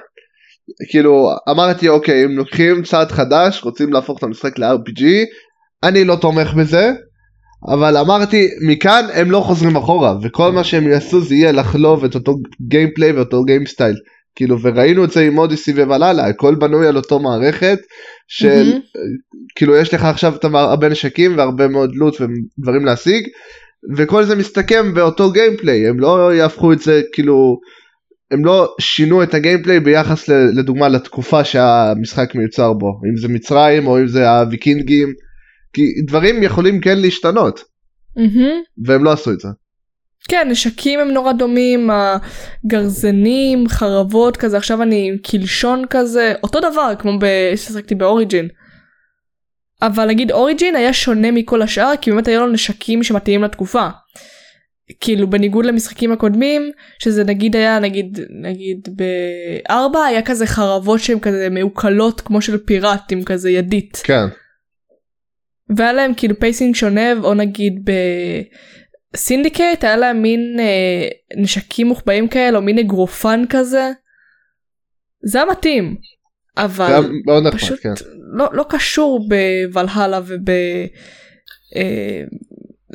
כאילו 0.90 1.30
אמרתי 1.50 1.88
אוקיי 1.88 2.24
אם 2.24 2.30
לוקחים 2.30 2.82
צעד 2.82 3.12
חדש 3.12 3.62
רוצים 3.64 3.92
להפוך 3.92 4.18
את 4.18 4.22
המשחק 4.22 4.58
ל-RPG 4.58 5.02
אני 5.82 6.04
לא 6.04 6.16
תומך 6.16 6.54
בזה 6.54 6.92
אבל 7.68 7.96
אמרתי 7.96 8.48
מכאן 8.66 9.04
הם 9.14 9.30
לא 9.30 9.40
חוזרים 9.40 9.76
אחורה 9.76 10.14
וכל 10.22 10.52
מה 10.52 10.64
שהם 10.64 10.88
יעשו 10.88 11.20
זה 11.20 11.34
יהיה 11.34 11.52
לחלוב 11.52 12.04
את 12.04 12.14
אותו 12.14 12.36
gameplay 12.68 13.12
ואותו 13.12 13.44
game 13.44 13.67
style 13.67 13.96
כאילו 14.34 14.60
וראינו 14.62 15.04
את 15.04 15.10
זה 15.10 15.20
עם 15.20 15.38
Odyssey 15.38 15.72
ו 15.72 15.78
Valhalla 15.78 16.26
הכל 16.26 16.54
בנוי 16.54 16.86
על 16.88 16.96
אותו 16.96 17.18
מערכת 17.18 17.78
של 18.28 18.68
מהמם. 18.68 18.80
כאילו 19.54 19.76
יש 19.76 19.94
לך 19.94 20.04
עכשיו 20.04 20.34
הרבה 20.42 20.88
נשקים 20.88 21.38
והרבה 21.38 21.68
מאוד 21.68 21.90
loot 21.94 22.16
ודברים 22.20 22.84
להשיג 22.84 23.26
וכל 23.96 24.24
זה 24.24 24.36
מסתכם 24.36 24.94
באותו 24.94 25.30
gameplay 25.30 25.88
הם 25.88 26.00
לא 26.00 26.34
יהפכו 26.34 26.72
את 26.72 26.80
זה 26.80 27.02
כאילו 27.12 27.60
הם 28.30 28.44
לא 28.44 28.74
שינו 28.80 29.22
את 29.22 29.34
ה 29.34 29.39
gameplay 29.39 29.80
ביחס 29.80 30.28
לדוגמה 30.28 30.88
לתקופה 30.88 31.44
שהמשחק 31.44 32.34
מיוצר 32.34 32.72
בו. 32.72 32.86
אם 33.10 33.16
זה 33.16 33.28
מצרים 33.28 33.86
או 33.86 33.98
אם 33.98 34.06
זה 34.06 34.30
הוויקינגים 34.30 35.12
כי 35.72 35.82
דברים 36.06 36.42
יכולים 36.42 36.80
כן 36.80 36.98
להשתנות 36.98 37.60
מהמם. 38.16 38.62
והם 38.84 39.04
לא 39.04 39.12
עשו 39.12 39.32
את 39.32 39.40
זה. 39.40 39.48
כן 40.28 40.48
נשקים 40.50 41.00
הם 41.00 41.10
נורא 41.10 41.32
דומים 41.32 41.90
הגרזנים 41.90 43.68
חרבות 43.68 44.36
כזה 44.36 44.56
עכשיו 44.56 44.82
אני 44.82 45.08
עם 45.08 45.16
קלשון 45.18 45.84
כזה 45.90 46.34
אותו 46.42 46.60
דבר 46.60 46.92
כמו 46.98 47.12
ששחקתי 47.56 47.94
באוריג'ין. 47.94 48.48
אבל 49.82 50.06
נגיד 50.06 50.32
אוריג'ין 50.32 50.76
היה 50.76 50.92
שונה 50.92 51.30
מכל 51.30 51.62
השאר 51.62 51.92
כי 52.00 52.10
באמת 52.10 52.28
היו 52.28 52.40
לו 52.40 52.52
נשקים 52.52 53.02
שמתאימים 53.02 53.42
לתקופה. 53.42 53.88
כאילו 55.00 55.30
בניגוד 55.30 55.66
למשחקים 55.66 56.12
הקודמים 56.12 56.70
שזה 56.98 57.24
נגיד 57.24 57.56
היה 57.56 57.78
נגיד 57.78 58.18
נגיד 58.42 58.88
בארבע 58.88 60.04
היה 60.04 60.22
כזה 60.22 60.46
חרבות 60.46 61.00
שהן 61.00 61.20
כזה 61.20 61.48
מעוקלות 61.50 62.20
כמו 62.20 62.42
של 62.42 62.58
פיראטים 62.58 63.24
כזה 63.24 63.50
ידית. 63.50 64.00
כן 64.04 64.26
והיה 65.76 65.92
להם 65.92 66.14
כאילו 66.16 66.40
pacing 66.40 66.74
שונה 66.74 67.12
או 67.22 67.34
נגיד 67.34 67.90
ב 69.14 69.21
Syndicate 69.21 69.84
היה 69.84 69.96
להם 69.96 70.22
מין 70.22 70.56
אה, 70.60 71.08
נשקים 71.36 71.86
מוחבאים 71.86 72.28
כאלה 72.28 72.58
או 72.58 72.62
מין 72.62 72.78
אגרופן 72.78 73.44
כזה. 73.48 73.90
זה 75.22 75.38
היה 75.42 75.50
מתאים. 75.50 75.96
אבל 76.56 77.10
מאוד 77.26 77.46
נחמד 77.46 77.60
פשוט 77.60 77.78
כן. 77.82 77.92
לא, 78.32 78.48
לא 78.52 78.64
קשור 78.68 79.28
בוולהלה 79.28 80.20
וב... 80.26 80.50
אה, 81.76 82.22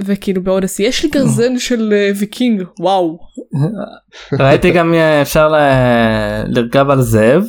וכאילו 0.06 0.44
ב 0.44 0.49
Odyssey 0.49 0.84
יש 0.84 1.04
לי 1.04 1.10
גרזן 1.10 1.60
של 1.68 1.94
אה, 1.94 2.12
ויקינג 2.16 2.64
וואו 2.80 3.20
ראיתי 4.40 4.72
גם 4.72 4.94
אה, 4.94 5.22
אפשר 5.22 5.48
ל- 5.48 6.44
לרכב 6.48 6.90
על 6.90 7.02
זאב 7.02 7.44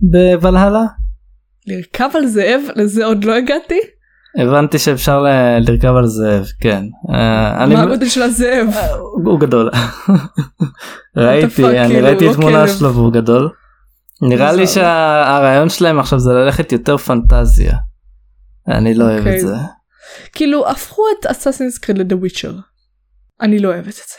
בוולהלה 0.00 0.82
לרכב 1.66 2.08
על 2.14 2.26
זאב 2.26 2.60
לזה 2.76 3.04
עוד 3.04 3.24
לא 3.24 3.34
הגעתי 3.34 3.80
הבנתי 4.38 4.78
שאפשר 4.78 5.22
ל- 5.22 5.58
לרכב 5.68 5.94
על 5.96 6.06
זאב 6.06 6.46
כן 6.60 6.84
אה, 7.14 7.64
אני 7.64 7.74
מה 7.74 7.82
הגודל 7.82 8.08
של 8.08 8.22
הזאב 8.22 8.66
הוא 9.24 9.40
גדול 9.40 9.70
ראיתי 11.16 11.64
אני 11.66 11.88
כאילו, 11.88 12.06
ראיתי 12.06 12.24
לא 12.26 12.32
תמונה. 12.32 12.68
שלו 12.68 12.94
והוא 12.94 13.12
גדול. 13.12 13.50
נראה 14.22 14.52
לי. 14.52 14.66
שהרעיון 14.66 15.68
שלהם 15.68 15.98
עכשיו 15.98 16.18
זה 16.18 16.32
ללכת 16.32 16.72
יותר 16.72 16.96
פנטזיה. 16.96 17.72
אני 18.68 18.94
לא 18.94 19.04
אוהב 19.04 19.18
אוקיי. 19.18 19.36
את 19.40 19.46
זה. 19.46 19.54
כאילו 20.32 20.68
הפכו 20.68 21.02
את 21.20 21.26
אסאסינס 21.26 21.78
קריד 21.78 21.98
לדה 21.98 22.16
וויצ'ר. 22.16 22.52
אני 23.40 23.58
לא 23.58 23.68
אוהבת 23.68 23.88
את 23.88 23.94
זה. 23.94 24.16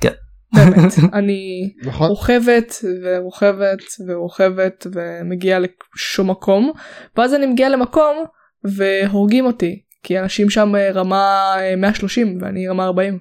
כן. 0.00 0.12
באמת 0.54 0.92
אני 1.18 1.70
נכון 1.84 2.08
רוכבת 2.08 2.74
ורוכבת 3.04 3.78
ורוכבת 4.08 4.86
ומגיעה 4.94 5.58
לשום 5.58 6.30
מקום 6.30 6.72
ואז 7.16 7.34
אני 7.34 7.46
מגיעה 7.46 7.68
למקום 7.70 8.16
והורגים 8.64 9.46
אותי 9.46 9.82
כי 10.02 10.18
אנשים 10.18 10.50
שם 10.50 10.76
אה, 10.76 10.90
רמה 10.92 11.54
אה, 11.58 11.76
130 11.76 12.38
ואני 12.40 12.68
רמה 12.68 12.84
40 12.84 13.18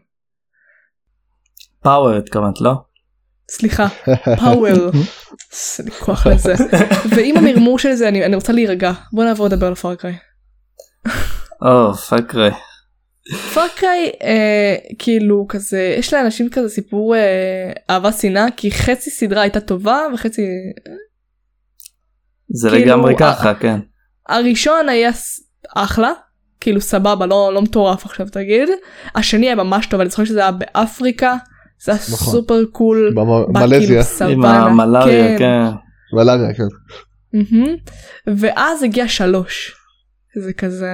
power 1.83 2.11
התכוונת 2.11 2.61
לא? 2.61 2.71
סליחה 3.51 3.87
power 4.39 4.91
אין 5.79 5.85
לי 5.85 5.91
כוח 5.91 6.27
לזה 6.27 6.53
ועם 7.15 7.37
המרמור 7.37 7.79
של 7.79 7.93
זה 7.93 8.07
אני, 8.07 8.25
אני 8.25 8.35
רוצה 8.35 8.53
להירגע 8.53 8.91
בוא 9.13 9.23
נעבור 9.23 9.45
לדבר 9.45 9.67
על 9.67 9.75
Far 9.75 9.93
Cry. 9.93 10.17
או. 11.61 11.93
Far 13.53 13.82
Cry 13.82 14.11
אה, 14.23 14.75
כאילו 14.99 15.45
כזה 15.49 15.95
יש 15.97 16.13
לאנשים 16.13 16.49
כזה 16.49 16.69
סיפור 16.69 17.15
אה, 17.15 17.71
אהבה 17.89 18.11
שנאה 18.11 18.45
כי 18.57 18.71
חצי 18.71 19.09
סדרה 19.09 19.41
הייתה 19.41 19.59
טובה 19.59 19.99
וחצי 20.13 20.41
זה 22.49 22.69
כאילו, 22.69 22.85
לגמרי 22.85 23.15
ככה 23.19 23.53
כן. 23.53 23.79
הראשון 24.29 24.89
היה 24.89 25.13
ס- 25.13 25.39
אחלה, 25.75 26.11
כאילו 26.59 26.81
סבבה, 26.81 27.25
לא, 27.25 27.51
לא 27.53 27.61
מטורף 27.61 28.05
עכשיו 28.05 28.27
תגיד. 28.31 28.69
השני 29.15 29.45
היה 29.45 29.55
ממש 29.55 29.85
טוב, 29.85 29.99
אני 30.01 30.09
זוכרת 30.09 30.27
שזה 30.27 30.39
היה 30.39 30.51
באפריקה, 30.51 31.35
זה 31.83 31.91
היה 31.91 32.01
נכון. 32.11 32.33
super 32.33 32.65
cool. 32.71 33.11
בא 33.15 33.23
במלזיה, 33.23 34.03
כאילו 34.03 34.31
עם 34.31 34.45
המלאריה, 34.45 35.37
כן. 35.37 35.63
מלאריה, 36.13 36.53
כן. 36.53 36.63
מהמם. 37.33 37.75
ואז 38.27 38.83
הגיע 38.83 39.07
שלוש. 39.07 39.75
זה 40.43 40.53
כזה... 40.53 40.91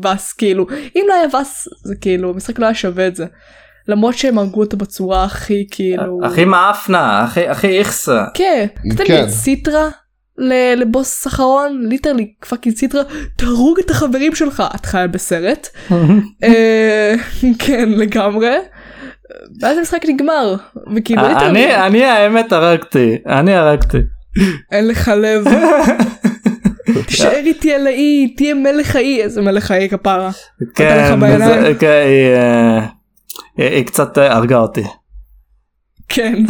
Vaas 0.00 0.32
כאילו 0.32 0.66
אם 0.96 1.04
לא 1.08 1.14
היה 1.14 1.28
Vaas 1.28 1.68
זה 1.84 1.94
כאילו 2.00 2.30
המשחק 2.30 2.58
לא 2.58 2.66
היה 2.66 2.74
שווה 2.74 3.06
את 3.06 3.16
זה. 3.16 3.26
למרות 3.88 4.14
שהם 4.14 4.38
הרגו 4.38 4.60
אותו 4.60 4.76
בצורה 4.76 5.24
הכי 5.24 5.66
כאילו 5.70 6.20
הכי 6.24 6.44
מעפנה, 6.44 7.24
הכי 7.24 7.48
הכי 7.48 7.78
איכסה. 7.78 8.24
כן 8.34 8.66
כן. 9.06 9.24
את 9.24 9.28
Citra 9.28 9.88
לבוס 10.76 11.26
אחרון 11.26 11.86
literally 11.88 12.32
fucking 12.48 12.76
Citra 12.76 13.02
תהרוג 13.36 13.78
את 13.78 13.90
החברים 13.90 14.34
שלך 14.34 14.62
את 14.74 14.86
חיה 14.86 15.06
בסרט 15.06 15.68
אה, 16.44 17.14
כן 17.58 17.88
לגמרי. 17.88 18.56
ואז 19.60 19.78
המשחק 19.78 20.00
נגמר 20.08 20.56
וכאילו 20.96 21.22
literally 21.22 21.48
אני 21.48 21.86
אני 21.86 22.04
האמת 22.04 22.52
הרגתי, 22.52 23.16
אני 23.26 23.54
הרגתי. 23.54 23.98
אין 24.72 24.88
לך 24.88 25.10
לב. 25.16 25.44
תישאר 27.06 27.36
איתי 27.36 27.74
על 27.74 27.86
האי 27.86 28.34
תהיה 28.36 28.54
מלך 28.54 28.96
האי 28.96 29.22
איזה 29.22 29.42
מלך 29.42 29.70
האי 29.70 29.88
כפרה. 29.88 30.30
כן, 30.74 31.18
כן, 31.78 32.02
היא, 32.06 32.34
אה, 32.36 32.86
היא 33.56 33.86
קצת 33.86 34.18
אה, 34.18 34.32
הרגה 34.32 34.58
אותי. 34.58 34.82
כן 36.08 36.42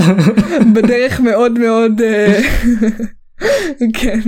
בדרך 0.74 1.20
מאוד 1.20 1.58
מאוד 1.58 2.00
אה, 2.00 2.40
כן 3.94 4.20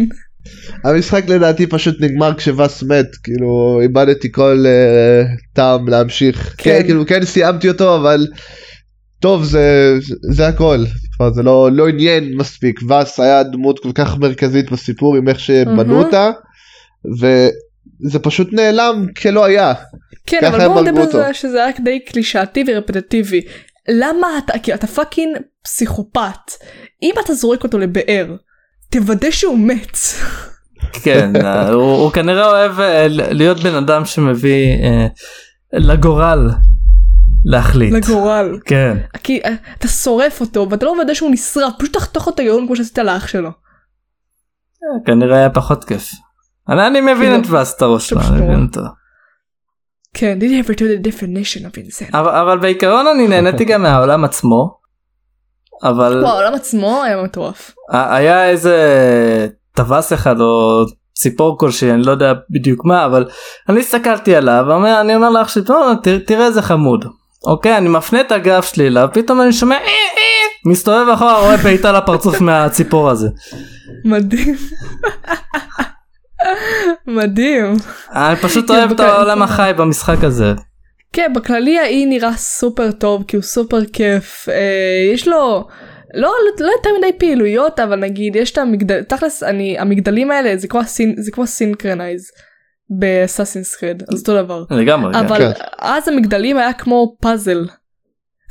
המשחק 0.84 1.28
לדעתי 1.28 1.66
פשוט 1.66 2.00
נגמר 2.00 2.34
כשוואס 2.34 2.82
מת 2.82 3.16
כאילו 3.22 3.78
איבדתי 3.82 4.32
כל 4.32 4.64
uh, 4.64 5.54
טעם 5.54 5.88
להמשיך 5.88 6.54
כן. 6.58 6.70
כן. 6.78 6.82
כאילו 6.82 7.06
כן 7.06 7.24
סיימתי 7.24 7.68
אותו 7.68 7.96
אבל 7.96 8.26
טוב 9.20 9.44
זה 9.44 9.94
זה 10.30 10.46
הכל 10.46 10.84
כבר 11.16 11.32
זה 11.32 11.42
לא 11.42 11.68
לא 11.72 11.88
עניין 11.88 12.36
מספיק 12.36 12.80
ואס 12.88 13.20
היה 13.20 13.42
דמות 13.42 13.78
כל 13.78 13.92
כך 13.94 14.18
מרכזית 14.18 14.70
בסיפור 14.70 15.16
עם 15.16 15.28
איך 15.28 15.40
שבנו 15.40 15.74
מהמם. 15.74 15.92
אותה 15.92 16.30
וזה 17.20 18.18
פשוט 18.18 18.52
נעלם 18.52 19.06
כלא 19.22 19.44
היה 19.44 19.74
כן 20.26 20.44
אבל 20.44 20.68
בואו 20.68 20.82
נדבר 20.82 21.00
על. 21.00 21.10
זה 21.10 21.34
שזה 21.34 21.66
רק 21.66 21.80
די 21.80 22.00
קלישאתי 22.00 22.64
ורפטטיבי. 22.66 23.40
למה 23.88 24.26
אתה 24.38 24.58
כאילו 24.58 24.76
אתה 24.76 24.86
פאקינג 24.86 25.36
פסיכופת 25.64 26.52
אם 27.02 27.14
אתה 27.24 27.34
זורק 27.34 27.64
אותו 27.64 27.78
לבאר 27.78 28.36
תוודא 28.92 29.30
שהוא 29.30 29.58
מת. 29.58 29.98
כן, 30.92 31.32
אה, 31.44 31.68
הוא 31.68 31.82
הוא 31.82 32.12
כנראה 32.12 32.46
אוהב 32.46 32.80
אה, 32.80 33.06
להיות 33.08 33.60
בן 33.60 33.74
אדם 33.74 34.04
שמביא 34.04 34.66
אה, 34.84 35.06
לגורל 35.72 36.50
להחליט. 37.44 37.92
לגורל 37.92 38.58
כן. 38.64 38.96
כי 39.22 39.40
אה, 39.44 39.54
אתה 39.78 39.88
שורף 39.88 40.40
אותו 40.40 40.66
ואתה 40.70 40.86
לא 40.86 40.94
מוודא 40.94 41.14
שהוא 41.14 41.30
נשרף 41.30 41.72
פשוט 41.78 41.92
תחתוך 41.92 42.26
אותו 42.26 42.42
גאון 42.44 42.66
כמו 42.66 42.76
שעשית 42.76 42.98
לאח 42.98 43.26
שלו. 43.26 43.50
כנראה 45.06 45.36
היה 45.36 45.50
פחות 45.50 45.84
כיף. 45.84 46.10
אני 46.68 46.86
אני 46.86 47.00
מבין 47.00 47.16
כאילו, 47.16 47.56
את 47.56 47.62
וס 47.62 47.76
את 47.76 47.82
הראש 47.82 48.08
שלו, 48.08 48.20
פשוט 48.20 48.32
אני. 48.32 48.42
מבין 48.42 48.66
אותו. 48.66 48.80
כן, 50.14 50.38
did 50.40 50.66
ever 50.66 50.72
do 50.72 50.80
the 50.80 51.08
definition 51.08 51.60
of 51.60 51.78
insane? 51.78 52.18
אבל 52.18 52.28
אבל 52.28 52.58
בעיקרון 52.58 53.06
אני 53.06 53.28
נהניתי 53.28 53.64
גם 53.64 53.82
מהעולם 53.82 54.24
עצמו. 54.24 54.81
אבל 55.84 56.20
וואו, 56.22 56.32
העולם 56.34 56.54
עצמו 56.54 57.02
היה 57.04 57.22
מטורף. 57.22 57.70
היה 57.90 58.48
איזה 58.50 58.76
טווס 59.74 60.12
אחד 60.12 60.40
או 60.40 60.84
ציפור 61.14 61.58
כלשהי 61.58 61.90
אני 61.90 62.02
לא 62.02 62.10
יודע 62.10 62.32
בדיוק 62.50 62.84
מה 62.84 63.06
אבל 63.06 63.28
אני 63.68 63.80
הסתכלתי 63.80 64.36
עליו 64.36 64.64
אני 65.00 65.14
אומר 65.16 65.30
לאח 65.30 65.48
שלי 65.48 65.62
"בוא, 65.62 65.94
תראה- 66.26 66.46
איזה 66.46 66.62
חמוד. 66.62 67.04
אוקיי 67.46 67.76
אני 67.78 67.88
מפנה 67.88 68.20
את 68.20 68.32
הגב 68.32 68.62
שלי 68.62 68.86
אליו 68.86 69.08
פתאום 69.12 69.40
אני 69.40 69.52
שומע 69.52 69.74
"אה, 69.74 69.80
אה", 69.82 70.70
מסתובב 70.70 71.08
אחורה 71.08 71.38
רואה 71.40 71.56
בעיטה 71.56 71.92
לפרצוף 71.92 72.40
מהציפור 72.46 73.10
הזה. 73.10 73.28
מדהים. 74.04 74.56
מדהים. 77.06 77.74
אני 78.14 78.36
פשוט 78.36 78.68
כן, 78.70 78.76
אוהב 78.76 78.90
את 78.90 79.00
העולם 79.00 79.42
החי 79.42 79.72
במשחק 79.76 80.24
הזה. 80.24 80.54
כן, 81.12 81.32
בכללי 81.34 81.78
האי 81.78 82.06
נראה 82.06 82.32
סופר 82.32 82.92
טוב, 82.92 83.24
כי 83.28 83.36
הוא 83.36 83.42
סופר 83.42 83.84
כיף. 83.84 84.48
אה, 84.48 85.12
יש 85.14 85.28
לו... 85.28 85.68
לא, 86.14 86.32
לא 86.60 86.70
יותר 86.76 86.90
מדי 86.98 87.18
פעילויות, 87.18 87.80
אבל 87.80 87.96
נגיד, 87.96 88.36
יש 88.36 88.50
את 88.52 88.58
המגדל... 88.58 89.02
תכלס, 89.02 89.42
אני... 89.42 89.78
המגדלים 89.78 90.30
האלה 90.30 90.56
זה 90.56 90.68
כמו, 90.68 90.80
הסין... 90.80 91.14
זה 91.18 91.30
כמו 91.30 91.46
synchronize 91.46 92.30
ב 92.90 92.98
Assassin's 92.98 93.74
Creed, 93.74 94.02
אז 94.12 94.20
אותו 94.20 94.42
דבר. 94.42 94.64
לגמרי. 94.70 95.14
כן. 95.14 95.18
אבל 95.18 95.38
כן. 95.38 95.50
אז 95.78 96.08
המגדלים 96.08 96.56
היה 96.56 96.72
כמו 96.72 97.16
פאזל. 97.20 97.66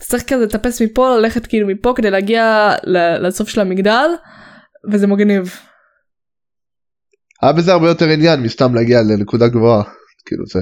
אז 0.02 0.08
צריך 0.08 0.24
כזה 0.24 0.46
לטפס 0.46 0.82
מפה, 0.82 1.18
ללכת 1.18 1.48
כאילו 1.48 1.68
מפה 1.68 1.94
כדי 1.96 2.12
להגיע 2.12 2.74
ל- 2.84 3.28
לסוף 3.28 3.50
של 3.50 3.62
המגדל, 3.62 4.10
וזה 4.92 5.08
מגניב. 5.08 5.56
היה 7.42 7.54
בזה 7.54 7.72
הרבה 7.72 7.88
יותר 7.88 8.06
עניין 8.06 8.40
מסתם 8.40 8.76
להגיע 8.76 9.02
לנקודה 9.02 9.48
גבוהה 9.48 9.84
כאילו 10.26 10.44
זה 10.46 10.60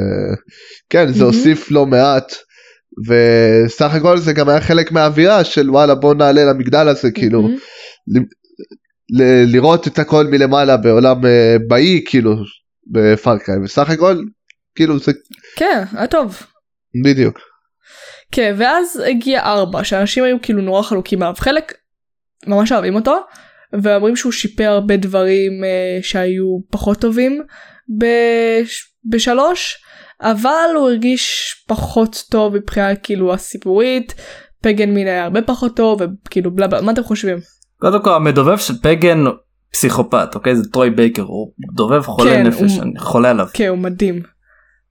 כן 0.89 1.13
זה. 1.13 1.23
הוסיף 1.23 1.71
לא 1.71 1.85
מעט 1.85 2.33
וסך 3.07 3.93
הכל 3.93 4.17
זה 4.17 4.33
גם 4.33 4.49
היה 4.49 4.61
חלק 4.61 4.91
מהאווירה 4.91 5.43
של 5.43 5.69
וואלה 5.69 5.95
בוא 5.95 6.13
נעלה 6.13 6.45
למגדל 6.45 6.87
הזה 6.87 7.11
כאילו. 7.11 7.47
ל- 9.17 9.45
לראות 9.55 9.87
את 9.87 9.99
הכל 9.99 10.27
מלמעלה 10.27 10.77
בעולם 10.77 11.25
אה, 11.25 11.55
באי 11.67 12.03
כאילו 12.05 12.35
בפארקריי 12.91 13.57
וסך 13.63 13.89
הכל 13.89 14.17
כאילו 14.75 14.99
זה 14.99 15.11
כן, 15.55 15.83
היה 15.93 16.07
טוב. 16.07 16.43
בדיוק 17.05 17.39
כן, 18.31 18.55
ואז 18.57 19.03
הגיע 19.09 19.41
ארבע, 19.41 19.83
שאנשים 19.83 20.23
היו 20.23 20.37
כאילו 20.41 20.61
נורא 20.61 20.81
חלוקים 20.81 21.21
עליו. 21.21 21.35
חלק 21.37 21.73
ממש 22.47 22.71
אוהבים 22.71 22.95
אותו, 22.95 23.17
ואומרים 23.81 24.15
שהוא 24.15 24.31
שיפר 24.31 24.63
הרבה 24.63 24.97
דברים 24.97 25.63
אה, 25.63 25.99
שהיו 26.01 26.59
פחות 26.71 27.01
טובים 27.01 27.41
בש... 27.99 28.89
בשלוש, 29.05 29.77
אבל 30.21 30.69
הוא 30.75 30.89
הרגיש 30.89 31.55
פחות 31.67 32.23
טוב 32.31 32.55
מבחינה 32.55 32.95
כאילו 32.95 33.33
הסיפורית, 33.33 34.15
פגן 34.61 34.89
מין 34.89 35.07
היה 35.07 35.23
הרבה 35.23 35.41
פחות 35.41 35.75
טוב, 35.75 36.01
וכאילו 36.01 36.51
בלה 36.51 36.67
בלה, 36.67 36.81
מה 36.81 36.91
אתם 36.91 37.03
חושבים? 37.03 37.37
קודם 37.79 38.03
כל 38.03 38.13
המדובב 38.13 38.57
של 38.57 38.73
פגן 38.81 39.23
פסיכופת 39.71 40.35
אוקיי 40.35 40.55
זה 40.55 40.69
טרוי 40.71 40.89
בייקר 40.89 41.21
הוא 41.21 41.51
דובב 41.75 42.01
חולה 42.01 42.31
כן, 42.31 42.47
נפש 42.47 42.75
הוא- 42.75 42.83
אני 42.83 42.99
חולה 42.99 43.29
עליו. 43.29 43.47
כן, 43.53 43.67
הוא 43.67 43.77
מדהים. 43.77 44.21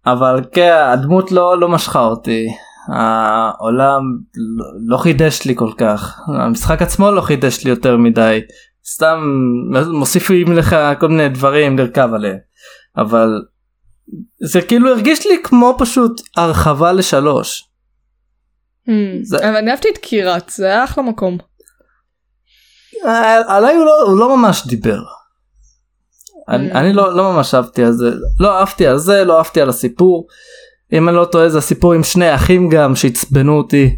אבל 0.06 0.40
כן 0.52 0.72
הדמות 0.92 1.32
לא 1.32 1.60
לא 1.60 1.68
משכה 1.68 2.00
אותי 2.00 2.46
העולם 2.94 4.00
לא, 4.34 4.64
לא 4.86 4.96
חידש 4.96 5.44
לי 5.46 5.54
כל 5.56 5.70
כך 5.78 6.20
המשחק 6.38 6.82
עצמו 6.82 7.10
לא 7.10 7.20
חידש 7.20 7.64
לי 7.64 7.70
יותר 7.70 7.96
מדי 7.96 8.40
סתם 8.86 9.18
מוסיפים 9.92 10.52
לך 10.52 10.76
כל 11.00 11.08
מיני 11.08 11.28
דברים 11.28 11.78
לרכב 11.78 12.08
עליהם 12.14 12.36
אבל 12.96 13.28
זה 14.40 14.62
כאילו 14.62 14.90
הרגיש 14.90 15.26
לי 15.26 15.42
כמו 15.44 15.74
פשוט 15.78 16.20
הרחבה 16.36 16.92
לשלוש 16.92 17.64
Hmm, 18.88 18.90
זה- 19.22 19.38
אבל 19.38 19.56
אני 19.56 19.70
אהבתי 19.70 19.88
את 19.92 19.98
קירת, 19.98 20.48
זה 20.54 20.66
היה 20.66 20.84
אחלה 20.84 21.04
מקום. 21.04 21.38
אה, 23.06 23.56
עליי 23.56 23.76
הוא 23.76 23.84
לא, 23.84 24.02
הוא 24.06 24.18
לא 24.18 24.36
ממש 24.36 24.66
דיבר. 24.66 24.98
אני, 26.48 26.72
Mm. 26.72 26.76
אני 26.76 26.92
לא, 26.92 27.16
לא 27.16 27.32
ממש 27.32 27.54
אהבתי 27.54 27.84
על 27.84 27.92
זה 27.92 28.10
לא 28.40 28.58
אהבתי 28.58 28.86
על 28.86 28.98
זה 28.98 29.24
לא 29.24 29.38
אהבתי 29.38 29.60
על 29.60 29.68
הסיפור 29.68 30.26
אם 30.92 31.08
אני 31.08 31.16
לא 31.16 31.24
טועה 31.24 31.48
זה 31.48 31.58
הסיפור 31.58 31.92
עם 31.92 32.02
שני 32.02 32.34
אחים 32.34 32.68
גם 32.68 32.96
שעצבנו 32.96 33.56
אותי 33.56 33.90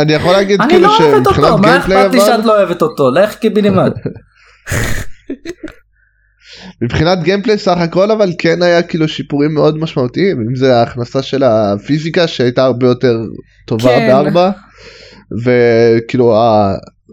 אני 0.00 0.12
יכול 0.12 0.32
להגיד 0.32 0.60
אני 0.60 0.70
כאילו 0.70 0.86
לא 0.88 0.96
אוהבת 0.98 1.24
שמבחינת 1.24 1.26
אותו, 1.26 1.58
מה 1.58 1.68
גיימפליי 1.68 2.02
אכפת 2.06 2.14
לי 2.14 2.20
אבל 2.20 2.26
שאת 2.36 2.44
לא 2.44 2.56
אוהבת 2.56 2.82
אותו? 2.82 3.10
לך 3.10 3.34
קיבינימט. 3.34 3.92
מבחינת 6.82 7.22
gameplay 7.22 7.58
סך 7.58 7.76
הכל 7.78 8.10
אבל 8.10 8.32
כן 8.38 8.62
היה 8.62 8.82
כאילו 8.82 9.08
שיפורים 9.08 9.54
מאוד 9.54 9.78
משמעותיים 9.78 10.36
אם 10.48 10.54
זה 10.54 10.76
ההכנסה 10.76 11.22
של 11.22 11.42
הפיזיקה 11.42 12.26
שהייתה 12.28 12.64
הרבה 12.64 12.86
יותר 12.86 13.16
טובה 13.66 13.88
כן. 13.88 14.08
בארבע 14.08 14.50
וכאילו 15.44 16.36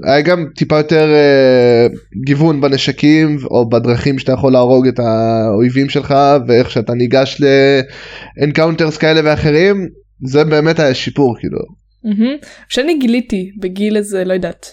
היה 0.03 0.21
גם 0.21 0.45
טיפה 0.55 0.77
יותר 0.77 1.13
אה, 1.13 1.87
גיוון 2.25 2.61
בנשקים 2.61 3.37
או 3.51 3.69
בדרכים 3.69 4.19
שאתה 4.19 4.31
יכול 4.31 4.51
להרוג 4.51 4.87
את 4.87 4.99
האויבים 4.99 5.89
שלך 5.89 6.15
ואיך 6.47 6.71
שאתה 6.71 6.93
ניגש 6.93 7.41
ל 8.41 8.46
encounters 8.46 8.97
כאלה 8.97 9.21
ואחרים 9.23 9.87
זה 10.25 10.43
באמת 10.43 10.79
היה 10.79 10.93
שיפור 10.93 11.35
כאילו. 11.39 11.59
שאני 12.69 12.99
גיליתי 12.99 13.51
בגיל 13.61 13.97
איזה 13.97 14.23
לא 14.25 14.33
יודעת 14.33 14.65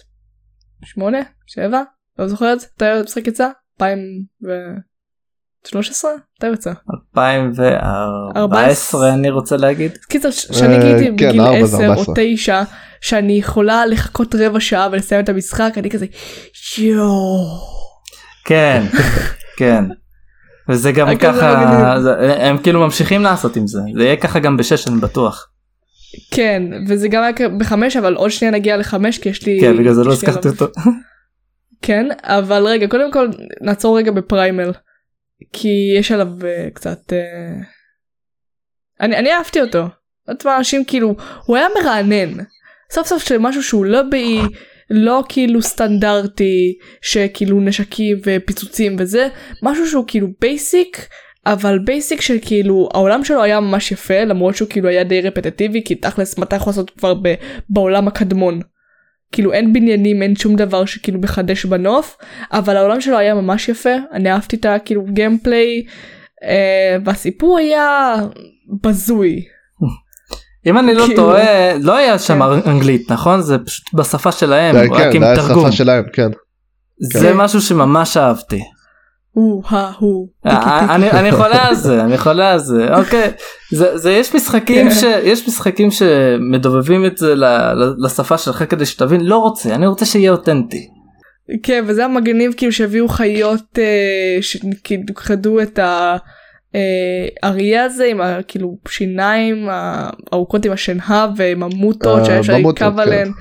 שמונה 0.84 1.18
שבע 1.46 1.82
לא 2.18 2.28
זוכרת 2.28 2.58
מתי 2.74 2.84
המשחק 2.84 3.26
יצא 3.26 3.48
2013 3.83 6.11
מתי 6.39 6.47
יצא 6.53 6.72
2014 7.16 9.14
אני 9.14 9.31
רוצה 9.31 9.57
להגיד. 9.57 9.99
קיצר 10.09 10.31
שאני 10.31 10.74
אה, 10.77 10.81
גיליתי 10.83 11.05
כן, 11.05 11.12
בגיל 11.16 11.41
ארבע 11.41 11.66
זה 11.66 11.77
10 11.77 11.87
או 11.87 11.91
14. 11.93 12.14
9 12.37 12.62
שאני 13.01 13.33
יכולה 13.33 13.87
לחכות 13.87 14.35
רבע 14.35 14.61
שעה 14.61 14.89
ולסיים 14.93 15.24
את 15.24 15.29
המשחק 15.29 15.72
אני 15.77 15.91
כזה 15.91 16.07
יואו 16.79 17.47
כן, 18.45 18.83
כן. 19.59 19.85
וזה 20.68 20.93
גם 20.93 21.16
ככה. 21.18 21.95
זה- 22.03 22.37
הם 22.47 22.59
כאילו 22.59 22.81
ממשיכים 22.81 23.22
לעשות 23.22 23.57
עם 23.57 23.66
זה, 23.66 23.81
זה 23.97 24.05
יהיה 24.05 24.16
ככה 24.16 24.39
גם 24.39 24.57
בשש 24.57 24.89
אני 24.89 25.01
בטוח. 25.01 25.47
כן 26.31 26.62
וזה 26.89 27.09
גם 27.09 27.22
היה 27.22 27.33
בחמש 27.59 27.97
אבל 27.97 28.14
עוד 28.14 28.31
שנייה 28.31 28.53
נגיע 28.53 28.77
לחמש 28.77 29.18
כי 29.18 29.29
יש 29.29 29.47
לי 29.47 29.59
כן, 29.61 29.77
בגלל 29.79 29.93
זה 29.95 30.05
לא 30.05 30.12
הזכרתי 30.12 30.49
אותו. 30.49 30.66
כן 31.83 32.07
אבל 32.22 32.66
רגע 32.66 32.87
קודם 32.89 33.12
כל 33.12 33.29
נעצור 33.61 33.99
רגע 33.99 34.11
ב 34.11 34.19
Primal 34.19 34.72
כי 35.53 35.95
יש 35.99 36.12
עליו 36.12 36.29
אה, 36.40 36.74
קצת 36.74 37.12
אה... 37.12 37.64
אני 39.01 39.16
אני 39.16 39.33
אהבתי 39.33 39.61
אותו. 39.61 39.85
עוד 40.29 40.43
פעם 40.43 40.59
אנשים 40.59 40.85
כאילו 40.85 41.16
הוא 41.47 41.57
היה 41.57 41.66
מרענן 41.81 42.45
סוף 42.93 43.07
סוף 43.07 43.22
של 43.22 43.39
משהו 43.39 43.62
שהוא 43.62 43.85
לא 43.85 44.03
באי 44.03 44.41
לא 44.91 45.24
כאילו 45.29 45.62
סטנדרטי 45.62 46.79
שכאילו 47.03 47.61
נשקים 47.61 48.18
ופיצוצים 48.24 48.97
וזה 48.99 49.29
משהו 49.62 49.87
שהוא 49.87 50.05
כאילו 50.07 50.29
basic 50.40 51.09
אבל 51.47 51.79
basic 51.78 52.20
שכאילו 52.20 52.89
העולם 52.95 53.24
שלו 53.24 53.43
היה 53.43 53.61
ממש 53.61 53.93
יפה 53.93 54.24
למרות 54.24 54.57
שהוא 54.57 54.68
כאילו 54.68 54.89
היה 54.89 55.05
די 55.05 55.20
רפטטיבי 55.20 55.83
כי 55.85 55.95
תכלס 55.95 56.39
מה 56.39 56.45
אתה 56.45 56.57
יכול 56.57 56.70
לעשות 56.70 56.91
כבר 56.91 57.14
ב- 57.14 57.35
בעולם 57.68 58.09
הקדמון. 58.09 58.61
כאילו 59.33 59.53
אין 59.53 59.72
בניינים 59.72 60.22
אין 60.22 60.37
שום 60.37 60.57
דבר 60.57 60.85
שכאילו 60.85 61.20
מחדש 61.20 61.64
בנוף 61.64 62.16
אבל 62.53 62.77
העולם 62.77 63.01
שלו 63.01 63.18
היה 63.18 63.35
ממש 63.35 63.68
יפה 63.68 63.91
אני 64.12 64.33
אהבתי 64.33 64.57
את 64.57 64.64
הכאילו 64.66 65.05
gameplay 65.12 65.82
אה, 66.45 66.97
והסיפור 67.05 67.59
היה 67.59 68.14
בזוי 68.83 69.43
אם 70.66 70.79
אני 70.79 70.95
לא 70.95 71.03
כאילו- 71.07 71.16
טועה, 71.16 71.79
לא 71.79 71.97
היה 71.97 72.18
שם 72.18 72.39
כן. 72.62 72.70
אנגלית, 72.70 73.11
נכון? 73.11 73.41
זה 73.41 73.59
פשוט 73.59 73.95
בשפה 73.95 74.33
שלהם, 74.33 74.74
זה- 74.74 74.83
רק 74.83 75.12
כן, 75.12 75.22
עם 75.24 75.35
תרגום. 75.37 75.70
כן. 76.12 76.29
זה 77.12 77.29
כן. 77.29 77.37
משהו 77.37 77.61
שממש 77.61 78.16
אהבתי. 78.16 78.61
הוא 79.37 79.62
ההוא. 79.68 80.28
אה, 80.47 80.95
אני 80.95 81.11
אני 81.11 81.32
חולה 81.32 81.66
על 81.68 81.74
זה 81.74 82.01
אני 82.05 82.18
חולה 82.18 82.53
על 82.53 82.59
זה 82.59 82.95
אוקיי 82.95 83.30
זה 83.72 83.97
זה 83.99 84.12
יש 84.12 84.34
משחקים 84.34 84.89
כן. 84.89 84.95
שיש 84.95 85.49
משחקים 85.49 85.91
שמדובבים 85.91 87.07
את 87.07 87.18
זה 87.18 87.34
ל- 87.34 87.45
ל- 87.74 87.95
לשפה 88.05 88.39
שלך 88.39 88.64
כדי 88.68 88.87
שתבין 88.87 89.20
לא 89.20 89.37
רוצה 89.39 89.74
אני 89.74 89.87
רוצה 89.87 90.05
שיהיה 90.07 90.30
אותנטי. 90.30 90.89
כן 91.62 91.84
וזה 91.87 92.01
היה 92.01 92.09
מגניב 92.09 92.53
כאילו 92.57 92.72
שהביאו 92.72 93.09
חיות 93.09 93.78
אה, 93.78 94.39
שכאילו 94.43 95.62
את 95.62 95.78
האריה 97.43 97.84
הזה 97.84 98.05
עם 98.05 98.20
ה- 98.20 98.39
כאילו 98.49 98.76
שיניים 98.89 99.68
הארוכות 99.70 100.64
עם 100.64 100.72
השנהב 100.72 101.30
ועם 101.37 101.62
המוטות 101.62 102.18
אה, 102.20 102.24
שהיה 102.24 102.41
אפשר 102.41 102.57
ממוטות, 102.59 102.80
לרכב 102.82 102.95
כן. 102.97 103.01
עליהן. 103.03 103.26
כן 103.26 103.32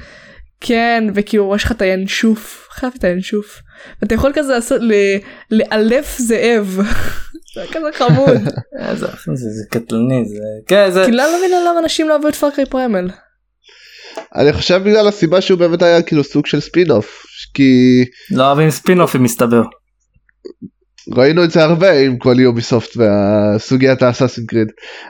וכאילו 1.16 1.54
יש 1.56 1.64
לך 1.64 1.72
את 1.72 1.82
הינשוף 1.82 2.68
חייב 2.72 2.94
את 3.00 3.04
הינשוף 3.04 3.60
ואתה 4.02 4.16
יכול 4.16 4.32
כזה 4.36 4.54
לעשות 4.54 4.82
ל- 4.82 5.18
לאלף 5.52 6.18
זאב. 6.20 6.80
זה 7.56 7.62
כזה 7.72 7.86
חמוד. 7.94 8.38
אה, 8.80 8.96
זה 8.96 9.08
זה- 9.08 9.50
זה 9.50 9.64
קטלני 9.72 10.26
זה 10.26 10.36
כן 10.68 10.90
זה 10.92 11.02
כאילו 11.06 11.08
אני 11.24 11.32
לא 11.32 11.38
מבינה 11.38 11.58
למה 11.70 11.80
אנשים 11.80 12.08
לא 12.08 12.14
אוהבו 12.14 12.28
את 12.28 12.36
Far 12.36 12.51
Cry 12.51 12.66
Primal. 12.66 13.10
אני 14.36 14.54
חושב 14.54 14.82
בגלל 14.86 15.08
הסיבה 15.08 15.42
שהוא 15.42 15.60
באמת 15.60 15.82
היה 15.82 16.02
כאילו 16.02 16.24
סוג 16.24 16.46
של 16.46 16.60
spin 16.60 16.92
off 16.92 17.24
כי 17.54 18.04
לא 18.32 18.48
אוהבים 18.48 18.70
ספינופים 18.70 19.24
מסתבר. 19.24 19.62
ראינו 21.14 21.44
את 21.44 21.52
זה 21.52 21.64
הרבה 21.64 22.00
עם 22.00 22.18
כל 22.18 22.40
Ubisoft 22.40 22.98
והסוגיית 22.98 24.04
ה 24.04 24.07
Assassin's 24.07 24.46
Creed 24.46 24.68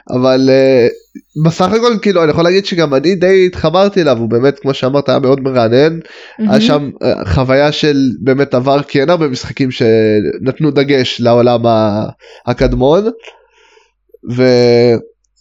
אבל 0.09 0.49
אה, 0.49 1.45
בסך 1.45 1.71
הכל 1.71 1.97
כאילו 2.01 2.23
אני 2.23 2.31
יכול 2.31 2.43
להגיד 2.43 2.65
שגם 2.65 2.93
אני 2.93 3.15
די 3.15 3.45
התחברתי 3.45 4.01
אליו 4.01 4.17
הוא 4.17 4.29
באמת 4.29 4.59
כמו 4.59 4.73
שאמרת 4.73 5.09
היה 5.09 5.19
מאוד 5.19 5.41
מרענן 5.41 5.99
היה 6.39 6.61
שם 6.61 6.89
uh, 7.03 7.29
חוויה 7.29 7.71
של 7.71 7.97
באמת 8.19 8.53
עבר 8.53 8.81
כי 8.83 9.01
אין 9.01 9.09
הרבה 9.09 9.27
משחקים 9.27 9.71
שנתנו 9.71 10.71
דגש 10.71 11.21
לעולם 11.21 11.61
הקדמון. 12.45 13.03
ו... 14.31 14.43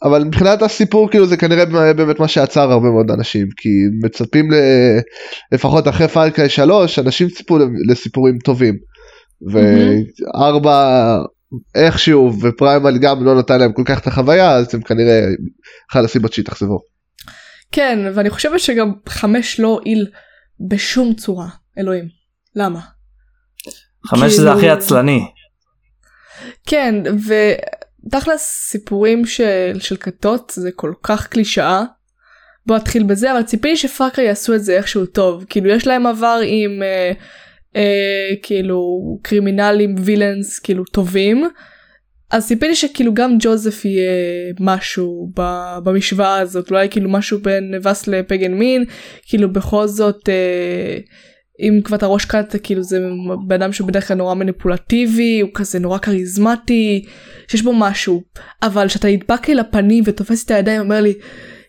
אבל 0.05 0.25
מבחינת 0.25 0.63
הסיפור 0.63 1.11
כאילו 1.11 1.27
זה 1.27 1.37
כנראה 1.37 1.65
באמת 1.95 2.21
מה 2.21 2.29
שעצר 2.29 2.73
הרבה 2.73 2.91
מאוד 2.91 3.11
אנשים 3.11 3.49
כי 3.57 3.69
מצפים 4.03 4.53
ל... 4.53 4.55
לפחות 5.53 5.89
אחרי 5.89 6.09
פארקריי 6.09 6.49
3 6.49 6.99
אנשים 6.99 7.29
ציפו 7.29 7.59
לסיפורים 7.89 8.39
טובים. 8.39 8.94
וארבע 9.53 11.17
איכשהו 11.75 12.33
ופריימל 12.43 12.99
גם 12.99 13.25
לא 13.25 13.39
נתן 13.39 13.61
להם 13.61 13.73
כל 13.73 13.83
כך 13.87 13.99
את 13.99 14.07
החוויה 14.07 14.51
אז 14.53 14.75
הם 14.75 14.83
כנראה 14.83 15.21
אחת 15.91 16.05
הסיבות 16.05 16.33
שהתאכזבו. 16.33 16.81
כן 17.73 17.99
ואני 18.15 18.31
חושבת 18.31 18.61
שגם 18.61 18.93
חמש 19.09 19.61
לא 19.61 19.69
הועיל 19.69 20.07
בשום 20.69 21.15
צורה 21.15 21.49
אלוהים 21.79 22.09
למה 22.57 22.81
חמש 24.07 24.33
זה 24.33 24.37
כאילו- 24.37 24.53
הכי 24.59 24.71
עצלני. 24.71 25.21
כן 26.67 26.95
ותכלס 28.07 28.43
סיפורים 28.71 29.27
של 29.27 29.73
של 29.79 29.97
כתות 29.97 30.53
זה 30.57 30.71
כל 30.73 30.93
כך 31.03 31.27
קלישאה. 31.27 31.85
בוא 32.67 32.77
נתחיל 32.77 33.03
בזה 33.03 33.33
אבל 33.33 33.43
ציפיתי 33.43 33.77
שפאקר 33.77 34.23
יעשו 34.23 34.55
את 34.55 34.65
זה 34.65 34.77
איכשהו 34.77 35.07
טוב 35.07 35.45
כאילו 35.49 35.71
יש 35.71 35.87
להם 35.87 36.07
עבר 36.07 36.41
עם 36.45 36.83
אה, 36.83 37.13
אה, 37.77 38.31
כאילו 38.43 39.01
קרימינלים 39.23 39.95
וילאנס 39.99 40.59
כאילו 40.59 40.85
טובים. 40.85 41.49
אז 42.31 42.47
ציפיתי 42.47 42.75
שכאילו 42.75 43.15
גם 43.15 43.37
ג'וזף 43.41 43.85
יהיה 43.85 44.13
משהו 44.61 45.33
במשוואה 45.85 46.39
הזאת 46.39 46.71
לא 46.71 46.79
היה 46.79 46.89
כאילו 46.89 47.11
משהו 47.11 47.39
בין 47.39 47.75
נבס 47.75 48.07
לפגן 48.07 48.55
מין. 48.55 48.85
כאילו 49.27 49.53
בכל 49.53 49.87
זאת 49.87 50.29
אה, 50.29 50.99
אם 51.61 51.81
כבר 51.85 51.97
אתה 51.97 52.07
ראש 52.07 52.25
קאט 52.25 52.57
כאילו 52.63 52.83
זה 52.83 53.01
בן 53.47 53.63
אדם 53.63 53.73
שהוא 53.73 53.89
בדרך 53.89 54.09
כלל 54.09 54.17
נורא 54.17 54.35
מניפולטיבי 54.35 55.41
הוא 55.41 55.51
כזה 55.55 55.79
נורא 55.79 55.99
כריזמטי 55.99 57.05
שיש 57.49 57.63
בו 57.63 57.73
משהו. 57.75 58.23
אבל 58.63 58.89
כשאתה 58.89 59.09
נדבק 59.09 59.49
לי 59.49 59.55
לפנים 59.55 60.05
ותופס 60.07 60.45
את 60.45 60.51
הידיים 60.51 60.81
אומר 60.81 61.01
לי 61.01 61.15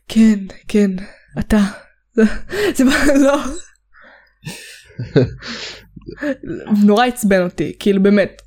כן 0.07 0.39
כן 0.67 0.91
אתה. 1.39 1.59
זה 2.75 2.83
לא 3.15 3.37
נורא 6.83 7.05
עצבן 7.05 7.41
אותי 7.41 7.73
כאילו 7.79 8.03
באמת 8.03 8.41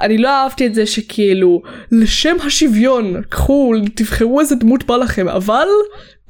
אני- 0.00 0.18
לא 0.18 0.28
אהבתי 0.28 0.66
את 0.66 0.74
זה 0.74 0.86
שכאילו 0.86 1.62
לשם 1.92 2.36
השוויון 2.46 3.22
קחו 3.28 3.72
תבחרו 3.94 4.40
איזה 4.40 4.54
דמות 4.54 4.84
בא 4.86 4.96
לכם 4.96 5.28
אבל 5.28 5.66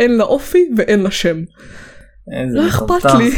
אין 0.01 0.17
לה 0.17 0.25
אופי 0.25 0.69
ואין 0.77 1.01
לה 1.03 1.11
שם 1.11 1.43
איזה 2.41 2.59
לא 2.59 2.69
אכפת. 2.69 3.05
לי 3.19 3.31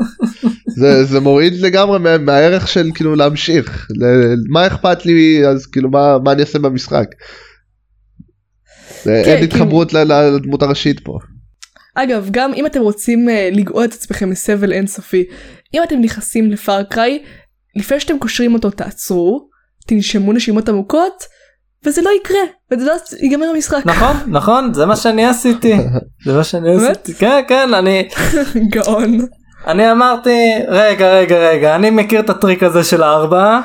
זה, 0.80 1.04
זה 1.04 1.20
מוריד 1.20 1.52
לגמרי 1.60 1.98
מה, 1.98 2.18
מהערך 2.18 2.68
של 2.68 2.88
כאילו 2.94 3.14
להמשיך 3.14 3.88
מה 4.50 4.66
אכפת 4.66 5.06
לי 5.06 5.46
אז 5.48 5.66
כאילו 5.66 5.90
מה, 5.90 6.18
מה 6.24 6.32
אני 6.32 6.40
אעשה 6.40 6.58
במשחק. 6.58 7.06
כן, 9.04 9.10
אין 9.10 9.24
כאילו- 9.24 9.44
התחברות 9.44 9.92
ל- 9.92 10.12
ל- 10.12 10.36
לדמות 10.36 10.62
הראשית 10.62 11.00
פה. 11.00 11.18
אגב 11.96 12.28
גם 12.30 12.54
אם 12.54 12.66
אתם 12.66 12.80
רוצים 12.80 13.28
uh, 13.28 13.56
לגאול 13.56 13.84
את 13.84 13.92
עצמכם 13.92 14.30
מסבל 14.30 14.72
אינסופי 14.72 15.24
אם 15.74 15.82
אתם 15.82 16.00
נכנסים 16.00 16.50
לפארקריי 16.50 17.22
לפני 17.76 18.00
שאתם 18.00 18.18
קושרים 18.18 18.54
אותו 18.54 18.70
תעצרו 18.70 19.48
תנשמו 19.86 20.32
נשימות 20.32 20.68
עמוקות 20.68 21.24
וזה 21.84 22.02
לא 22.02 22.10
יקרה 22.20 22.40
וזה 22.70 22.84
לא 22.84 22.92
ייגמר 23.20 23.46
המשחק 23.46 23.82
נכון 23.86 24.16
נכון 24.26 24.74
זה 24.74 24.86
מה 24.86 24.96
שאני 24.96 25.26
עשיתי 25.26 25.76
זה 26.24 26.32
מה 26.32 26.44
שאני? 26.44 26.76
עשיתי 26.76 27.14
כן 27.14 27.42
כן 27.48 27.74
אני 27.74 28.08
גאון 28.72 29.18
אני 29.66 29.92
אמרתי 29.92 30.52
רגע 30.68 31.14
רגע 31.14 31.36
רגע 31.36 31.76
אני 31.76 31.90
מכיר 31.90 32.20
את 32.20 32.30
הטריק 32.30 32.62
הזה 32.62 32.84
של 32.84 33.02
הארבע. 33.02 33.60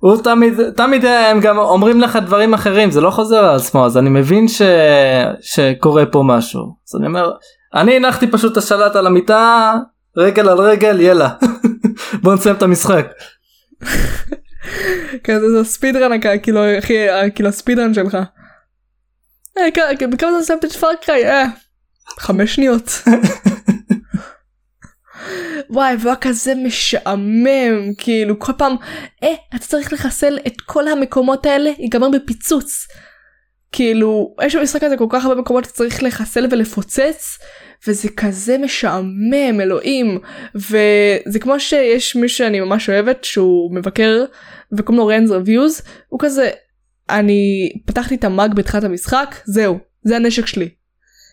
הוא 0.00 0.16
תמיד 0.22 0.70
תמיד 0.70 1.04
הם 1.04 1.40
גם 1.40 1.58
אומרים 1.58 2.00
לך 2.00 2.16
דברים 2.16 2.54
אחרים 2.54 2.90
זה 2.90 3.00
לא 3.00 3.10
חוזר 3.10 3.44
על 3.44 3.56
עצמו 3.56 3.86
אז 3.86 3.96
אני 3.98 4.10
מבין 4.10 4.48
ש... 4.48 4.62
שקורה 5.40 6.06
פה 6.06 6.22
משהו 6.26 6.60
אז 6.88 6.96
אני 7.00 7.06
אומר 7.06 7.30
אני 7.74 7.96
הנחתי 7.96 8.26
פשוט 8.26 8.52
את 8.52 8.56
השלט 8.56 8.96
על 8.96 9.06
המיטה 9.06 9.74
רגל 10.16 10.48
על 10.48 10.58
רגל 10.60 11.00
יאללה 11.00 11.28
בוא 12.22 12.34
נסיים 12.34 12.54
את 12.56 12.62
המשחק. 12.62 13.06
כזה 15.24 15.50
זה 15.50 15.64
speedrun 15.64 16.10
כאילו 16.42 16.60
אחי 16.78 17.08
ה- 17.08 17.30
כאילו 17.30 17.48
ה 17.48 17.53
speedrun 17.53 17.94
שלך. 17.94 18.14
אה, 19.58 19.62
כ- 19.74 20.02
בכמה 20.12 20.30
זמן 20.30 20.42
סיימת 20.42 20.64
את 20.64 20.72
Far 20.72 20.95
Cry? 20.95 21.26
אה, 21.30 21.44
חמש 22.18 22.54
שניות. 22.54 22.90
וואי 25.70 25.96
והיה 26.00 26.16
כזה 26.16 26.54
משעמם 26.54 27.94
כאילו 27.98 28.38
כל 28.38 28.52
פעם 28.58 28.76
אה 29.22 29.34
אתה 29.56 29.66
צריך 29.66 29.92
לחסל 29.92 30.38
את 30.46 30.60
כל 30.60 30.88
המקומות 30.88 31.46
האלה 31.46 31.70
ייגמר 31.78 32.08
בפיצוץ. 32.08 32.86
כאילו 33.72 34.34
יש 34.42 34.56
במשחק 34.56 34.82
הזה 34.82 34.96
כל 34.96 35.06
כך 35.10 35.24
הרבה 35.24 35.40
מקומות 35.40 35.64
שצריך 35.64 36.02
לחסל 36.02 36.46
ולפוצץ 36.50 37.38
וזה 37.86 38.08
כזה 38.16 38.58
משעמם 38.58 39.60
אלוהים 39.60 40.18
וזה 40.54 41.38
כמו 41.40 41.60
שיש 41.60 42.16
מישהו 42.16 42.38
שאני 42.38 42.60
ממש 42.60 42.90
אוהבת 42.90 43.24
שהוא 43.24 43.74
מבקר 43.74 44.24
וקוראים 44.72 44.98
לו 44.98 45.06
רנז 45.06 45.30
רביוז 45.30 45.82
הוא 46.08 46.20
כזה 46.22 46.50
אני 47.10 47.72
פתחתי 47.86 48.14
את 48.14 48.24
המאג 48.24 48.54
בתחילת 48.54 48.84
המשחק 48.84 49.34
זהו 49.44 49.78
זה 50.02 50.16
הנשק 50.16 50.46
שלי. 50.46 50.68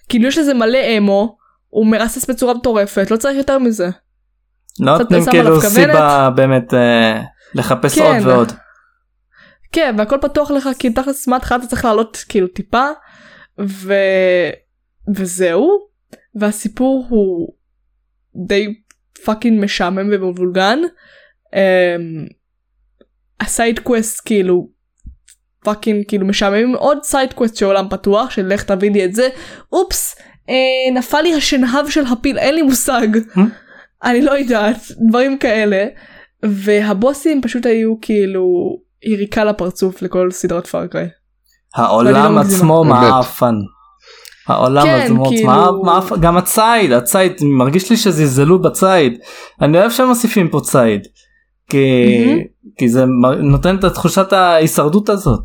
כאילו 0.10 0.28
יש 0.28 0.38
לזה 0.38 0.54
מלא 0.54 0.98
אמו 0.98 1.38
הוא 1.70 1.88
מרסס 1.88 2.30
בצורה 2.30 2.54
מטורפת 2.54 3.12
לא 3.12 3.18
צריך 3.18 3.38
יותר 3.38 3.60
מזה. 3.60 3.90
לא 4.80 4.98
נותנים 4.98 5.26
כאילו. 5.32 5.62
סיבה 5.62 6.30
באמת 6.36 6.74
אה, 6.74 7.22
לחפש 7.54 8.00
כן. 8.00 8.06
עוד 8.06 8.28
ועוד. 8.28 8.52
כן 9.72 9.96
והכל 9.98 10.18
פתוח 10.22 10.52
לך 10.52 10.70
כי 10.80 10.90
תכלס 10.90 11.28
מההתחלה 11.28 11.58
אתה 11.58 11.68
צריך 11.68 11.86
לעלות 11.86 12.26
כאילו 12.30 12.48
טיפה 12.48 12.88
ו... 13.60 13.94
וזהו 15.16 15.88
והסיפור 16.36 17.06
הוא 17.10 17.54
די 18.48 18.74
fucking 19.26 19.64
משעמם 19.64 20.10
ומבולגן. 20.12 20.80
אמ, 21.48 22.34
ה 23.40 23.48
side 23.48 23.80
quest 23.80 24.22
כאילו 24.26 24.70
fucking 25.64 26.06
כאילו 26.08 26.26
משעממים 26.28 26.76
עוד 26.76 26.98
side 27.04 27.34
quest 27.34 27.56
של 27.56 27.66
עולם 27.66 27.90
פתוח 27.90 28.30
של 28.30 28.48
לך 28.48 28.64
תביא 28.64 28.92
לי 28.92 29.06
את 29.06 29.16
זה 29.16 29.30
אופס 29.72 30.16
אה, 30.50 30.94
נפל 31.00 31.22
לי 31.22 31.34
השנהב 31.34 31.90
של 31.90 32.04
הפיל 32.12 32.38
אין 32.38 32.56
לי 32.56 32.62
מושג 32.62 33.08
Hmm? 33.36 33.40
אני 34.04 34.22
לא 34.22 34.32
יודעת 34.32 34.78
דברים 35.10 35.38
כאלה 35.38 35.86
והבוסים 36.46 37.42
פשוט 37.42 37.66
היו 37.66 37.94
כאילו 38.02 38.44
יריקה 39.06 39.44
לפרצוף 39.44 40.02
לכל 40.02 40.32
סדרת 40.32 40.68
פארקריי. 40.68 41.08
העולם 41.76 42.36
לא. 42.36 42.40
עצמו. 42.40 42.84
מעפן. 42.84 43.56
העולם 44.48 44.84
כן, 44.84 45.00
עצמו 45.04 45.26
כאילו- 45.26 45.50
מעפ- 45.52 45.86
מעפן. 45.86 46.22
גם 46.22 46.38
הציד 46.38 46.92
הציד 46.92 47.32
מרגיש 47.42 47.90
לי 47.90 47.98
שזלזלו 47.98 48.62
בציד. 48.62 49.20
אני 49.62 49.78
אוהב 49.80 49.92
שהם 49.92 50.08
מוסיפים 50.08 50.50
פה 50.50 50.60
ציד. 50.64 51.02
כי, 51.70 52.04
מהמם. 52.26 52.40
כי 52.78 52.90
זה 52.90 53.06
נותן 53.40 53.76
את 53.76 53.86
תחושת 53.86 54.34
ההישרדות 54.34 55.10
הזאת. 55.10 55.40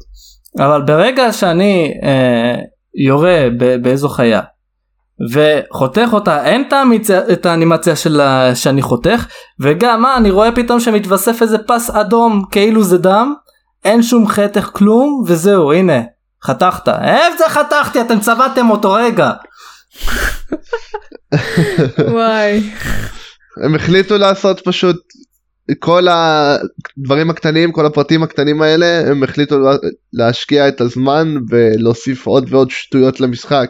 אבל 0.58 0.82
ברגע 0.82 1.32
שאני 1.32 1.92
אה, 2.02 2.54
יורה 3.06 3.46
ב- 3.58 3.76
באיזו 3.82 4.08
חיה 4.08 4.40
וחותך 5.32 6.08
אותה 6.12 6.44
אין 6.44 6.64
את. 6.68 7.10
את 7.32 7.46
האנימציה 7.46 7.96
של 7.96 8.20
ה... 8.20 8.54
שאני 8.54 8.82
חותך 8.82 9.26
וגם 9.60 10.02
מה 10.02 10.16
אני 10.16 10.30
רואה 10.30 10.52
פתאום 10.52 10.80
שמתווסף 10.80 11.42
איזה 11.42 11.58
פס 11.58 11.90
אדום 11.90 12.44
כאילו 12.50 12.84
זה 12.84 12.98
דם 12.98 13.34
אין 13.84 14.02
שום 14.02 14.28
חתך 14.28 14.70
כלום 14.72 15.24
וזהו 15.26 15.72
הנה 15.72 16.00
חתכת 16.44 16.88
איזה 16.88 17.44
חתכתי 17.48 18.00
אתם 18.00 18.20
צבעתם 18.20 18.70
אותו 18.70 18.92
רגע 18.92 19.30
וואי. 21.98 22.70
הם 23.64 23.74
החליטו 23.74 24.18
לעשות 24.18 24.60
פשוט 24.64 24.96
כל 25.78 26.06
הדברים 26.10 27.30
הקטנים 27.30 27.72
כל 27.72 27.86
הפרטים 27.86 28.22
הקטנים 28.22 28.62
האלה 28.62 29.00
הם 29.10 29.22
החליטו 29.22 29.58
לה- 29.58 29.76
להשקיע 30.12 30.68
את 30.68 30.80
הזמן 30.80 31.34
ולהוסיף 31.50 32.26
עוד 32.26 32.46
ועוד 32.52 32.70
שטויות 32.70 33.20
למשחק. 33.20 33.68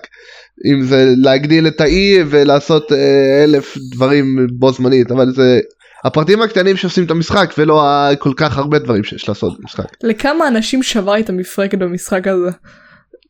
אם 0.66 0.82
זה 0.82 1.14
להגדיל 1.16 1.66
את 1.66 1.80
האי 1.80 2.18
ולעשות 2.30 2.92
אה, 2.92 3.44
אלף 3.44 3.76
דברים 3.94 4.46
בו 4.59 4.72
זמנית 4.72 5.11
אבל 5.11 5.32
זה 5.32 5.61
הפרטים 6.05 6.42
הקטנים 6.42 6.76
שעושים 6.76 7.05
את 7.05 7.11
המשחק 7.11 7.55
ולא 7.59 7.82
כל 8.18 8.32
כך 8.36 8.59
הרבה 8.59 8.78
דברים 8.78 9.05
שיש 9.05 9.28
לעשות 9.28 9.59
במשחק. 9.61 9.84
לכמה 10.03 10.48
אנשים 10.48 10.82
שבר 10.82 11.18
את 11.18 11.28
המפרקת 11.28 11.78
במשחק 11.78 12.26
הזה? 12.26 12.50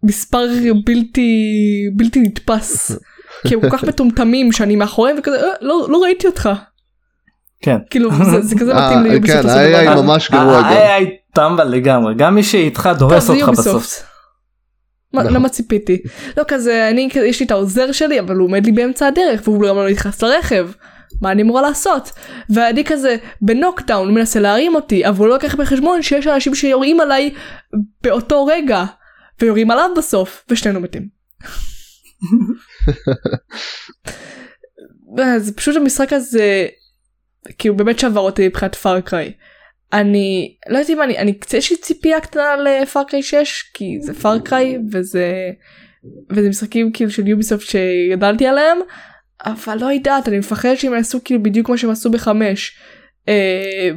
מספר 0.02 0.46
בלתי 0.86 1.30
בלתי 1.96 2.20
נתפס. 2.20 2.92
כי 3.46 3.54
הם 3.54 3.60
כל 3.60 3.70
כך 3.70 3.84
מטומטמים 3.88 4.52
שאני 4.52 4.76
מאחוריהם 4.76 5.16
וכזה 5.18 5.36
"אה, 5.36 5.48
לא 5.60 5.86
לא 5.88 6.02
ראיתי 6.02 6.26
אותך. 6.26 6.48
כן 7.62 7.76
כאילו 7.90 8.10
זה, 8.24 8.40
זה 8.40 8.54
כזה 8.58 8.72
אה, 8.76 8.86
מתאים 8.86 9.12
ליוביסופט 9.12 9.42
כן, 9.42 9.48
ה-AI. 9.48 10.02
ממש 10.02 10.30
גרוע 10.30 10.60
גם. 10.60 10.64
ה-AI 10.64 11.04
טמבל 11.34 11.64
לגמרי 11.64 12.14
גם 12.14 12.34
מי 12.34 12.42
שאיתך 12.42 12.90
דורס 12.98 13.30
אותך 13.30 13.48
בסוף. 13.48 14.11
נכון. 15.14 15.34
למה 15.34 15.48
ציפיתי? 15.48 16.02
לא 16.36 16.44
כזה 16.48 16.88
אני 16.88 17.08
כזה 17.10 17.26
יש 17.26 17.40
לי 17.40 17.46
את 17.46 17.50
העוזר 17.50 17.92
שלי 17.92 18.20
אבל 18.20 18.36
הוא 18.36 18.44
עומד 18.44 18.66
לי 18.66 18.72
באמצע 18.72 19.06
הדרך 19.06 19.40
והוא 19.44 19.68
גם 19.68 19.76
לא 19.76 19.90
נכנס 19.90 20.22
לרכב. 20.22 20.70
מה 21.20 21.32
אני 21.32 21.42
אמורה 21.42 21.62
לעשות? 21.62 22.12
ואני 22.50 22.84
כזה 22.84 23.16
בנוקדאון 23.40 24.14
מנסה 24.14 24.40
להרים 24.40 24.74
אותי 24.74 25.08
אבל 25.08 25.18
הוא 25.18 25.28
לא 25.28 25.34
לקח 25.34 25.54
בחשבון 25.54 26.02
שיש 26.02 26.26
אנשים 26.26 26.54
שיורים 26.54 27.00
עליי 27.00 27.34
באותו 28.02 28.46
רגע 28.46 28.84
ויורים 29.40 29.70
עליו 29.70 29.90
בסוף 29.96 30.44
ושנינו 30.48 30.80
מתים. 30.80 31.08
זה 35.38 35.54
פשוט 35.54 35.76
המשחק 35.76 36.12
הזה 36.12 36.66
כאילו 37.58 37.76
באמת 37.76 37.98
שבר 37.98 38.20
אותי 38.20 38.48
מבחינת 38.48 38.74
Far 38.74 38.99
Cry. 38.99 39.32
אני 39.92 40.54
לא 40.68 40.78
יודעת 40.78 40.90
אם 40.90 41.02
אני 41.02 41.18
אני 41.18 41.32
קצת 41.34 41.54
יש 41.54 41.70
לי 41.70 41.76
ציפייה 41.76 42.20
קטנה 42.20 42.56
ל 42.56 42.66
Far 42.66 42.94
Cry 42.94 43.22
6 43.22 43.62
כי 43.74 43.98
זה 44.00 44.14
Far 44.14 44.46
Cry 44.46 44.78
וזה 44.92 45.50
וזה 46.30 46.48
משחקים 46.48 46.92
כאילו 46.92 47.10
של 47.10 47.28
Ubisoft 47.28 47.66
שגדלתי 47.66 48.46
עליהם 48.46 48.78
אבל 49.44 49.78
לא 49.80 49.86
יודעת 49.86 50.28
אני 50.28 50.38
מפחד 50.38 50.74
שהם 50.74 50.94
יעשו 50.94 51.18
כאילו 51.24 51.42
בדיוק 51.42 51.66
כמו 51.66 51.78
שהם 51.78 51.90
עשו 51.90 52.10
בחמש. 52.10 52.78
אה, 53.28 53.90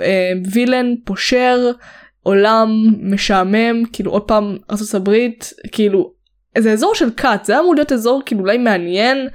אה, 0.00 0.32
villain 0.52 0.94
פושר 1.04 1.70
עולם 2.22 2.68
משעמם 3.00 3.84
כאילו 3.92 4.10
עוד 4.10 4.22
פעם 4.22 4.56
ארצות 4.70 4.94
הברית 4.94 5.52
כאילו 5.72 6.12
זה 6.58 6.72
אזור 6.72 6.94
של 6.94 7.10
כת 7.16 7.40
זה 7.44 7.60
אמור 7.60 7.74
להיות 7.74 7.92
אזור 7.92 8.22
כאילו 8.26 8.40
אולי 8.40 8.58
מעניין 8.58 9.28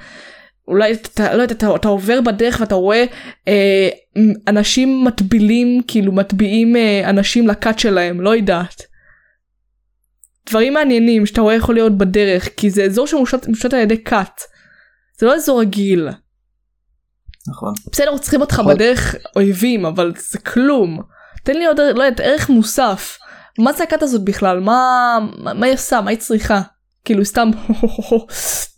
אולי 0.68 0.94
אתה 0.94 1.38
לא 1.38 1.42
יודע 1.42 1.56
אתה, 1.56 1.76
אתה 1.76 1.88
עובר 1.88 2.22
בדרך 2.22 2.58
ואתה 2.60 2.76
רואה 2.76 3.04
אה, 3.48 3.90
אנשים 4.48 5.04
מטבילים 5.04 5.82
כאילו 5.88 6.12
מטביעים 6.12 6.76
אה, 6.76 7.10
אנשים 7.10 7.48
לכת 7.48 7.80
שלהם 7.80 8.22
לא 8.22 8.36
יודעת. 8.36 8.82
דברים 10.50 10.74
מעניינים 10.74 11.26
שאתה 11.26 11.42
רואה 11.42 11.56
יכול 11.56 11.76
להיות 11.76 11.98
בדרך 11.98 12.50
כי 12.58 12.70
זה 12.70 12.84
אזור 12.84 13.08
שמושת 13.08 13.48
מושת 13.48 13.74
על 13.74 13.80
ידי 13.80 14.04
כת. 14.04 14.42
זה 15.20 15.26
לא 15.26 15.36
אזור 15.36 15.62
רגיל. 15.62 16.10
נכון. 17.48 17.74
בסדר 17.92 18.18
צריכים 18.18 18.42
אותך 18.42 18.60
נכון. 18.60 18.76
בדרך 18.76 19.16
אויבים 19.36 19.86
אבל 19.86 20.14
זה 20.18 20.40
כלום. 20.40 21.02
תן 21.44 21.54
לי 21.54 21.66
עוד 21.66 21.80
לא 21.80 22.04
יודעת 22.04 22.20
ערך 22.20 22.50
מוסף. 22.50 23.18
מה 23.60 23.74
זה 23.74 23.84
הכת 23.84 24.04
הזאת 24.04 24.24
בכלל 24.24 24.60
מה 24.60 25.18
מה, 25.44 25.54
מה 25.54 25.66
היא 25.66 25.74
עושה 25.74 26.02
מה 26.02 26.10
היא 26.10 26.20
צריכה. 26.20 26.62
כאילו 27.08 27.26
סתם 27.26 27.50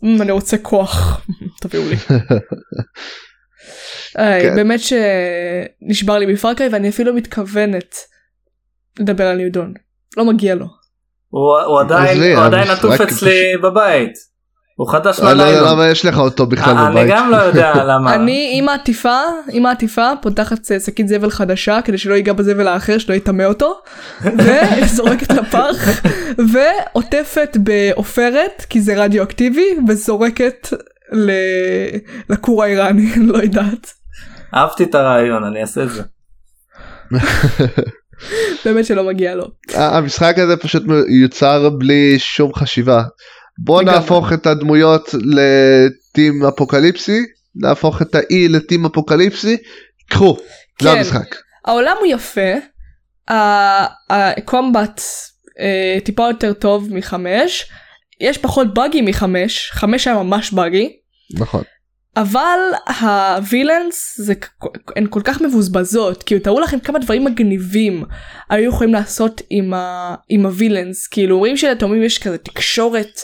"אמ, 0.04 0.22
אני 0.22 0.30
רוצה 0.32 0.58
כוח 0.58 1.20
תביאו 1.60 1.82
לי. 1.88 1.96
באמת 4.54 4.80
שנשבר 4.80 6.18
לי 6.18 6.32
בפרקאי 6.32 6.68
ואני 6.72 6.88
אפילו 6.88 7.14
מתכוונת 7.14 7.94
לדבר 9.00 9.26
על 9.26 9.36
ניודון. 9.36 9.74
לא 10.16 10.24
מגיע 10.24 10.54
לו. 10.54 10.66
הוא 12.36 12.46
עדיין 12.46 12.70
עטוף 12.70 13.00
אצלי 13.00 13.56
בבית. 13.62 14.12
הוא 14.80 14.88
חדש 14.92 15.20
אני 15.20 15.38
לא 15.38 15.42
יודע 15.42 15.44
מהלילה. 15.44 15.72
למה 15.72 15.86
יש 15.88 16.04
לך 16.04 16.18
אותו 16.18 16.46
בכלל 16.46 16.78
אני 16.78 16.90
בבית. 16.94 17.10
גם 17.10 17.30
לא 17.30 17.36
יודע 17.46 17.72
למה. 17.84 18.14
אני 18.14 18.50
עם 18.54 18.68
העטיפה 18.68 19.18
עם 19.52 19.66
העטיפה 19.66 20.10
פותחת 20.22 20.72
אה, 20.72 20.80
שקית 20.80 21.08
זבל 21.08 21.30
חדשה 21.30 21.80
כדי 21.84 21.98
שלא 21.98 22.14
ייגע 22.14 22.32
בזבל 22.32 22.68
האחר 22.68 22.98
שלא 22.98 23.14
יטמא 23.14 23.42
אותו 23.42 23.80
וזורקת 24.84 25.32
לפח 25.32 26.00
ועוטפת 26.52 27.56
בעופרת 27.60 28.66
כי 28.68 28.80
זה 28.80 28.94
רדיואקטיבי 29.04 29.66
וזורקת 29.88 30.68
ל- 31.12 31.30
לכור 32.30 32.62
האיראני 32.62 33.10
לא 33.26 33.38
יודעת 33.38 33.92
אהבתי 34.54 34.84
את 34.84 34.94
הרעיון 34.94 35.44
אני 35.44 35.60
אעשה 35.60 35.82
את 35.82 35.90
זה. 35.90 36.02
באמת 38.64 38.84
שלא 38.86 39.04
מגיע 39.04 39.34
לו. 39.34 39.44
המשחק 39.74 40.34
הזה 40.38 40.56
פשוט 40.56 40.82
יוצר 41.22 41.70
בלי 41.70 42.18
שום 42.18 42.54
חשיבה. 42.54 43.02
בוא. 43.58 43.82
נהפוך 43.82 44.32
את 44.32 44.46
הדמויות 44.46 45.14
לטים 45.14 46.44
אפוקליפסי, 46.44 47.20
נהפוך 47.54 48.02
את 48.02 48.14
האי 48.14 48.48
לטים 48.48 48.86
אפוקליפסי, 48.86 49.56
קחו, 50.10 50.36
זה 50.82 50.88
כן. 50.88 50.96
המשחק. 50.96 51.36
העולם 51.64 51.96
הוא 52.00 52.06
יפה, 52.06 52.50
הקומבט 54.10 55.00
אה, 55.60 55.98
טיפה 56.04 56.28
יותר 56.28 56.52
טוב 56.52 56.88
מחמש, 56.90 57.70
יש 58.20 58.38
פחות 58.38 58.74
באגי 58.74 59.00
מחמש, 59.00 59.70
חמש 59.72 60.06
היה 60.06 60.16
ממש 60.16 60.52
באגי, 60.52 60.96
נכון. 61.34 61.62
אבל 62.16 62.58
הווילאנס 63.00 64.14
זה 64.20 64.34
הן 64.96 65.06
כל 65.10 65.20
כך 65.24 65.40
מבוזבזות 65.40 66.22
כאילו 66.22 66.40
תראו 66.40 66.60
לכם 66.60 66.78
כמה 66.80 66.98
דברים 66.98 67.24
מגניבים 67.24 68.04
היו 68.50 68.68
יכולים 68.70 68.92
לעשות 68.94 69.40
עם, 69.50 69.74
ה, 69.74 70.14
עם 70.28 70.46
הווילאנס 70.46 71.06
כאילו 71.06 71.34
אומרים 71.36 71.56
שלתאומים 71.56 72.02
יש 72.02 72.18
כזה 72.18 72.38
תקשורת. 72.38 73.20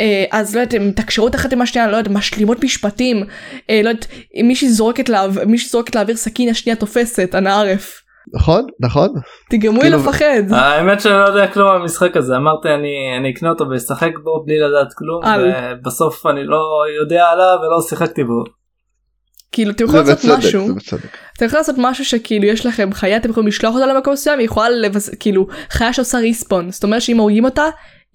אה, 0.00 0.24
אז 0.30 0.54
לא 0.54 0.60
יודעת 0.60 0.74
הם 0.80 0.88
מתקשרות 0.88 1.34
אחת 1.34 1.52
עם 1.52 1.62
השנייה 1.62 1.88
לא 1.88 1.96
יודעת 1.96 2.14
משלימות 2.14 2.64
משפטים 2.64 3.24
אה, 3.70 3.80
לא 3.84 3.88
יודעת 3.88 4.06
מישהי 4.44 4.68
זורקת 4.70 5.08
לאו- 5.08 5.46
מישהי 5.46 5.68
זורקת 5.68 5.94
להעביר 5.94 6.16
סכין 6.16 6.48
השנייה 6.48 6.76
תופסת 6.76 7.34
אנא 7.34 7.48
ערף 7.48 8.02
נכון 8.34 8.66
נכון 8.80 9.08
תגרמו 9.50 9.76
לי 9.76 9.82
כאילו- 9.82 9.98
לפחד 9.98 10.42
האמת 10.50 11.00
שאני 11.00 11.14
לא 11.14 11.28
יודע 11.28 11.46
כלום 11.46 11.68
על 11.68 11.76
המשחק 11.76 12.16
הזה 12.16 12.36
אמרתי 12.36 12.68
אני 12.68 13.18
אני 13.20 13.32
אקנה 13.32 13.48
אותו 13.48 13.64
ואשחק 13.70 14.12
בו 14.24 14.44
בלי 14.46 14.58
לדעת 14.58 14.92
כלום 14.94 15.24
אל. 15.24 15.52
ובסוף 15.80 16.26
אני 16.26 16.44
לא 16.44 16.62
יודע 17.00 17.24
עליו 17.24 17.56
ולא 17.62 17.82
שיחקתי 17.88 18.24
בו. 18.24 18.44
כאילו 19.52 19.70
אתם 19.70 19.84
יכולים 19.84 20.06
לעשות 20.06 20.38
משהו. 20.38 20.66
אתם 21.36 21.44
יכולים 21.44 21.58
לעשות 21.60 21.74
משהו 21.78 22.04
שכאילו 22.04 22.44
יש 22.44 22.66
לכם 22.66 22.92
חיה 22.92 23.16
אתם 23.16 23.30
יכולים 23.30 23.48
לשלוח 23.48 23.74
אותה 23.74 23.86
למקום 23.86 24.12
מסוים 24.12 24.38
היא 24.38 24.44
יכולה 24.44 24.70
לבז... 24.70 25.10
כאילו 25.20 25.46
חיה 25.70 25.92
שעושה 25.92 26.18
ריספון 26.18 26.70
זאת 26.70 26.84
אומרת 26.84 27.02
שאם 27.02 27.18
הורגים 27.18 27.44
אותה 27.44 27.64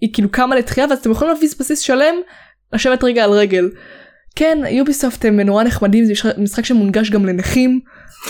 היא 0.00 0.10
כאילו 0.12 0.28
קמה 0.30 0.56
לתחייה 0.56 0.86
ואז 0.90 0.98
אתם 0.98 1.10
יכולים 1.10 1.34
להביא 1.34 1.48
בסיס 1.60 1.80
שלם 1.80 2.14
לשבת 2.72 3.04
רגע 3.04 3.24
על 3.24 3.30
רגל. 3.30 3.70
כן 4.36 4.58
יוביסופט 4.70 5.24
הם 5.24 5.40
נורא 5.40 5.64
נחמדים 5.64 6.04
זה 6.04 6.12
משחק 6.38 6.64
שמונגש 6.64 7.10
גם 7.10 7.26
לנכים 7.26 7.80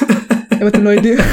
אם 0.62 0.68
אתם 0.68 0.84
לא 0.84 0.90
יודעים. 0.90 1.18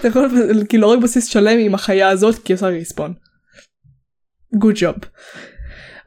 אתה 0.00 0.08
יכול 0.08 0.28
כאילו 0.68 0.80
להורג 0.82 1.02
בסיס 1.02 1.26
שלם 1.26 1.58
עם 1.58 1.74
החיה 1.74 2.08
הזאת 2.08 2.38
כי 2.44 2.52
עושה 2.52 2.66
ריספון. 2.66 3.14
גוד 4.54 4.74
ג'וב. 4.76 4.94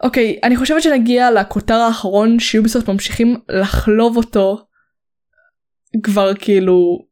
אוקיי 0.03 0.39
אני 0.43 0.57
חושבת 0.57 0.81
שנגיע 0.81 1.31
לכותר 1.31 1.73
האחרון 1.73 2.39
שיוביסופט 2.39 2.89
ממשיכים 2.89 3.39
לחלוב 3.49 4.17
אותו 4.17 4.65
כבר 6.03 6.35
כאילו 6.35 7.05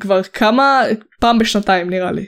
כבר 0.00 0.22
כמה 0.22 0.82
פעם 1.20 1.38
בשנתיים 1.38 1.90
נראה 1.90 2.12
לי. 2.12 2.26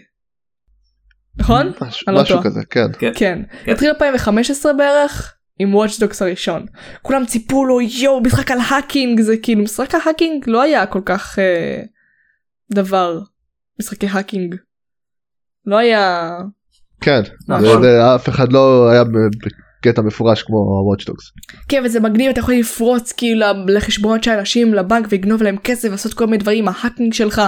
נכון? 1.36 1.72
משהו 1.80 2.12
לא 2.12 2.22
משהו. 2.22 2.42
כזה 2.42 2.60
כן. 2.70 2.86
כן. 2.98 3.12
כן. 3.14 3.42
התחיל 3.66 3.88
2015 3.88 4.72
בערך 4.72 5.37
עם 5.58 5.74
Dogs 5.74 6.16
הראשון. 6.20 6.66
כולם 7.02 7.26
ציפו 7.26 7.64
לו 7.64 7.80
יואו 7.80 8.20
משחק 8.20 8.50
על 8.50 8.58
hacking 8.68 9.20
זה 9.20 9.36
כאילו 9.36 9.62
משחק 9.62 9.94
ה 9.94 10.01
hacking 10.01 10.44
לא 10.46 10.62
היה 10.62 10.86
כל 10.86 11.00
כך 11.04 11.38
אה, 11.38 11.82
דבר. 12.72 13.20
משחקי 13.80 14.06
hacking. 14.06 14.54
לא 15.66 15.76
היה 15.78 16.30
כן. 17.00 17.20
נכון. 17.48 17.62
זה- 17.64 17.80
זה- 17.80 18.14
אף 18.14 18.28
אחד 18.28 18.52
לא 18.52 18.90
היה 18.90 19.04
בקטע 19.04 20.02
מפורש 20.02 20.42
כמו 20.42 20.56
Dogs. 21.10 21.42
כן 21.68 21.82
וזה 21.84 22.00
מגניב 22.00 22.30
אתה 22.30 22.40
יכול 22.40 22.54
לפרוץ 22.54 23.12
כאילו 23.12 23.46
לחשבונות 23.68 24.24
של 24.24 24.30
אנשים 24.30 24.74
לבנק 24.74 25.06
ולגנוב 25.10 25.42
להם 25.42 25.56
כסף 25.56 25.88
לעשות 25.90 26.14
כל 26.14 26.24
מיני 26.24 26.38
דברים 26.38 26.68
ה 26.68 26.74
hacking 26.74 27.12
שלך 27.12 27.42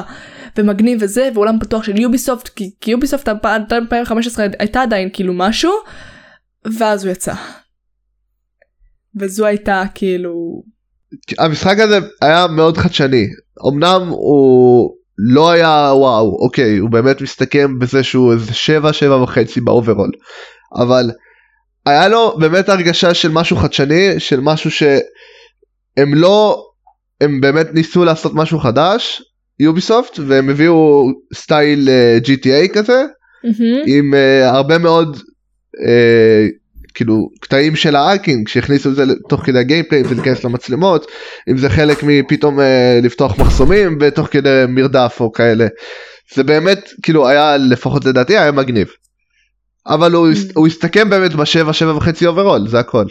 ומגניב 0.59 0.99
וזה 1.03 1.29
ועולם 1.35 1.59
פתוח 1.61 1.83
של 1.85 2.01
Ubisoft 2.01 2.49
כי, 2.49 2.71
כי 2.81 2.91
Ubisoft 2.91 3.29
עד 3.29 3.73
2015 3.73 4.47
הייתה 4.59 4.83
עדיין 4.83 5.09
כאילו 5.13 5.35
משהו 5.35 5.73
ואז 6.79 7.05
הוא 7.05 7.13
יצא. 7.13 7.35
וזו 9.17 9.47
הייתה 9.47 9.83
כאילו 9.95 10.63
המשחק 11.39 11.79
הזה 11.79 11.99
היה 12.23 12.47
מאוד 12.47 12.77
חדשני 12.77 13.27
אמנם 13.69 14.09
הוא 14.09 14.95
לא 15.19 15.51
היה 15.51 15.91
וואו 15.95 16.39
אוקיי 16.43 16.79
הוא 16.79 16.91
באמת 16.91 17.21
מסתכם 17.21 17.79
בזה 17.79 18.03
שהוא 18.03 18.33
איזה 18.33 18.55
שבע 18.55 18.93
שבע 18.93 19.23
וחצי 19.23 19.61
ב 19.61 19.67
overall 19.67 20.11
אבל 20.83 21.11
היה 21.87 22.09
לו 22.09 22.37
באמת 22.39 22.69
הרגשה 22.69 23.15
של 23.15 23.31
משהו 23.33 23.57
חדשני 23.57 24.21
של 24.21 24.41
משהו 24.41 24.71
שהם 24.71 26.15
לא 26.15 26.65
הם 27.21 27.41
באמת 27.41 27.75
ניסו 27.75 28.05
לעשות 28.05 28.33
משהו 28.35 28.59
חדש 28.59 29.23
Ubisoft 29.61 30.19
והם 30.27 30.49
הביאו 30.51 31.05
סטייל 31.35 31.89
אה, 31.89 32.19
GTA 32.25 32.75
כזה 32.75 33.05
מהמם. 33.45 33.83
עם 33.87 34.15
אה, 34.15 34.47
הרבה 34.57 34.79
מאוד 34.79 35.17
אה, 35.17 36.60
כאילו 37.01 37.31
קטעים 37.41 37.77
של 37.77 37.97
hacking 37.97 38.49
שהכניסו 38.49 38.91
את 38.91 38.95
זה 38.95 39.05
תוך 39.29 39.47
כדי 39.47 39.59
ה 39.59 39.63
gameplay 39.63 40.01
אם 40.01 40.09
זה 40.09 40.15
להיכנס 40.15 40.45
למצלמות 40.45 41.07
אם 41.51 41.59
זה 41.59 41.71
חלק 41.71 42.03
מפתאום 42.03 42.59
אה, 42.59 42.63
לפתוח 43.03 43.39
מחסומים 43.39 43.99
ותוך 44.01 44.29
כדי 44.31 44.65
מרדף 44.69 45.17
או 45.21 45.33
כאלה 45.33 45.67
זה 46.35 46.45
באמת 46.45 46.89
כאילו 47.03 47.29
היה 47.29 47.57
לפחות 47.57 48.05
לדעתי 48.05 48.39
היה 48.39 48.53
מגניב. 48.53 48.89
אבל 49.87 50.13
הוא, 50.13 50.29
הוא 50.55 50.67
הסתכם 50.67 51.11
באמת 51.11 51.35
בשבע 51.35 51.73
שבע 51.73 51.97
וחצי 51.97 52.27
overall 52.27 52.69
זה 52.69 52.79
הכל. 52.79 53.05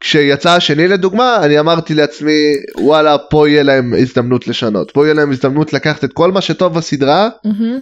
וכשיצא 0.00 0.50
השני 0.50 0.88
לדוגמה 0.88 1.36
אני 1.44 1.60
אמרתי 1.60 1.94
לעצמי 1.94 2.54
וואלה 2.78 3.18
פה 3.18 3.48
יהיה 3.48 3.62
להם 3.62 3.94
הזדמנות 3.98 4.48
לשנות 4.48 4.90
פה 4.90 5.04
יהיה 5.04 5.14
להם 5.14 5.30
הזדמנות 5.30 5.72
לקחת 5.72 6.04
את 6.04 6.12
כל 6.12 6.32
מה 6.32 6.40
שטוב 6.40 6.74
בסדרה 6.74 7.28
מהמם. 7.44 7.78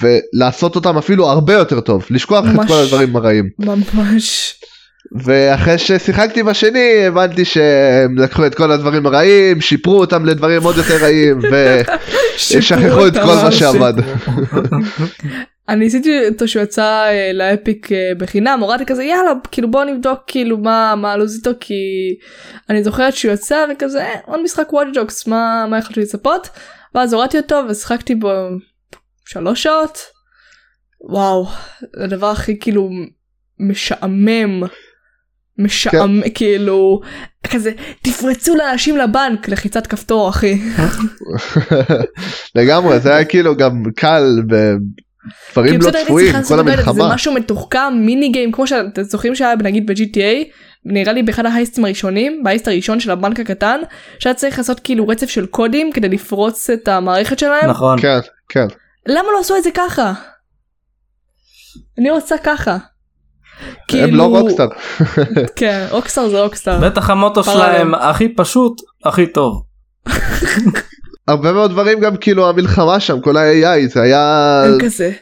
ולעשות 0.00 0.76
אותם 0.76 0.98
אפילו 0.98 1.28
הרבה 1.28 1.52
יותר 1.52 1.80
טוב 1.80 2.06
לשכוח 2.10 2.44
ממש. 2.44 2.64
את 2.64 2.68
כל 2.68 2.74
הדברים 2.74 3.16
הרעים 3.16 3.48
ממש. 3.58 4.54
ואחרי 5.24 5.78
ששיחקתי 5.78 6.42
בשני 6.42 7.06
הבנתי 7.06 7.44
שהם 7.44 8.18
לקחו 8.18 8.46
את 8.46 8.54
כל 8.54 8.72
הדברים 8.72 9.06
הרעים 9.06 9.60
שיפרו 9.60 10.00
אותם 10.00 10.24
לדברים 10.26 10.62
עוד 10.62 10.76
יותר 10.76 10.96
רעים 11.02 11.40
ושכחו 12.34 13.06
את 13.06 13.12
כל 13.12 13.34
מה. 13.44 13.52
שעבד. 13.52 13.92
אני 15.68 15.86
עשיתי 15.86 16.28
אותו 16.28 16.48
שהוא 16.48 16.62
יצא 16.62 17.04
אה, 17.08 17.30
לאפיק 17.34 17.92
אה, 17.92 18.12
בחינם 18.18 18.58
הורדתי 18.60 18.86
כזה 18.86 19.04
יאללה 19.04 19.32
כאילו 19.50 19.70
בוא 19.70 19.84
נבדוק 19.84 20.18
כאילו 20.26 20.58
מה 20.58 20.94
מה 20.96 21.12
הלו"ז 21.12 21.36
איתו 21.36 21.50
כי 21.60 21.74
אני 22.70 22.84
זוכרת 22.84 23.14
שהוא 23.14 23.32
יצא 23.32 23.66
וכזה 23.70 24.02
אה, 24.02 24.14
עוד 24.26 24.42
משחק 24.42 24.72
וואט 24.72 24.86
ג'וקס 24.94 25.26
מה 25.26 25.66
מה 25.70 25.78
יכולתי 25.78 26.00
לצפות 26.00 26.48
ואז 26.94 27.12
הורדתי 27.12 27.38
אותו 27.38 27.62
ושיחקתי 27.68 28.14
בו 28.14 28.48
שלוש 29.24 29.62
שעות? 29.62 29.98
וואו 31.00 31.46
הדבר 32.04 32.26
הכי 32.26 32.58
כאילו 32.58 32.90
משעמם 33.58 34.62
משעמם 35.58 36.20
כאילו 36.34 37.00
כזה 37.50 37.72
תפרצו 38.02 38.56
לאנשים 38.56 38.96
לבנק 38.96 39.48
לחיצת 39.48 39.86
כפתור 39.86 40.28
אחי. 40.28 40.60
לגמרי 42.56 43.00
זה 43.00 43.14
היה 43.14 43.24
כאילו 43.24 43.56
גם 43.56 43.82
קל 43.96 44.42
בדברים 44.46 45.80
לא 45.80 45.90
צפויים 46.04 46.32
כל 46.32 46.56
באמת, 46.56 46.76
זה 46.76 46.82
המלחמה. 46.82 47.14
משהו 47.14 47.34
מתוחכם 47.34 47.94
mini 47.96 48.28
game 48.28 48.52
כמו 48.52 48.66
שאתם 48.66 49.02
זוכרים 49.02 49.34
שהיה 49.34 49.54
נגיד 49.56 49.86
ב-GTA 49.86 50.48
נראה 50.84 51.12
לי 51.12 51.22
באחד 51.22 51.46
ההייסטים 51.46 51.84
הראשונים 51.84 52.42
ב 52.44 52.48
heist 52.48 52.68
הראשון 52.68 53.00
של 53.00 53.10
הבנק 53.10 53.40
הקטן 53.40 53.80
שהיה 54.18 54.34
צריך 54.34 54.58
לעשות 54.58 54.80
כאילו 54.80 55.08
רצף 55.08 55.30
של 55.30 55.46
קודים 55.46 55.92
כדי 55.92 56.08
לפרוץ 56.08 56.70
את 56.70 56.88
המערכת 56.88 57.38
שלהם. 57.38 57.70
נכון. 57.70 58.00
כן 58.00 58.18
כן 58.48 58.66
למה 59.06 59.28
לא 59.34 59.40
עשו 59.40 59.56
את 59.56 59.62
זה 59.62 59.70
ככה? 59.74 60.12
אני 61.98 62.10
רוצה 62.10 62.38
ככה. 62.38 62.76
הם 63.90 64.14
לא 64.14 64.22
Rockstar. 64.22 64.68
כן 65.56 65.86
Rockstar 65.90 66.28
זה 66.28 66.40
Rockstar. 66.40 66.78
בטח 66.78 67.10
המוטו 67.10 67.44
שלהם 67.44 67.94
הכי 67.94 68.28
פשוט 68.28 68.80
הכי 69.04 69.26
טוב. 69.26 69.62
הרבה 71.28 71.52
מאוד 71.52 71.70
דברים 71.70 72.00
גם 72.00 72.16
כאילו 72.16 72.48
המלחמה 72.48 73.00
שם 73.00 73.20
כל 73.20 73.36
ה-AI 73.36 73.88
זה 73.88 74.02
היה 74.02 74.62
הם 74.66 74.78
כזה. 74.80 75.12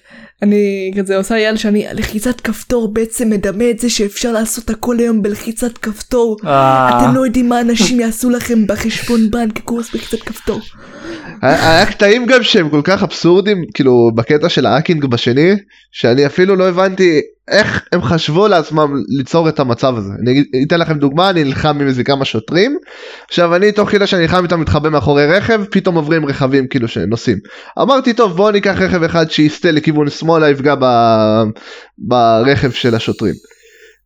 אני 0.42 0.92
כזה 0.96 1.16
עושה 1.16 1.38
יאל 1.38 1.56
שאני 1.56 1.86
לחיצת 1.92 2.40
כפתור 2.40 2.94
בעצם 2.94 3.30
מדמה 3.30 3.70
את 3.70 3.78
זה 3.78 3.90
שאפשר 3.90 4.32
לעשות 4.32 4.70
הכל 4.70 4.98
היום 4.98 5.22
בלחיצת 5.22 5.78
כפתור. 5.78 6.36
אה, 6.46 6.88
אתם 6.88 7.14
לא 7.14 7.24
יודעים 7.24 7.48
מה 7.48 7.60
אנשים 7.60 8.00
יעשו 8.00 8.30
לכם 8.30 8.66
בחשבון 8.66 9.30
בנק 9.30 9.60
קורס 9.60 9.94
בקצת 9.94 10.20
כפתור. 10.20 10.60
היה 11.42 11.76
היה 11.76 11.86
קטעים 11.86 12.26
גם 12.26 12.42
שהם 12.42 12.70
כל 12.70 12.80
כך 12.84 13.02
אבסורדים 13.02 13.64
כאילו 13.74 14.10
בקטע 14.14 14.48
של 14.48 14.66
האקינג 14.66 15.04
בשני 15.06 15.50
שאני 15.92 16.26
אפילו 16.26 16.56
לא 16.56 16.68
הבנתי 16.68 17.20
איך 17.50 17.82
הם 17.92 18.02
חשבו 18.02 18.48
לעצמם 18.48 18.94
ליצור 19.08 19.48
את 19.48 19.60
המצב 19.60 19.96
הזה. 19.96 20.12
אני 20.22 20.44
אתן 20.66 20.80
לכם 20.80 20.98
דוגמה 20.98 21.30
אני 21.30 21.44
נלחם 21.44 21.78
עם 21.80 21.86
איזה 21.86 22.04
כמה 22.04 22.24
שוטרים 22.24 22.78
עכשיו 23.28 23.54
אני 23.54 23.72
תוך 23.72 23.90
כדי 23.90 24.06
שאני 24.06 24.22
נלחם 24.22 24.44
איתם 24.44 24.60
מתחבא 24.60 24.88
מאחורי 24.88 25.26
רכב 25.26 25.64
פתאום 25.70 25.94
עוברים 25.94 26.26
רכבים 26.26 26.66
כאילו 26.68 26.88
שנוסעים. 26.88 27.38
אמרתי 27.82 28.12
טוב 28.12 28.36
בוא 28.36 28.50
ניקח 28.50 28.80
רכב 28.80 29.02
אחד 29.02 29.30
שיסטה 29.30 29.70
לכיוון 29.70 30.10
שמאלה 30.10 30.50
יפגע 30.50 30.74
ב... 30.80 30.84
ברכב 31.98 32.70
של 32.70 32.94
השוטרים. 32.94 33.34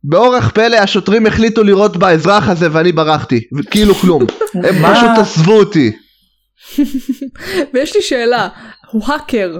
באורח 0.03 0.49
פלא 0.49 0.77
השוטרים 0.77 1.27
החליטו 1.27 1.63
לירות 1.63 1.97
באזרח 1.97 2.49
הזה 2.49 2.67
ואני 2.71 2.91
ברחתי 2.91 3.41
וכאילו 3.57 3.95
כלום 3.95 4.21
הם? 4.53 4.93
פשוט 4.93 5.09
עזבו 5.17 5.53
אותי. 5.53 5.91
ויש 7.73 7.95
לי 7.95 8.01
שאלה, 8.01 8.47
הוא 8.91 9.01
האקר, 9.05 9.57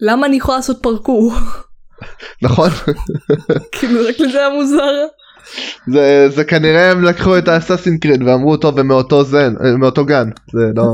למה 0.00 0.26
אני 0.26 0.36
יכולה 0.36 0.56
לעשות 0.56 0.78
פרקור? 0.82 1.32
נכון? 2.42 2.70
כאילו 3.72 4.00
רק 4.08 4.20
לזה 4.20 4.38
היה 4.38 4.48
מוזר. 4.48 5.06
זה, 5.92 6.28
זה 6.28 6.44
כנראה 6.44 6.90
הם 6.90 7.04
לקחו 7.04 7.38
את 7.38 7.48
האסאסין 7.48 7.98
קריד 7.98 8.22
ואמרו 8.22 8.56
טוב 8.56 8.78
הם 8.78 8.88
מאותו 8.88 9.24
זן 9.24 9.54
מאותו 9.78 10.04
גן 10.04 10.28
זה 10.52 10.60
לא 10.76 10.84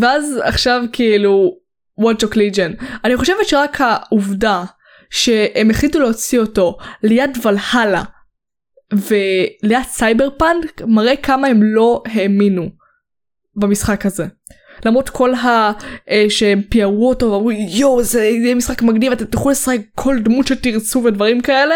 ואז 0.00 0.38
עכשיו 0.44 0.82
כאילו 0.92 1.56
Watch 1.98 2.19
Dogs 2.19 2.36
Legion. 2.36 2.72
אני 3.04 3.16
חושבת 3.16 3.46
שרק 3.48 3.80
העובדה 3.80 4.64
שהם 5.10 5.70
החליטו 5.70 5.98
להוציא 5.98 6.40
אותו 6.40 6.76
ליד 7.02 7.38
ולהלה 7.44 8.02
וליד 8.92 9.82
סייבר 9.84 10.28
פאנק 10.38 10.82
מראה 10.86 11.16
כמה 11.16 11.46
הם 11.48 11.60
לא 11.62 12.02
האמינו 12.06 12.70
במשחק 13.56 14.06
הזה. 14.06 14.26
למרות 14.86 15.08
כל 15.08 15.34
ה... 15.34 15.70
אה, 16.10 16.24
שהם 16.28 16.62
פיארו 16.70 17.08
אותו 17.08 17.26
ואמרו 17.32 17.50
יואו 17.52 18.02
זה 18.02 18.24
יהיה 18.24 18.54
משחק 18.54 18.82
מגניב 18.82 19.12
אתם 19.12 19.24
תוכלו 19.24 19.50
לשחק 19.50 19.78
כל 19.94 20.18
דמות 20.18 20.46
שתרצו 20.46 21.02
ודברים 21.04 21.40
כאלה. 21.40 21.74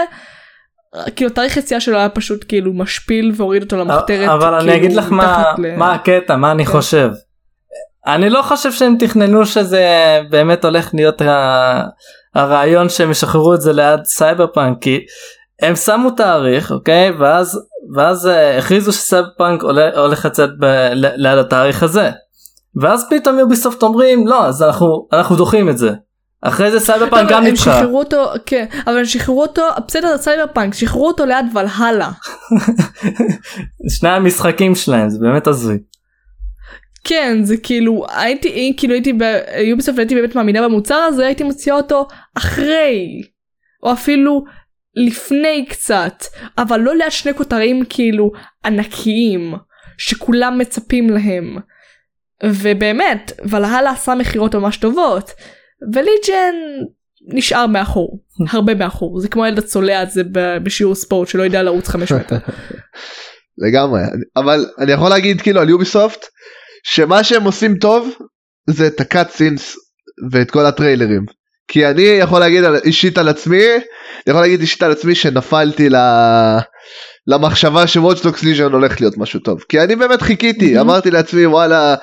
כאילו 1.16 1.30
תאריך 1.30 1.56
יציאה 1.56 1.80
שלו 1.80 1.96
היה 1.98 2.08
פשוט 2.08 2.44
כאילו 2.48 2.72
משפיל 2.72 3.32
והוריד 3.36 3.62
אותו 3.62 3.76
למחתרת. 3.76 4.28
אבל 4.28 4.54
אני 4.54 4.60
כאילו, 4.70 4.76
אגיד 4.76 4.92
לך 4.96 5.12
מה 5.12 5.52
ל- 5.58 5.76
מה 5.76 5.94
הקטע 5.94 6.36
מה 6.36 6.50
אני 6.52 6.64
כן. 6.66 6.72
חושב. 6.72 7.10
אני 8.06 8.30
לא 8.30 8.42
חושב 8.42 8.72
שהם 8.72 8.96
תכננו 8.98 9.46
שזה 9.46 9.86
באמת 10.30 10.64
הולך 10.64 10.90
להיות 10.94 11.22
ה- 11.22 11.82
הרעיון 12.34 12.88
שהם 12.88 13.10
ישחררו 13.10 13.54
את 13.54 13.60
זה 13.60 13.72
ליד 13.72 14.04
סייבר 14.04 14.46
פאנק 14.46 14.78
כי 14.80 14.98
הם 15.62 15.76
שמו 15.76 16.10
תאריך 16.10 16.72
אוקיי 16.72 17.10
ואז 17.10 17.60
ואז 17.96 18.26
אה, 18.26 18.58
הכריזו 18.58 18.92
שסייבר 18.92 19.28
פאנק 19.38 19.62
הולך 19.96 20.24
לצאת 20.24 20.50
ב- 20.60 20.90
ליד 20.94 21.38
התאריך 21.38 21.82
הזה. 21.82 22.10
ואז 22.82 23.06
פתאום 23.10 23.38
Ubisoft 23.38 23.82
אומרים 23.82 24.26
לא 24.26 24.46
אז 24.46 24.62
אנחנו 24.62 25.08
אנחנו 25.12 25.36
דוחים 25.36 25.68
את 25.68 25.78
זה 25.78 25.90
אחרי 26.42 26.70
זה 26.70 26.80
סייבר 26.80 27.10
פאנק 27.10 27.22
טוב, 27.22 27.30
גם 27.30 27.44
הם 27.44 27.52
נדחה. 27.52 27.62
שחררו 27.62 27.98
אותו, 27.98 28.26
כן, 28.46 28.66
אבל 28.86 28.98
הם 28.98 29.04
שחררו 29.04 29.42
אותו, 29.42 29.62
בסדר, 29.88 30.18
סייבר 30.18 30.44
פאנק, 30.52 30.74
שחררו 30.74 31.06
אותו 31.06 31.26
ליד 31.26 31.46
ולהלה. 31.54 32.10
שני 33.98 34.08
המשחקים 34.08 34.74
שלהם 34.74 35.08
זה 35.08 35.18
באמת 35.20 35.46
הזוי. 35.46 35.78
כן, 37.04 37.38
זה 37.42 37.56
כאילו, 37.56 38.06
הייתי, 38.16 38.74
כאילו 38.76 38.94
הייתי 38.94 39.12
ביוביסופט, 39.12 39.98
הייתי 39.98 40.14
באמת 40.14 40.34
מאמינה 40.34 40.62
במוצר 40.62 40.94
הזה, 40.94 41.26
הייתי 41.26 41.44
מוציאה 41.44 41.76
אותו 41.76 42.08
אחרי, 42.34 43.22
או 43.82 43.92
אפילו 43.92 44.44
לפני 44.94 45.66
קצת, 45.68 46.24
אבל 46.58 46.80
לא 46.80 46.96
ליד 46.96 47.10
שני 47.10 47.34
כותרים 47.34 47.82
כאילו 47.88 48.32
ענקיים, 48.64 49.54
שכולם 49.98 50.58
מצפים 50.58 51.10
להם. 51.10 51.56
ובאמת, 52.44 53.32
ולהלה 53.44 53.90
עשה 53.90 54.14
מכירות 54.14 54.54
ממש 54.54 54.76
טובות, 54.76 55.30
וליג'ן 55.92 56.54
נשאר 57.28 57.66
מאחור, 57.66 58.20
הרבה 58.52 58.74
מאחור, 58.74 59.20
זה 59.20 59.28
כמו 59.28 59.44
הילד 59.44 59.58
הצולע 59.58 60.00
הזה 60.00 60.22
בשיעור 60.62 60.94
ספורט 60.94 61.28
שלא 61.28 61.42
יודע 61.42 61.62
לרוץ 61.62 61.88
5 61.88 62.12
מטר. 62.12 62.36
לגמרי. 63.68 64.00
אבל 64.36 64.66
אני 64.78 64.92
יכול 64.92 65.10
להגיד 65.10 65.40
כאילו 65.40 65.60
על 65.60 65.68
יוביסופט 65.68 66.26
שמה 66.84 67.24
שהם 67.24 67.44
עושים 67.44 67.78
טוב 67.78 68.10
זה 68.70 68.86
את 68.86 69.00
הקאט 69.00 69.30
סינס 69.30 69.76
ואת 70.30 70.50
כל 70.50 70.66
הטריילרים. 70.66 71.24
כי 71.68 71.86
אני 71.86 72.02
יכול 72.02 72.40
להגיד 72.40 72.64
על, 72.64 72.76
אישית 72.76 73.18
על 73.18 73.28
עצמי 73.28 73.64
אני 74.26 74.30
יכול 74.32 74.40
להגיד 74.40 74.60
אישית 74.60 74.82
על 74.82 74.92
עצמי 74.92 75.14
שנפלתי 75.14 75.88
ל... 75.88 75.96
למחשבה 77.26 77.86
שוואטשדוקס 77.86 78.42
ליז'ן 78.42 78.72
הולך 78.72 79.00
להיות 79.00 79.18
משהו 79.18 79.40
טוב 79.40 79.60
כי 79.68 79.80
אני 79.80 79.96
באמת 79.96 80.22
חיכיתי 80.22 80.76
Mhm. 80.76 80.80
אמרתי 80.80 81.10
לעצמי 81.10 81.46
וואלה 81.46 81.94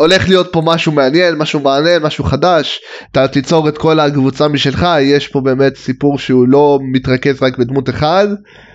הולך 0.00 0.28
להיות 0.28 0.52
פה 0.52 0.62
משהו 0.64 0.92
מעניין 0.92 1.34
משהו 1.34 1.60
מעניין 1.60 2.02
משהו 2.02 2.24
חדש 2.24 2.80
אתה 3.12 3.28
תיצור 3.28 3.68
את 3.68 3.78
כל 3.78 4.00
הקבוצה 4.00 4.48
משלך 4.48 4.86
יש 5.00 5.28
פה 5.28 5.40
באמת 5.40 5.76
סיפור 5.76 6.18
שהוא 6.18 6.48
לא 6.48 6.78
מתרכז 6.92 7.42
רק 7.42 7.58
בדמות 7.58 7.88
אחד 7.88 8.28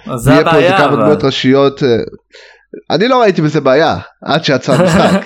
אז 0.07 0.19
זה 0.19 0.31
יהיה 0.31 0.43
פה 0.43 0.49
איזה 0.49 0.59
הבעיה 0.59 0.77
כמה 0.77 0.87
אבל. 0.87 1.01
דמויות 1.01 1.23
ראשיות. 1.23 1.83
אה, 1.83 1.89
אני 2.91 3.07
לא 3.07 3.21
ראיתי 3.21 3.41
בזה 3.41 3.61
בעיה 3.61 3.97
עד 4.25 4.45
שיצא 4.45 4.73
המשחק. 4.73 5.25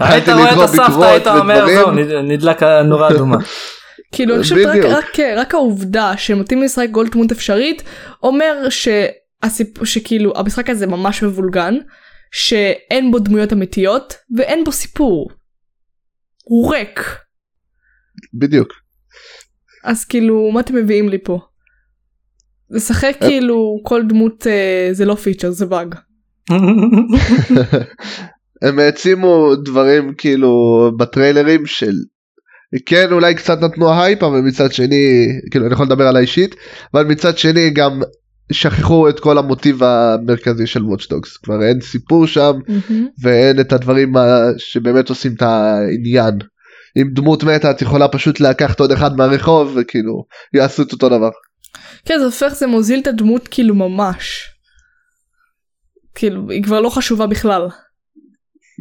היית 0.00 0.28
רואה 0.28 0.52
את 0.52 0.58
הסבתא 0.58 1.04
היית 1.04 1.26
אומר 1.26 1.66
זהו 1.66 1.90
נדלק 2.22 2.62
הנורה 2.62 3.08
אדומה. 3.08 3.36
כאילו 4.12 4.34
אני 4.34 4.42
חושבת 4.42 4.84
רק, 4.84 5.20
רק 5.36 5.54
העובדה 5.54 6.12
שהם 6.16 6.38
נותנים 6.38 6.62
לשחק 6.62 6.88
דמות 7.12 7.32
אפשרית 7.32 7.82
אומר 8.22 8.68
שהסיפ... 9.44 9.84
שכאילו 9.84 10.32
המשחק 10.36 10.70
הזה 10.70 10.86
ממש 10.86 11.22
מבולגן 11.22 11.74
שאין 12.32 13.10
בו 13.10 13.18
דמויות 13.18 13.52
אמיתיות 13.52 14.14
ואין 14.36 14.64
בו 14.64 14.72
סיפור. 14.72 15.30
הוא 16.44 16.72
ריק 16.72 17.00
בדיוק. 18.34 18.68
אז 19.84 20.04
כאילו 20.04 20.50
מה 20.54 20.60
אתם 20.60 20.74
מביאים 20.74 21.08
לי 21.08 21.18
פה. 21.24 21.38
לשחק 22.70 23.16
אה. 23.22 23.28
כאילו 23.28 23.80
כל 23.82 24.02
דמות 24.08 24.46
אה, 24.46 24.88
זה 24.92 25.04
לא 25.04 25.14
פיצ'ר 25.14 25.50
זה 25.50 25.66
באג. 25.66 25.94
הם 28.62 28.78
העצימו 28.78 29.54
דברים 29.64 30.14
כאילו 30.18 30.82
בטריילרים 30.98 31.66
של 31.66 31.92
כן 32.86 33.12
אולי 33.12 33.34
קצת 33.34 33.58
נתנו 33.60 33.92
הייפ 33.92 34.22
אבל 34.22 34.40
מצד 34.40 34.72
שני 34.72 35.26
כאילו 35.50 35.66
אני 35.66 35.74
יכול 35.74 35.86
לדבר 35.86 36.06
על 36.06 36.16
האישית 36.16 36.54
אבל 36.94 37.04
מצד 37.04 37.38
שני 37.38 37.70
גם 37.70 38.00
שכחו 38.52 39.08
את 39.08 39.20
כל 39.20 39.38
המוטיב 39.38 39.82
המרכזי 39.82 40.66
של 40.66 40.84
Watch 40.84 41.13
Dogs 41.13 41.36
כבר 41.36 41.62
אין 41.62 41.80
סיפור 41.80 42.26
שם 42.26 42.52
ואין 43.22 43.60
את 43.60 43.72
הדברים 43.72 44.12
שבאמת 44.58 45.08
עושים 45.08 45.32
את 45.36 45.42
העניין. 45.42 46.38
אם 46.96 47.08
דמות 47.12 47.44
מתה 47.44 47.70
את 47.70 47.82
יכולה 47.82 48.08
פשוט 48.08 48.40
לקחת 48.40 48.80
עוד 48.80 48.92
אחד 48.92 49.16
מהרחוב 49.16 49.72
וכאילו 49.76 50.24
יעשו 50.54 50.82
את 50.82 50.92
אותו 50.92 51.08
דבר. 51.08 51.30
כן 52.04 52.18
זה 52.18 52.24
הופך 52.24 52.48
זה 52.48 52.66
מוזיל 52.66 53.00
את 53.00 53.06
הדמות 53.06 53.48
כאילו 53.48 53.74
ממש. 53.74 54.50
כאילו 56.14 56.50
היא 56.50 56.62
כבר 56.62 56.80
לא 56.80 56.90
חשובה 56.90 57.26
בכלל. 57.26 57.68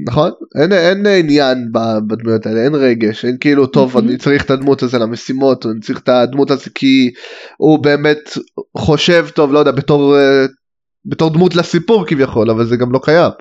נכון? 0.07 0.31
אין, 0.61 0.71
אין 0.73 1.05
עניין 1.05 1.71
ב- 1.71 2.07
בדמויות 2.07 2.45
האלה, 2.45 2.63
אין 2.63 2.75
רגש, 2.75 3.25
אין 3.25 3.37
כאילו 3.39 3.67
טוב 3.67 3.95
מהמם. 3.95 4.07
אני 4.07 4.17
צריך 4.17 4.45
את 4.45 4.51
הדמות 4.51 4.83
הזה 4.83 4.97
למשימות, 4.97 5.65
אני 5.65 5.79
צריך 5.79 5.99
את 5.99 6.09
הדמות 6.09 6.51
הזה 6.51 6.69
כי 6.75 7.11
הוא 7.57 7.83
באמת 7.83 8.29
חושב 8.77 9.27
טוב, 9.35 9.53
לא 9.53 9.59
יודע, 9.59 9.71
בתור, 9.71 10.17
אה, 10.17 10.45
בתור 11.05 11.33
דמות 11.33 11.55
לסיפור 11.55 12.05
כביכול, 12.07 12.49
אבל 12.49 12.65
זה 12.65 12.77
גם 12.77 12.91
לא 12.91 12.99
קיים. 13.03 13.31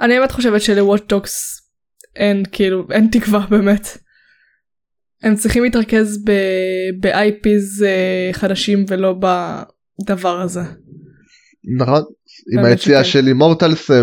אני 0.00 0.18
באמת 0.18 0.32
חושבת 0.32 0.62
שלוואטדוקס 0.62 1.62
אין 2.16 2.42
כאילו 2.52 2.86
אין 2.90 3.08
תקווה 3.12 3.46
באמת. 3.50 3.88
הם 5.22 5.34
צריכים 5.34 5.62
להתרכז 5.62 6.24
ב-IPs 7.00 7.84
אה, 7.84 8.28
חדשים 8.32 8.84
ולא 8.88 9.14
בדבר 10.02 10.40
הזה. 10.40 10.60
נכון? 11.78 12.02
עם 12.52 12.64
היציאה. 12.64 13.04
של 13.04 13.26
אימורטלס, 13.26 13.90
אה, 13.90 14.02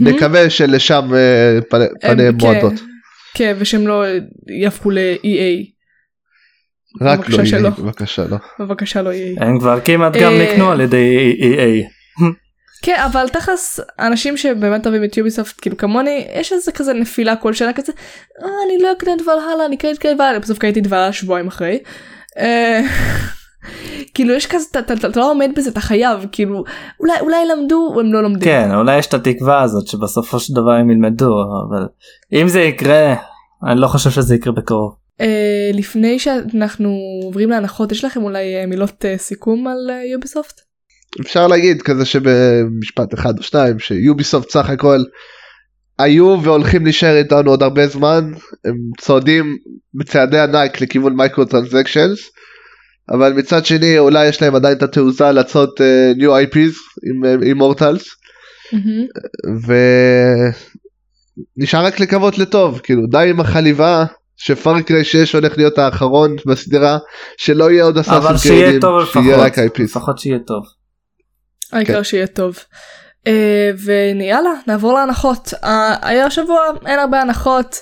נקווה 0.00 0.50
שלשם 0.50 1.14
אה, 1.14 1.58
פני, 1.70 1.84
פניהם 2.00 2.38
כן, 2.38 2.46
מועדות. 2.46 2.72
כן 3.34 3.56
ושהם 3.58 3.86
לא 3.86 4.04
יהפכו 4.60 4.90
ל-EA. 4.90 5.70
רק 7.02 7.28
לא. 7.28 7.36
EA, 7.36 7.38
בבקשה 7.80 8.22
לא. 8.28 8.36
בבקשה 8.58 9.02
לא 9.02 9.10
EA. 9.12 9.44
הם 9.44 9.58
כבר 9.58 9.80
כמעט 9.80 10.16
גם 10.16 10.32
אה, 10.32 10.52
נקנו 10.52 10.70
על 10.70 10.80
ידי 10.80 11.36
EA. 11.40 11.86
כן 12.82 12.96
אבל 13.12 13.28
תכלס 13.28 13.80
אנשים 13.98 14.36
שבאמת 14.36 14.86
אוהבים 14.86 15.04
את 15.04 15.16
יוביסופט 15.16 15.60
כאילו 15.60 15.76
כמוני 15.76 16.26
יש 16.34 16.52
איזה 16.52 16.72
כזה 16.72 16.92
נפילה 16.92 17.36
כל 17.36 17.52
שנה 17.52 17.72
כזה 17.72 17.92
"אה, 18.42 18.48
אני 18.66 18.82
לא 18.82 18.92
אקנה 18.92 19.14
את 19.14 19.20
ולהלה 19.22 19.66
אני 19.66 19.76
אקנה 19.76 19.90
את 19.90 20.04
ולהלה 20.04 20.38
בסוף 20.38 20.58
קניתי 20.58 20.80
את 20.80 20.86
ולהלה 20.86 21.12
שבועיים 21.12 21.46
אחרי. 21.46 21.78
כאילו 24.14 24.34
יש 24.34 24.46
כזה 24.46 24.64
אתה- 24.78 25.08
לא 25.16 25.30
עומד 25.30 25.50
בזה 25.56 25.70
אתה 25.70 25.80
חייב 25.80 26.26
כאילו 26.32 26.64
אולי 27.00 27.20
אולי 27.20 27.46
למדו 27.46 27.96
הם 28.00 28.12
לא 28.12 28.22
לומדים. 28.22 28.44
כן 28.44 28.74
אולי 28.74 28.98
יש 28.98 29.06
את 29.06 29.14
התקווה 29.14 29.62
הזאת 29.62 29.86
שבסופו 29.86 30.40
של 30.40 30.54
דבר 30.54 30.70
הם 30.70 30.90
ילמדו 30.90 31.34
אבל 31.68 31.86
אם 32.32 32.48
זה 32.48 32.60
יקרה 32.60 33.14
אני 33.70 33.80
לא 33.80 33.86
חושב 33.86 34.10
שזה 34.10 34.34
יקרה 34.34 34.52
בקרוב. 34.52 34.94
אה, 35.20 35.70
לפני 35.74 36.18
שאנחנו 36.18 36.96
עוברים 37.24 37.50
להנחות 37.50 37.92
יש 37.92 38.04
לכם 38.04 38.22
אולי 38.22 38.56
אה, 38.56 38.66
מילות 38.66 39.04
אה, 39.04 39.18
סיכום 39.18 39.66
על 39.66 39.90
Ubisoft? 40.12 40.60
אפשר 41.20 41.46
להגיד 41.46 41.82
כזה 41.82 42.04
שבמשפט 42.04 43.14
אחד 43.14 43.38
או 43.38 43.42
שניים 43.42 43.78
ש 43.78 43.94
Ubisoft 43.94 44.50
סך 44.50 44.70
הכל 44.70 44.98
היו 45.98 46.36
והולכים 46.42 46.84
להישאר 46.84 47.16
איתנו 47.16 47.50
עוד 47.50 47.62
הרבה 47.62 47.86
זמן 47.86 48.32
הם 48.64 48.74
צועדים 49.00 49.56
בצעדי 49.94 50.38
ענק 50.38 50.80
לכיוון 50.80 51.12
micro 51.16 51.44
transactions 51.44 52.30
אבל 53.10 53.32
מצד 53.32 53.66
שני 53.66 53.98
אולי 53.98 54.28
יש 54.28 54.42
להם 54.42 54.54
עדיין 54.54 54.76
את 54.76 54.82
התעוזה 54.82 55.32
לעשות 55.32 55.80
אה, 55.80 56.18
new 56.18 56.28
IPs 56.28 56.76
עם 57.10 57.42
Immortals 57.42 58.04
מהמם. 58.72 59.06
ונשאר 61.56 61.84
רק 61.84 62.00
לקוות 62.00 62.38
לטוב 62.38 62.80
כאילו 62.82 63.06
די 63.06 63.30
עם 63.30 63.40
החליבה 63.40 64.04
שפארקריי 64.36 65.04
6 65.04 65.34
הולך 65.34 65.56
להיות 65.56 65.78
האחרון 65.78 66.36
בסדרה 66.46 66.98
שלא 67.36 67.70
יהיה 67.70 67.84
עוד 67.84 67.98
אבל 67.98 68.34
אסאסים 68.34 68.38
שיהיה 68.38 68.62
קרידים 68.62 68.80
טוב 68.80 69.04
שיהיה 69.12 69.36
רק 69.36 69.58
לפחות 69.58 69.76
IPs. 69.76 69.82
לפחות 69.82 70.18
שיהיה 70.18 70.38
טוב. 70.46 70.64
העיקר 71.72 71.94
כן. 71.94 72.04
שיהיה 72.04 72.26
טוב. 72.26 72.58
Uh, 73.26 73.30
ויאללה 73.84 74.50
נעבור 74.66 74.92
להנחות 74.92 75.54
uh, 75.54 75.66
היה 76.02 76.26
השבוע 76.26 76.60
אין 76.86 76.98
הרבה 76.98 77.20
הנחות 77.20 77.76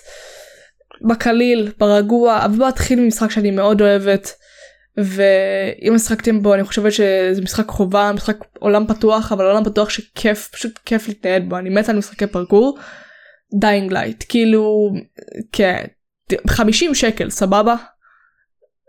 בקליל 1.08 1.72
ברגוע 1.78 2.44
אבל 2.44 2.56
בוא 2.56 2.68
נתחיל 2.68 3.00
ממשחק 3.00 3.30
שאני 3.30 3.50
מאוד 3.50 3.80
אוהבת 3.80 4.32
ואם 5.04 5.94
משחקתם 5.94 6.42
בו 6.42 6.54
אני 6.54 6.64
חושבת 6.64 6.92
שזה 6.92 7.42
משחק 7.42 7.68
חובה 7.68 8.12
משחק 8.14 8.36
עולם 8.58 8.86
פתוח 8.86 9.32
אבל 9.32 9.44
עולם 9.44 9.64
פתוח 9.64 9.90
שכיף 9.90 10.48
פשוט 10.52 10.78
כיף 10.86 11.08
להתנהל 11.08 11.42
בו. 11.42 11.58
אני 11.58 11.70
מת 11.70 11.88
על 11.88 11.96
משחקי 11.96 12.26
פרקור. 12.26 12.78
Dying 13.60 13.92
Light 13.92 14.24
כאילו 14.28 14.90
כן 15.52 15.84
50 16.48 16.94
שקל 16.94 17.30
סבבה. 17.30 17.74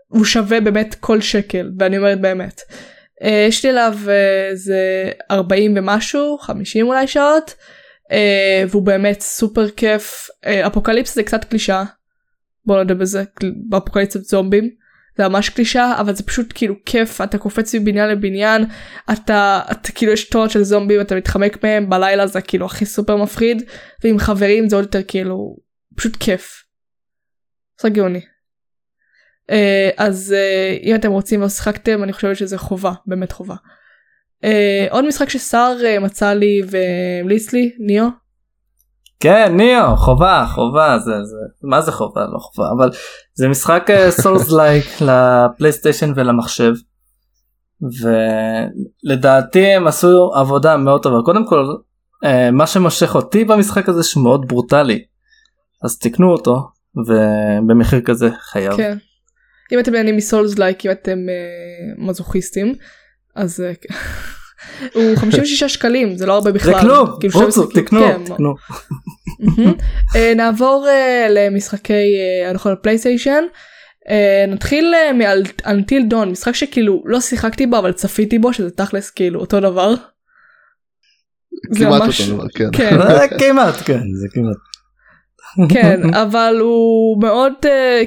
הוא 0.08 0.24
שווה 0.24 0.60
באמת 0.60 0.94
כל 1.00 1.20
שקל 1.20 1.70
ואני 1.78 1.98
אומרת 1.98 2.20
באמת. 2.20 2.60
אה, 3.22 3.44
יש 3.48 3.64
לי 3.64 3.70
עליו 3.70 3.94
אה, 4.08 4.50
זה 4.54 5.10
40 5.30 5.74
ומשהו 5.76 6.38
50 6.38 6.86
אולי 6.86 7.06
שעות 7.06 7.54
אה, 8.12 8.64
והוא 8.68 8.82
באמת 8.82 9.20
סופר 9.20 9.70
כיף. 9.70 10.28
אה, 10.46 10.66
אפוקליפס 10.66 11.14
זה 11.14 11.22
קצת 11.22 11.44
קלישה 11.44 11.82
בוא 12.66 12.78
נודה 12.78 12.94
בזה 12.94 13.24
קל- 13.34 13.52
באפוקליפסת 13.68 14.20
זומבים 14.20 14.70
זה 15.18 15.28
ממש 15.28 15.48
קלישה 15.48 15.94
אבל 16.00 16.14
זה 16.14 16.22
פשוט 16.22 16.52
כאילו 16.54 16.74
כיף 16.86 17.20
אתה 17.20 17.38
קופץ 17.38 17.74
מבניין 17.74 18.10
לבניין 18.10 18.64
אתה, 19.12 19.60
אתה 19.70 19.92
כאילו 19.92 20.12
יש 20.12 20.28
טונות 20.28 20.50
של 20.50 20.62
זומבים 20.62 21.00
אתה 21.00 21.14
מתחמק 21.14 21.64
מהם 21.64 21.90
בלילה 21.90 22.26
זה 22.26 22.40
כאילו 22.40 22.66
הכי 22.66 22.86
סופר 22.86 23.16
מפחיד 23.16 23.62
ועם 24.04 24.18
חברים 24.18 24.68
זה 24.68 24.76
עוד 24.76 24.84
יותר 24.84 25.02
כאילו 25.08 25.56
פשוט 25.96 26.16
כיף. 26.16 26.64
משחק 27.78 27.92
גאוני. 27.92 28.20
אה, 29.50 29.52
אז 29.96 30.34
אה, 30.36 30.82
אם 30.84 30.94
אתם 30.94 31.10
רוצים 31.10 31.40
ולא 31.40 31.48
שיחקתם 31.48 32.02
אני 32.02 32.12
חושבת 32.12 32.36
שזה 32.36 32.58
חובה 32.58 32.92
באמת 33.06 33.32
חובה. 33.32 33.54
אה, 34.44 34.48
עוד 34.90 35.06
משחק 35.06 35.28
שסער 35.28 35.76
אה, 35.80 36.00
מצא 36.00 36.32
לי 36.32 36.60
והמליץ 36.70 37.52
לי 37.52 37.72
Nioh. 37.78 38.06
כן 39.20 39.56
Nioh 39.56 39.96
חובה 39.96 40.46
חובה 40.48 40.98
זה 40.98 41.24
זה 41.24 41.36
מה 41.62 41.80
זה 41.80 41.92
חובה 41.92 42.20
לא 42.20 42.38
חובה 42.38 42.68
אבל 42.76 42.90
זה 43.40 43.48
משחק 43.48 43.86
souls 44.10 44.52
like 44.52 44.84
ל 45.06 45.15
PlayStation 45.15 46.12
ולמחשב. 46.16 46.72
ולדעתי 49.06 49.66
הם 49.66 49.86
עשו 49.86 50.30
עבודה 50.34 50.76
מאוד 50.76 51.02
טובה 51.02 51.16
קודם 51.24 51.46
כל 51.46 51.64
אה, 52.24 52.50
מה 52.50 52.66
שמושך 52.66 53.14
אותי 53.14 53.44
במשחק 53.44 53.88
הזה 53.88 54.02
שהוא 54.02 54.24
מאוד 54.24 54.48
ברוטלי 54.48 55.04
אז 55.84 55.98
תקנו 55.98 56.32
אותו 56.32 56.68
ובמחיר 56.96 58.00
כזה 58.00 58.30
חייב. 58.40 58.76
כן. 58.76 58.98
אם 59.72 59.78
אתם 59.78 59.92
נהנים 59.92 60.16
מסולס 60.16 60.58
לייק 60.58 60.86
אם 60.86 60.90
אתם 60.90 61.18
uh, 61.18 62.08
מזוכיסטים 62.08 62.74
אז 63.36 63.60
uh, 63.60 63.86
הוא 64.94 65.16
56 65.16 65.62
שקלים 65.64 66.16
זה 66.16 66.26
לא 66.26 66.34
הרבה 66.34 66.52
בכלל. 66.52 66.74
זה 66.74 66.80
כלום, 66.80 67.08
כאילו, 67.20 67.40
רוצו, 67.40 67.66
תקנו, 67.66 68.00
כן, 68.00 68.24
תקנו. 68.24 68.54
מהמם. 69.40 69.74
אה, 70.16 70.32
נעבור 70.36 70.86
אה, 70.88 71.26
למשחקי 71.30 72.02
הנכון. 72.48 72.74
אה, 74.10 74.44
נתחיל 74.48 74.94
אה, 74.94 75.12
מ 75.12 75.28
Until 75.28 76.06
Dawn 76.06 76.30
משחק 76.30 76.54
שכאילו 76.54 77.02
לא 77.06 77.20
שיחקתי 77.20 77.66
בו 77.66 77.78
אבל 77.78 77.92
צפיתי 77.92 78.38
בו 78.38 78.52
שזה 78.52 78.70
תכלס 78.70 79.10
כאילו 79.10 79.40
אותו 79.40 79.60
דבר. 79.60 79.94
כמעט 81.76 82.02
ממש- 82.02 82.20
אותו 82.20 82.34
דבר, 82.34 82.46
כן. 82.54 82.68
כן, 82.72 82.96
כמעט 83.38 83.74
כן 83.74 84.00
זה 84.20 84.26
כמעט. 84.32 84.56
כן 85.72 86.14
אבל 86.14 86.56
הוא 86.60 87.22
מאוד 87.22 87.52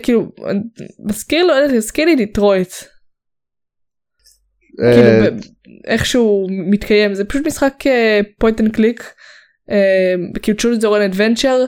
כאילו 0.04 0.32
מזכיר 1.06 1.46
לו 1.46 1.54
הזכיר 1.76 2.06
לי 2.06 2.16
Detroit 2.16 2.74
כאילו 4.78 5.10
ב- 5.24 5.40
איכשהו 5.88 6.48
מתקיים 6.50 7.14
זה 7.14 7.26
פשוט 7.26 7.48
משחק 7.48 7.74
point 8.38 8.62
and 8.62 8.76
click 8.76 9.14
כאילו 10.42 10.58
choose 10.58 10.80
your 10.82 10.86
own 10.86 11.16
adventure 11.16 11.68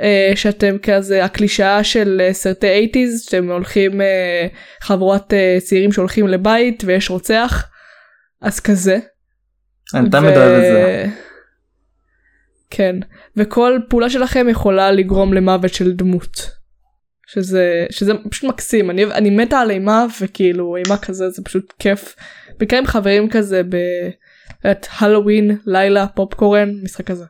אה, 0.00 0.32
שאתם 0.34 0.76
כזה 0.82 1.24
הקלישאה 1.24 1.84
של 1.84 2.20
אה, 2.24 2.32
סרטי 2.32 2.92
80's 2.94 3.24
שאתם 3.24 3.50
הולכים 3.50 4.00
אה, 4.00 4.46
חבורת 4.82 5.32
אה, 5.32 5.58
צעירים 5.60 5.92
שהולכים 5.92 6.28
לבית 6.28 6.82
ויש 6.86 7.10
רוצח 7.10 7.70
אז 8.42 8.60
כזה. 8.60 8.98
אני 9.94 10.10
תמיד 10.10 10.36
אוהב 10.36 10.54
את 10.54 10.62
זה. 10.62 11.06
כן 12.70 12.96
וכל 13.36 13.78
פעולה 13.88 14.10
שלכם 14.10 14.46
יכולה 14.48 14.90
לגרום 14.92 15.34
למוות 15.34 15.74
של 15.74 15.92
דמות. 15.92 16.57
שזה 17.32 17.86
שזה 17.90 18.12
פשוט 18.30 18.44
מקסים 18.44 18.90
אני 18.90 19.04
אני 19.04 19.30
מתה 19.30 19.60
על 19.60 19.70
אימה 19.70 20.06
וכאילו 20.20 20.76
אימה 20.76 20.98
כזה 20.98 21.30
זה 21.30 21.42
פשוט 21.44 21.72
כיף. 21.78 22.16
בעיקר 22.58 22.76
עם 22.76 22.86
חברים 22.86 23.30
כזה 23.30 23.62
ב... 23.68 23.76
את 24.70 24.86
הלואוין 24.98 25.58
לילה 25.66 26.06
פופקורן 26.06 26.70
משחק 26.82 27.06
כזה. 27.06 27.24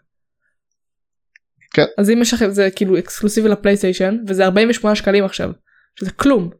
כן. 1.74 1.84
אז 1.98 2.10
אם 2.10 2.18
יש 2.22 2.34
לכם 2.34 2.50
זה 2.50 2.68
כאילו 2.76 2.98
אקסקלוסיבי 2.98 3.48
לפלייסטיישן 3.48 4.16
וזה 4.28 4.44
48 4.44 4.94
שקלים 4.94 5.24
עכשיו 5.24 5.50
שזה 6.00 6.10
כלום 6.10 6.50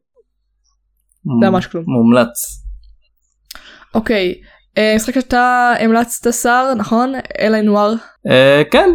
זה 1.42 1.50
ממש 1.50 1.66
כלום. 1.66 1.84
מומלץ. 1.86 2.62
אוקיי 3.94 4.34
אה, 4.78 4.92
משחק 4.96 5.14
שאתה 5.14 5.74
המלצת 5.80 6.32
שר 6.32 6.72
נכון 6.76 7.12
L.A. 7.38 7.62
Noire 7.62 7.94
אה, 8.30 8.62
כן 8.70 8.88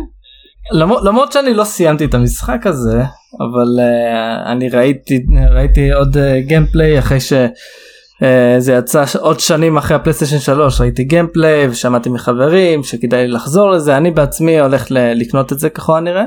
למרות 1.06 1.32
שאני 1.32 1.54
לא 1.54 1.64
סיימתי 1.64 2.06
את 2.06 2.14
המשחק 2.14 2.68
הזה 2.68 3.04
אבל 3.40 3.80
uh, 3.80 4.52
אני 4.52 4.70
ראיתי 4.70 5.26
ראיתי 5.52 5.92
עוד 5.92 6.18
gameplay 6.48 7.00
אחרי 7.00 7.18
שזה 7.20 8.74
יצא 8.74 9.06
ש- 9.06 9.16
עוד 9.16 9.40
שנים 9.40 9.78
אחרי 9.78 9.96
הפלייסטיישן 9.96 10.40
3 10.40 10.82
ראיתי 10.82 11.04
gameplay 11.04 11.68
ושמעתי 11.68 12.10
מחברים 12.10 12.84
שכדאי 12.84 13.22
לי 13.28 13.34
לחזור 13.34 13.72
לזה 13.72 13.98
אני 13.98 14.12
בעצמי 14.12 14.60
הולך 14.60 14.86
לקנות 14.92 15.54
את 15.54 15.60
זה 15.60 15.70
ככל 15.70 15.98
הנראה. 15.98 16.24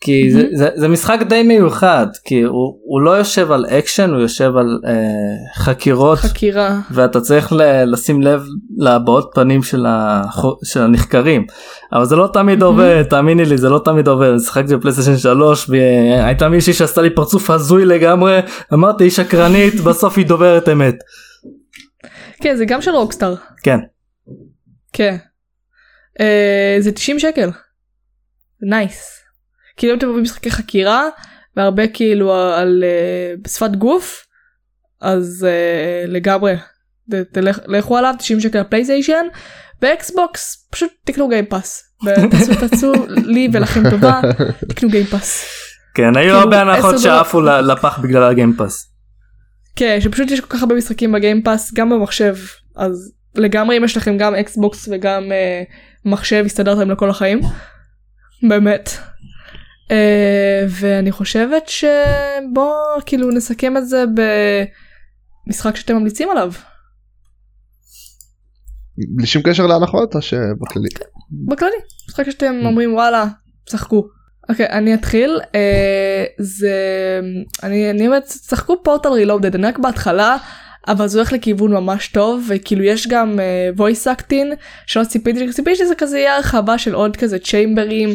כי 0.00 0.30
זה, 0.32 0.38
מהמם. 0.42 0.56
זה, 0.56 0.68
זה 0.76 0.88
משחק 0.88 1.18
די 1.28 1.42
מיוחד 1.42 2.06
כי 2.24 2.42
הוא, 2.42 2.78
הוא 2.84 3.00
לא 3.00 3.10
יושב 3.10 3.52
על 3.52 3.66
אקשן 3.66 4.10
הוא 4.10 4.20
יושב 4.20 4.56
על 4.56 4.78
uh, 4.84 5.58
חקירות. 5.58 6.18
חקירה. 6.18 6.80
ואתה 6.90 7.20
צריך 7.20 7.52
ל- 7.52 7.92
לשים 7.92 8.22
לב 8.22 8.44
להבעות 8.78 9.30
פנים 9.34 9.62
של, 9.62 9.86
החו... 9.88 10.56
של 10.64 10.82
הנחקרים. 10.82 11.46
אבל 11.92 12.04
זה 12.04 12.16
לא 12.16 12.30
תמיד 12.32 12.62
עובד 12.62 13.02
תאמיני 13.02 13.44
לי 13.44 13.58
זה 13.58 13.68
לא 13.68 13.80
תמיד 13.84 14.08
עובד. 14.08 14.38
שיחקתי 14.38 14.76
בפלייסטיישן 14.76 15.16
3 15.18 15.70
והייתה 15.70 16.48
מישהי 16.48 16.72
שעשתה 16.72 17.02
לי 17.02 17.10
פרצוף 17.14 17.50
הזוי 17.50 17.84
לגמרי. 17.84 18.40
אמרתי 18.74 19.04
היא 19.04 19.10
שקרנית 19.10 19.74
בסוף 19.86 20.18
היא 20.18 20.26
דוברת 20.26 20.68
אמת. 20.68 20.94
כן 22.42 22.56
זה 22.56 22.64
גם 22.64 22.82
של 22.82 22.90
רוקסטאר. 22.90 23.34
כן. 23.62 23.78
כן. 24.92 25.16
אה, 26.20 26.76
זה 26.80 26.92
90 26.92 27.18
שקל. 27.18 27.50
nice. 28.62 29.19
כאילו 29.80 29.92
אם 29.92 29.98
אתם 29.98 30.06
אוהבים 30.06 30.22
משחקי 30.22 30.50
חקירה 30.50 31.04
והרבה 31.56 31.86
כאילו 31.88 32.34
על 32.34 32.84
אה, 32.86 33.34
בשפת 33.42 33.70
גוף 33.70 34.26
אז 35.00 35.46
אה, 35.48 36.04
לגמרי 36.06 36.56
ת- 37.10 37.14
תלך- 37.38 37.60
לכו 37.66 37.96
עליו 37.96 38.14
90 38.18 38.40
שקל 38.40 38.60
לפלייסטיישן 38.60 39.26
באקסבוקס 39.82 40.68
פשוט 40.70 40.90
תקנו 41.04 41.28
Game 41.28 41.52
Pass. 41.52 41.82
תעשו 42.30 42.54
תעשו 42.68 42.92
לי 43.08 43.48
ולכם 43.52 43.90
טובה 43.90 44.20
תקנו 44.68 44.88
Game 44.88 45.13
Pass. 45.13 45.44
כן 45.94 46.16
היו 46.16 46.24
כאילו, 46.24 46.38
הרבה 46.38 46.60
הנחות 46.60 46.94
עשר 46.94 47.08
דולר. 47.08 47.18
שעפו 47.18 47.40
לפח 47.40 47.98
בגלל 47.98 48.22
ה 48.22 48.29
Game 48.29 48.58
Pass 48.58 48.86
כן 49.76 49.98
שפשוט 50.00 50.30
יש 50.30 50.40
כל 50.40 50.46
כך 50.56 50.62
הרבה 50.62 50.74
משחקים 50.74 51.12
ב 51.12 51.19
Game 51.19 51.46
Pass 51.46 51.74
גם 51.74 51.90
במחשב 51.90 52.36
אז 52.76 53.12
לגמרי 53.34 53.76
אם 53.78 53.84
יש 53.84 53.96
לכם 53.96 54.16
גם 54.18 54.34
אקסבוקס 54.34 54.88
וגם 54.92 55.32
אה, 55.32 55.62
מחשב 56.04 56.42
הסתדרתם 56.46 56.90
לכל 56.90 57.10
החיים. 57.10 57.40
באמת. 58.48 58.90
אה, 59.90 60.64
ואני 60.68 61.12
חושבת 61.12 61.68
שבוא 61.68 63.00
כאילו 63.06 63.30
נסכם 63.30 63.76
את 63.76 63.88
זה 63.88 64.04
במשחק 65.46 65.76
שאתם 65.76 65.96
ממליצים 65.96 66.30
עליו. 66.30 66.52
בלי 69.16 69.26
שום 69.26 69.42
קשר 69.42 69.66
להנחות 69.66 70.14
או 70.14 70.22
שבכללי. 70.22 70.88
בכללי. 71.48 71.76
משחק 72.08 72.30
שאתם 72.30 72.54
אומרים 72.64 72.94
וואלה 72.94 73.24
שחקו. 73.70 74.08
אוקיי 74.48 74.66
אני 74.66 74.94
אתחיל. 74.94 75.40
אה, 75.54 76.24
זה 76.38 76.74
אני 77.62 77.90
אני 77.90 78.06
אומרת 78.06 78.28
שחקו 78.28 78.82
פורטל 78.82 79.08
רילודד 79.08 79.54
אני 79.54 79.66
רק 79.66 79.78
בהתחלה 79.78 80.36
אבל 80.90 81.08
זה 81.08 81.18
הולך 81.18 81.32
לכיוון 81.32 81.72
ממש 81.72 82.08
טוב 82.08 82.46
וכאילו 82.48 82.84
יש 82.84 83.06
גם 83.06 83.38
uh, 83.38 83.78
voice 83.80 84.18
acting 84.18 84.56
שלא 84.86 85.04
ציפיתי 85.04 85.52
ציפיתי 85.52 85.76
שזה 85.76 85.94
כזה 85.94 86.18
יהיה 86.18 86.36
הרחבה 86.36 86.78
של 86.78 86.94
עוד 86.94 87.16
כזה 87.16 87.38
צ'יימברים 87.38 88.10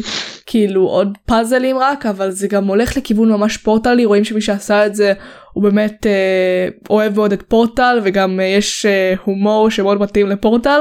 כאילו 0.46 0.82
עוד 0.82 1.18
פאזלים 1.26 1.78
רק 1.78 2.06
אבל 2.06 2.30
זה 2.30 2.48
גם 2.48 2.66
הולך 2.66 2.96
לכיוון 2.96 3.28
ממש 3.28 3.56
פורטלי 3.56 4.04
רואים 4.04 4.24
שמי 4.24 4.40
שעשה 4.40 4.86
את 4.86 4.94
זה 4.94 5.12
הוא 5.52 5.62
באמת 5.62 6.06
uh, 6.06 6.86
אוהב 6.90 7.16
מאוד 7.16 7.32
את 7.32 7.42
פורטל 7.48 8.00
וגם 8.02 8.40
uh, 8.40 8.42
יש 8.42 8.86
uh, 8.86 9.20
הומור 9.24 9.70
שמאוד 9.70 10.00
מתאים 10.00 10.26
לפורטל. 10.26 10.80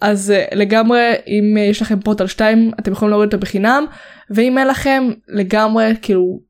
אז 0.00 0.32
uh, 0.36 0.54
לגמרי 0.56 1.12
אם 1.26 1.56
uh, 1.56 1.60
יש 1.60 1.82
לכם 1.82 2.00
פורטל 2.00 2.26
2 2.26 2.70
אתם 2.80 2.92
יכולים 2.92 3.10
להוריד 3.10 3.26
אותו 3.26 3.38
בחינם. 3.38 3.86
ואם 4.30 4.58
אין 4.58 4.66
לכם 4.66 5.08
לגמרי 5.28 5.94
כאילו 6.02 6.40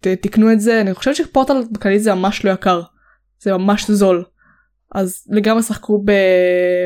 ת, 0.00 0.06
תקנו 0.06 0.52
את 0.52 0.60
זה. 0.60 0.80
אני 0.80 0.94
חושבת 0.94 1.16
שפורטל 1.16 1.62
בכללי 1.70 1.98
זה 1.98 2.14
ממש 2.14 2.44
לא 2.44 2.50
יקר 2.50 2.82
זה 3.42 3.52
ממש 3.56 3.90
זול 3.90 4.24
אז 4.94 5.24
לגמרי 5.30 5.62
שחקו 5.62 6.04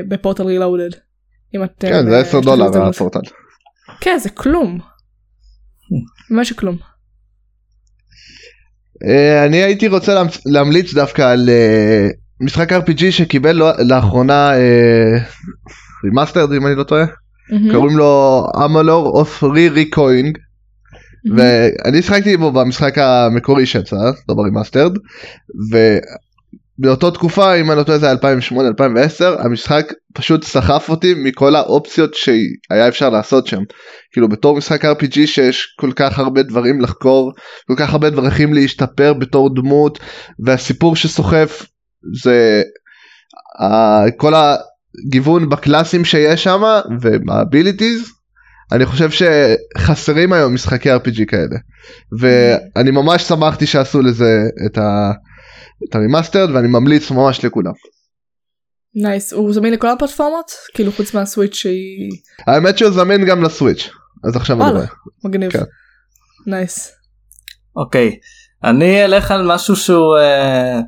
ב 0.09 0.14
Portal 0.14 0.43
Reloaded. 0.43 0.91
אם 1.55 1.65
אתם 1.65 1.89
כן 1.89 2.05
זה 2.11 2.15
אה, 2.17 2.21
10 2.21 2.29
יש 2.29 2.35
לכם 2.35 2.41
דולר 2.45 2.65
הזדמנות. 2.65 2.95
הפורטל. 2.95 3.21
כן 4.01 4.17
זה 4.21 4.31
כלום. 4.31 4.79
ממש 6.31 6.53
כלום. 6.53 6.77
אה, 9.07 9.45
אני 9.47 9.57
הייתי 9.57 9.89
רוצה 9.89 10.15
להמ- 10.15 10.41
להמליץ 10.47 10.95
דווקא 10.95 11.23
על 11.23 11.49
אה, 11.51 12.09
משחק 12.41 12.73
RPG 12.73 13.11
שקיבל 13.11 13.53
לא- 13.53 13.73
לאחרונה 13.89 14.51
remastered 16.05 16.53
אם 16.53 16.67
אני 16.67 16.75
לא 16.75 16.83
טועה. 16.85 17.05
קוראים 17.73 17.97
לו 17.97 18.45
Amalur 18.65 19.07
of 19.09 19.43
Re 19.45 19.69
Reckoning. 19.69 20.39
ואני 21.37 22.03
שחקתי 22.03 22.37
בו 22.37 22.53
במשחק 22.53 22.99
המקורי 22.99 23.67
שיצא 23.67 23.97
לא 24.29 24.35
ב 24.35 24.40
remastered 24.40 24.93
ובאותה 26.79 27.11
תקופה 27.11 27.55
אם 27.55 27.71
אני 27.71 27.79
לא 27.79 27.83
טועה 27.83 27.99
זה 27.99 28.13
2008-2010 28.13 28.17
המשחק 29.45 29.93
פשוט 30.15 30.45
סחף 30.45 30.89
אותי 30.89 31.15
מכל 31.17 31.57
האופציות 31.57 32.15
שהיה 32.15 32.89
אפשר 32.89 33.11
לעשות 33.11 33.47
שם. 33.47 33.63
כאילו 34.13 34.29
בתור 34.29 34.57
משחק 34.57 34.85
RPG 34.85 35.27
שיש 35.27 35.75
כל 35.81 35.93
כך 35.97 36.19
הרבה 36.19 36.43
דברים 36.43 36.81
לחקור 36.81 37.33
כל 37.67 37.75
כך 37.77 37.93
הרבה 37.93 38.11
דרכים 38.11 38.55
להשתפר 38.55 39.13
בתור 39.13 39.55
דמות 39.55 39.99
והסיפור 40.45 40.97
שסוחף 40.97 41.67
זה 42.23 42.63
ה- 43.63 44.11
כל 44.17 44.33
הגיוון 45.07 45.49
בקלאסים 45.49 46.05
שיש 46.05 46.45
שם 46.45 46.63
וב 47.01 47.21
abilities 47.21 48.13
אני 48.73 48.87
חושב 48.87 49.09
שחסרים 49.11 50.33
היום 50.33 50.55
משחקי 50.55 50.93
RPG 50.93 51.25
כאלה. 51.29 51.57
ואני 52.21 52.91
ממש 52.91 53.23
שמחתי 53.23 53.67
שעשו 53.67 54.03
לזה 54.03 54.43
את, 54.67 54.79
ה... 54.79 55.13
את 55.89 55.95
ה 55.95 56.00
remastered 56.00 56.51
ואני 56.51 56.69
ממליץ 56.69 57.11
ממש 57.11 57.45
לכולם. 57.45 57.73
nice 58.95 59.33
הוא 59.33 59.53
זמין 59.53 59.73
לכל 59.73 59.89
הפלטפורמות 59.89 60.51
כאילו 60.75 60.93
חוץ 60.93 61.15
מהסוויץ' 61.15 61.55
שהיא 61.55 62.11
האמת 62.47 62.79
שהוא 62.79 62.91
זמין 62.91 63.27
גם 63.27 63.43
לסוויץ' 63.43 63.91
אז 64.25 64.37
עכשיו 64.37 64.63
אני. 64.63 64.71
רואה. 64.73 64.87
מגניב. 65.25 65.51
כן. 65.51 65.63
נייס. 66.47 66.93
אוקיי, 67.77 68.19
אני 68.65 69.05
אלך 69.05 69.31
על 69.31 69.55
משהו 69.55 69.77
שהוא 69.77 70.17
אה, 70.19 70.81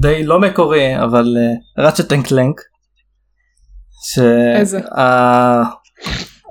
די 0.00 0.24
לא 0.24 0.40
מקורי, 0.40 1.02
אבל 1.02 1.36
Ratchet 1.78 2.12
and 2.12 2.26
Clank. 2.26 2.60
איזה? 4.58 4.80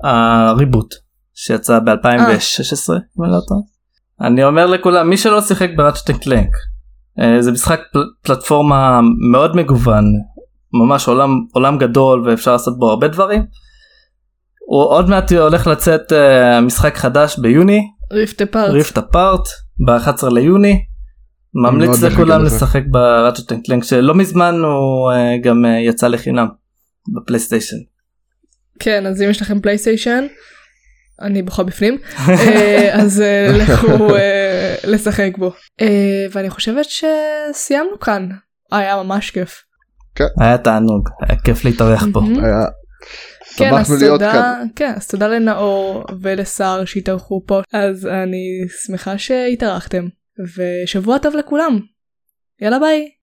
ה 0.04 0.16
reboot 0.16 0.94
שיצא 1.34 1.80
ב-2016, 1.80 2.91
אם 2.91 3.23
אני 3.23 3.31
לא 3.31 3.40
טועה. 3.48 3.60
אני 4.22 4.44
אומר 4.44 4.65
לכולם, 4.65 5.10
מי 5.10 5.18
שלא 5.18 5.41
שיחק 5.41 5.69
ב 5.78 5.82
Ratchet 5.82 6.10
and 6.10 6.20
Clank, 6.24 6.50
אה, 6.56 6.73
זה 7.40 7.52
משחק 7.52 7.80
פל- 7.94 8.10
פלטפורמה 8.22 8.99
מאוד 9.31 9.56
מגוון, 9.56 10.06
ממש 10.73 11.07
עולם, 11.07 11.30
עולם 11.53 11.77
גדול 11.77 12.30
ואפשר 12.30 12.52
לעשות 12.52 12.80
בו 12.80 12.90
הרבה 12.90 13.07
דברים. 13.07 13.45
הוא 14.68 14.84
עוד 14.84 15.10
מעט 15.10 15.31
הולך 15.31 15.68
לצאת 15.68 16.14
אה, 16.14 16.61
משחק 16.61 16.98
חדש 16.98 17.40
ביוני, 17.40 17.81
Rift 18.12 18.41
Apart. 18.41 18.70
Rift 18.72 18.98
Apart 18.98 19.48
ב-11 19.85 20.34
ליוני. 20.34 20.84
ממליץ 21.53 22.02
לכולם. 22.03 22.44
לשחק 22.44 22.81
ב 22.91 22.99
Ratchet 22.99 23.52
and 23.52 23.62
Clank 23.66 23.84
שלא 23.84 24.15
מזמן 24.15 24.56
הוא 24.56 25.11
אה, 25.11 25.38
גם 25.44 25.65
אה, 25.65 25.80
יצא 25.80 26.07
לחינם 26.07 26.48
בפלייסטיישן. 27.15 27.76
כן 28.80 29.06
אז 29.06 29.22
אם 29.22 29.30
יש 29.30 29.41
לכם 29.41 29.60
פלייסטיישן 29.61 30.26
אני 31.22 31.41
בוכה 31.41 31.64
בפנים 31.64 31.98
אה, 32.30 32.90
אז 32.94 33.22
אה, 33.22 33.48
לכו 33.52 34.10
אה, 34.15 34.62
לשחק 34.84 35.38
בו 35.38 35.52
אה, 35.82 35.88
ואני 36.32 36.50
חושבת 36.50 36.86
שסיימנו 36.86 38.00
כאן 38.00 38.30
היה 38.72 39.04
ממש 39.04 39.32
כיף. 39.32 39.64
היה 40.42 40.58
תענוג, 40.58 41.10
היה 41.28 41.40
כיף 41.40 41.66
להתארח 41.66 42.04
פה. 42.14 42.20
היה- 42.44 42.66
כן 43.58 43.74
אז 43.74 44.04
תודה 44.10 44.32
כאן. 44.34 44.68
כן 44.76 44.94
אז 44.98 45.08
תודה 45.08 45.28
לנאור 45.28 46.04
ולשר 46.22 46.86
שהתארחו 46.86 47.42
פה 47.48 47.62
אז 47.74 48.06
אני 48.06 48.44
שמחה 48.86 49.18
שהתארחתם 49.18 50.06
ושבוע 50.58 51.18
טוב 51.18 51.36
לכולם. 51.36 51.80
יאללה 52.62 52.80
ביי. 52.80 53.10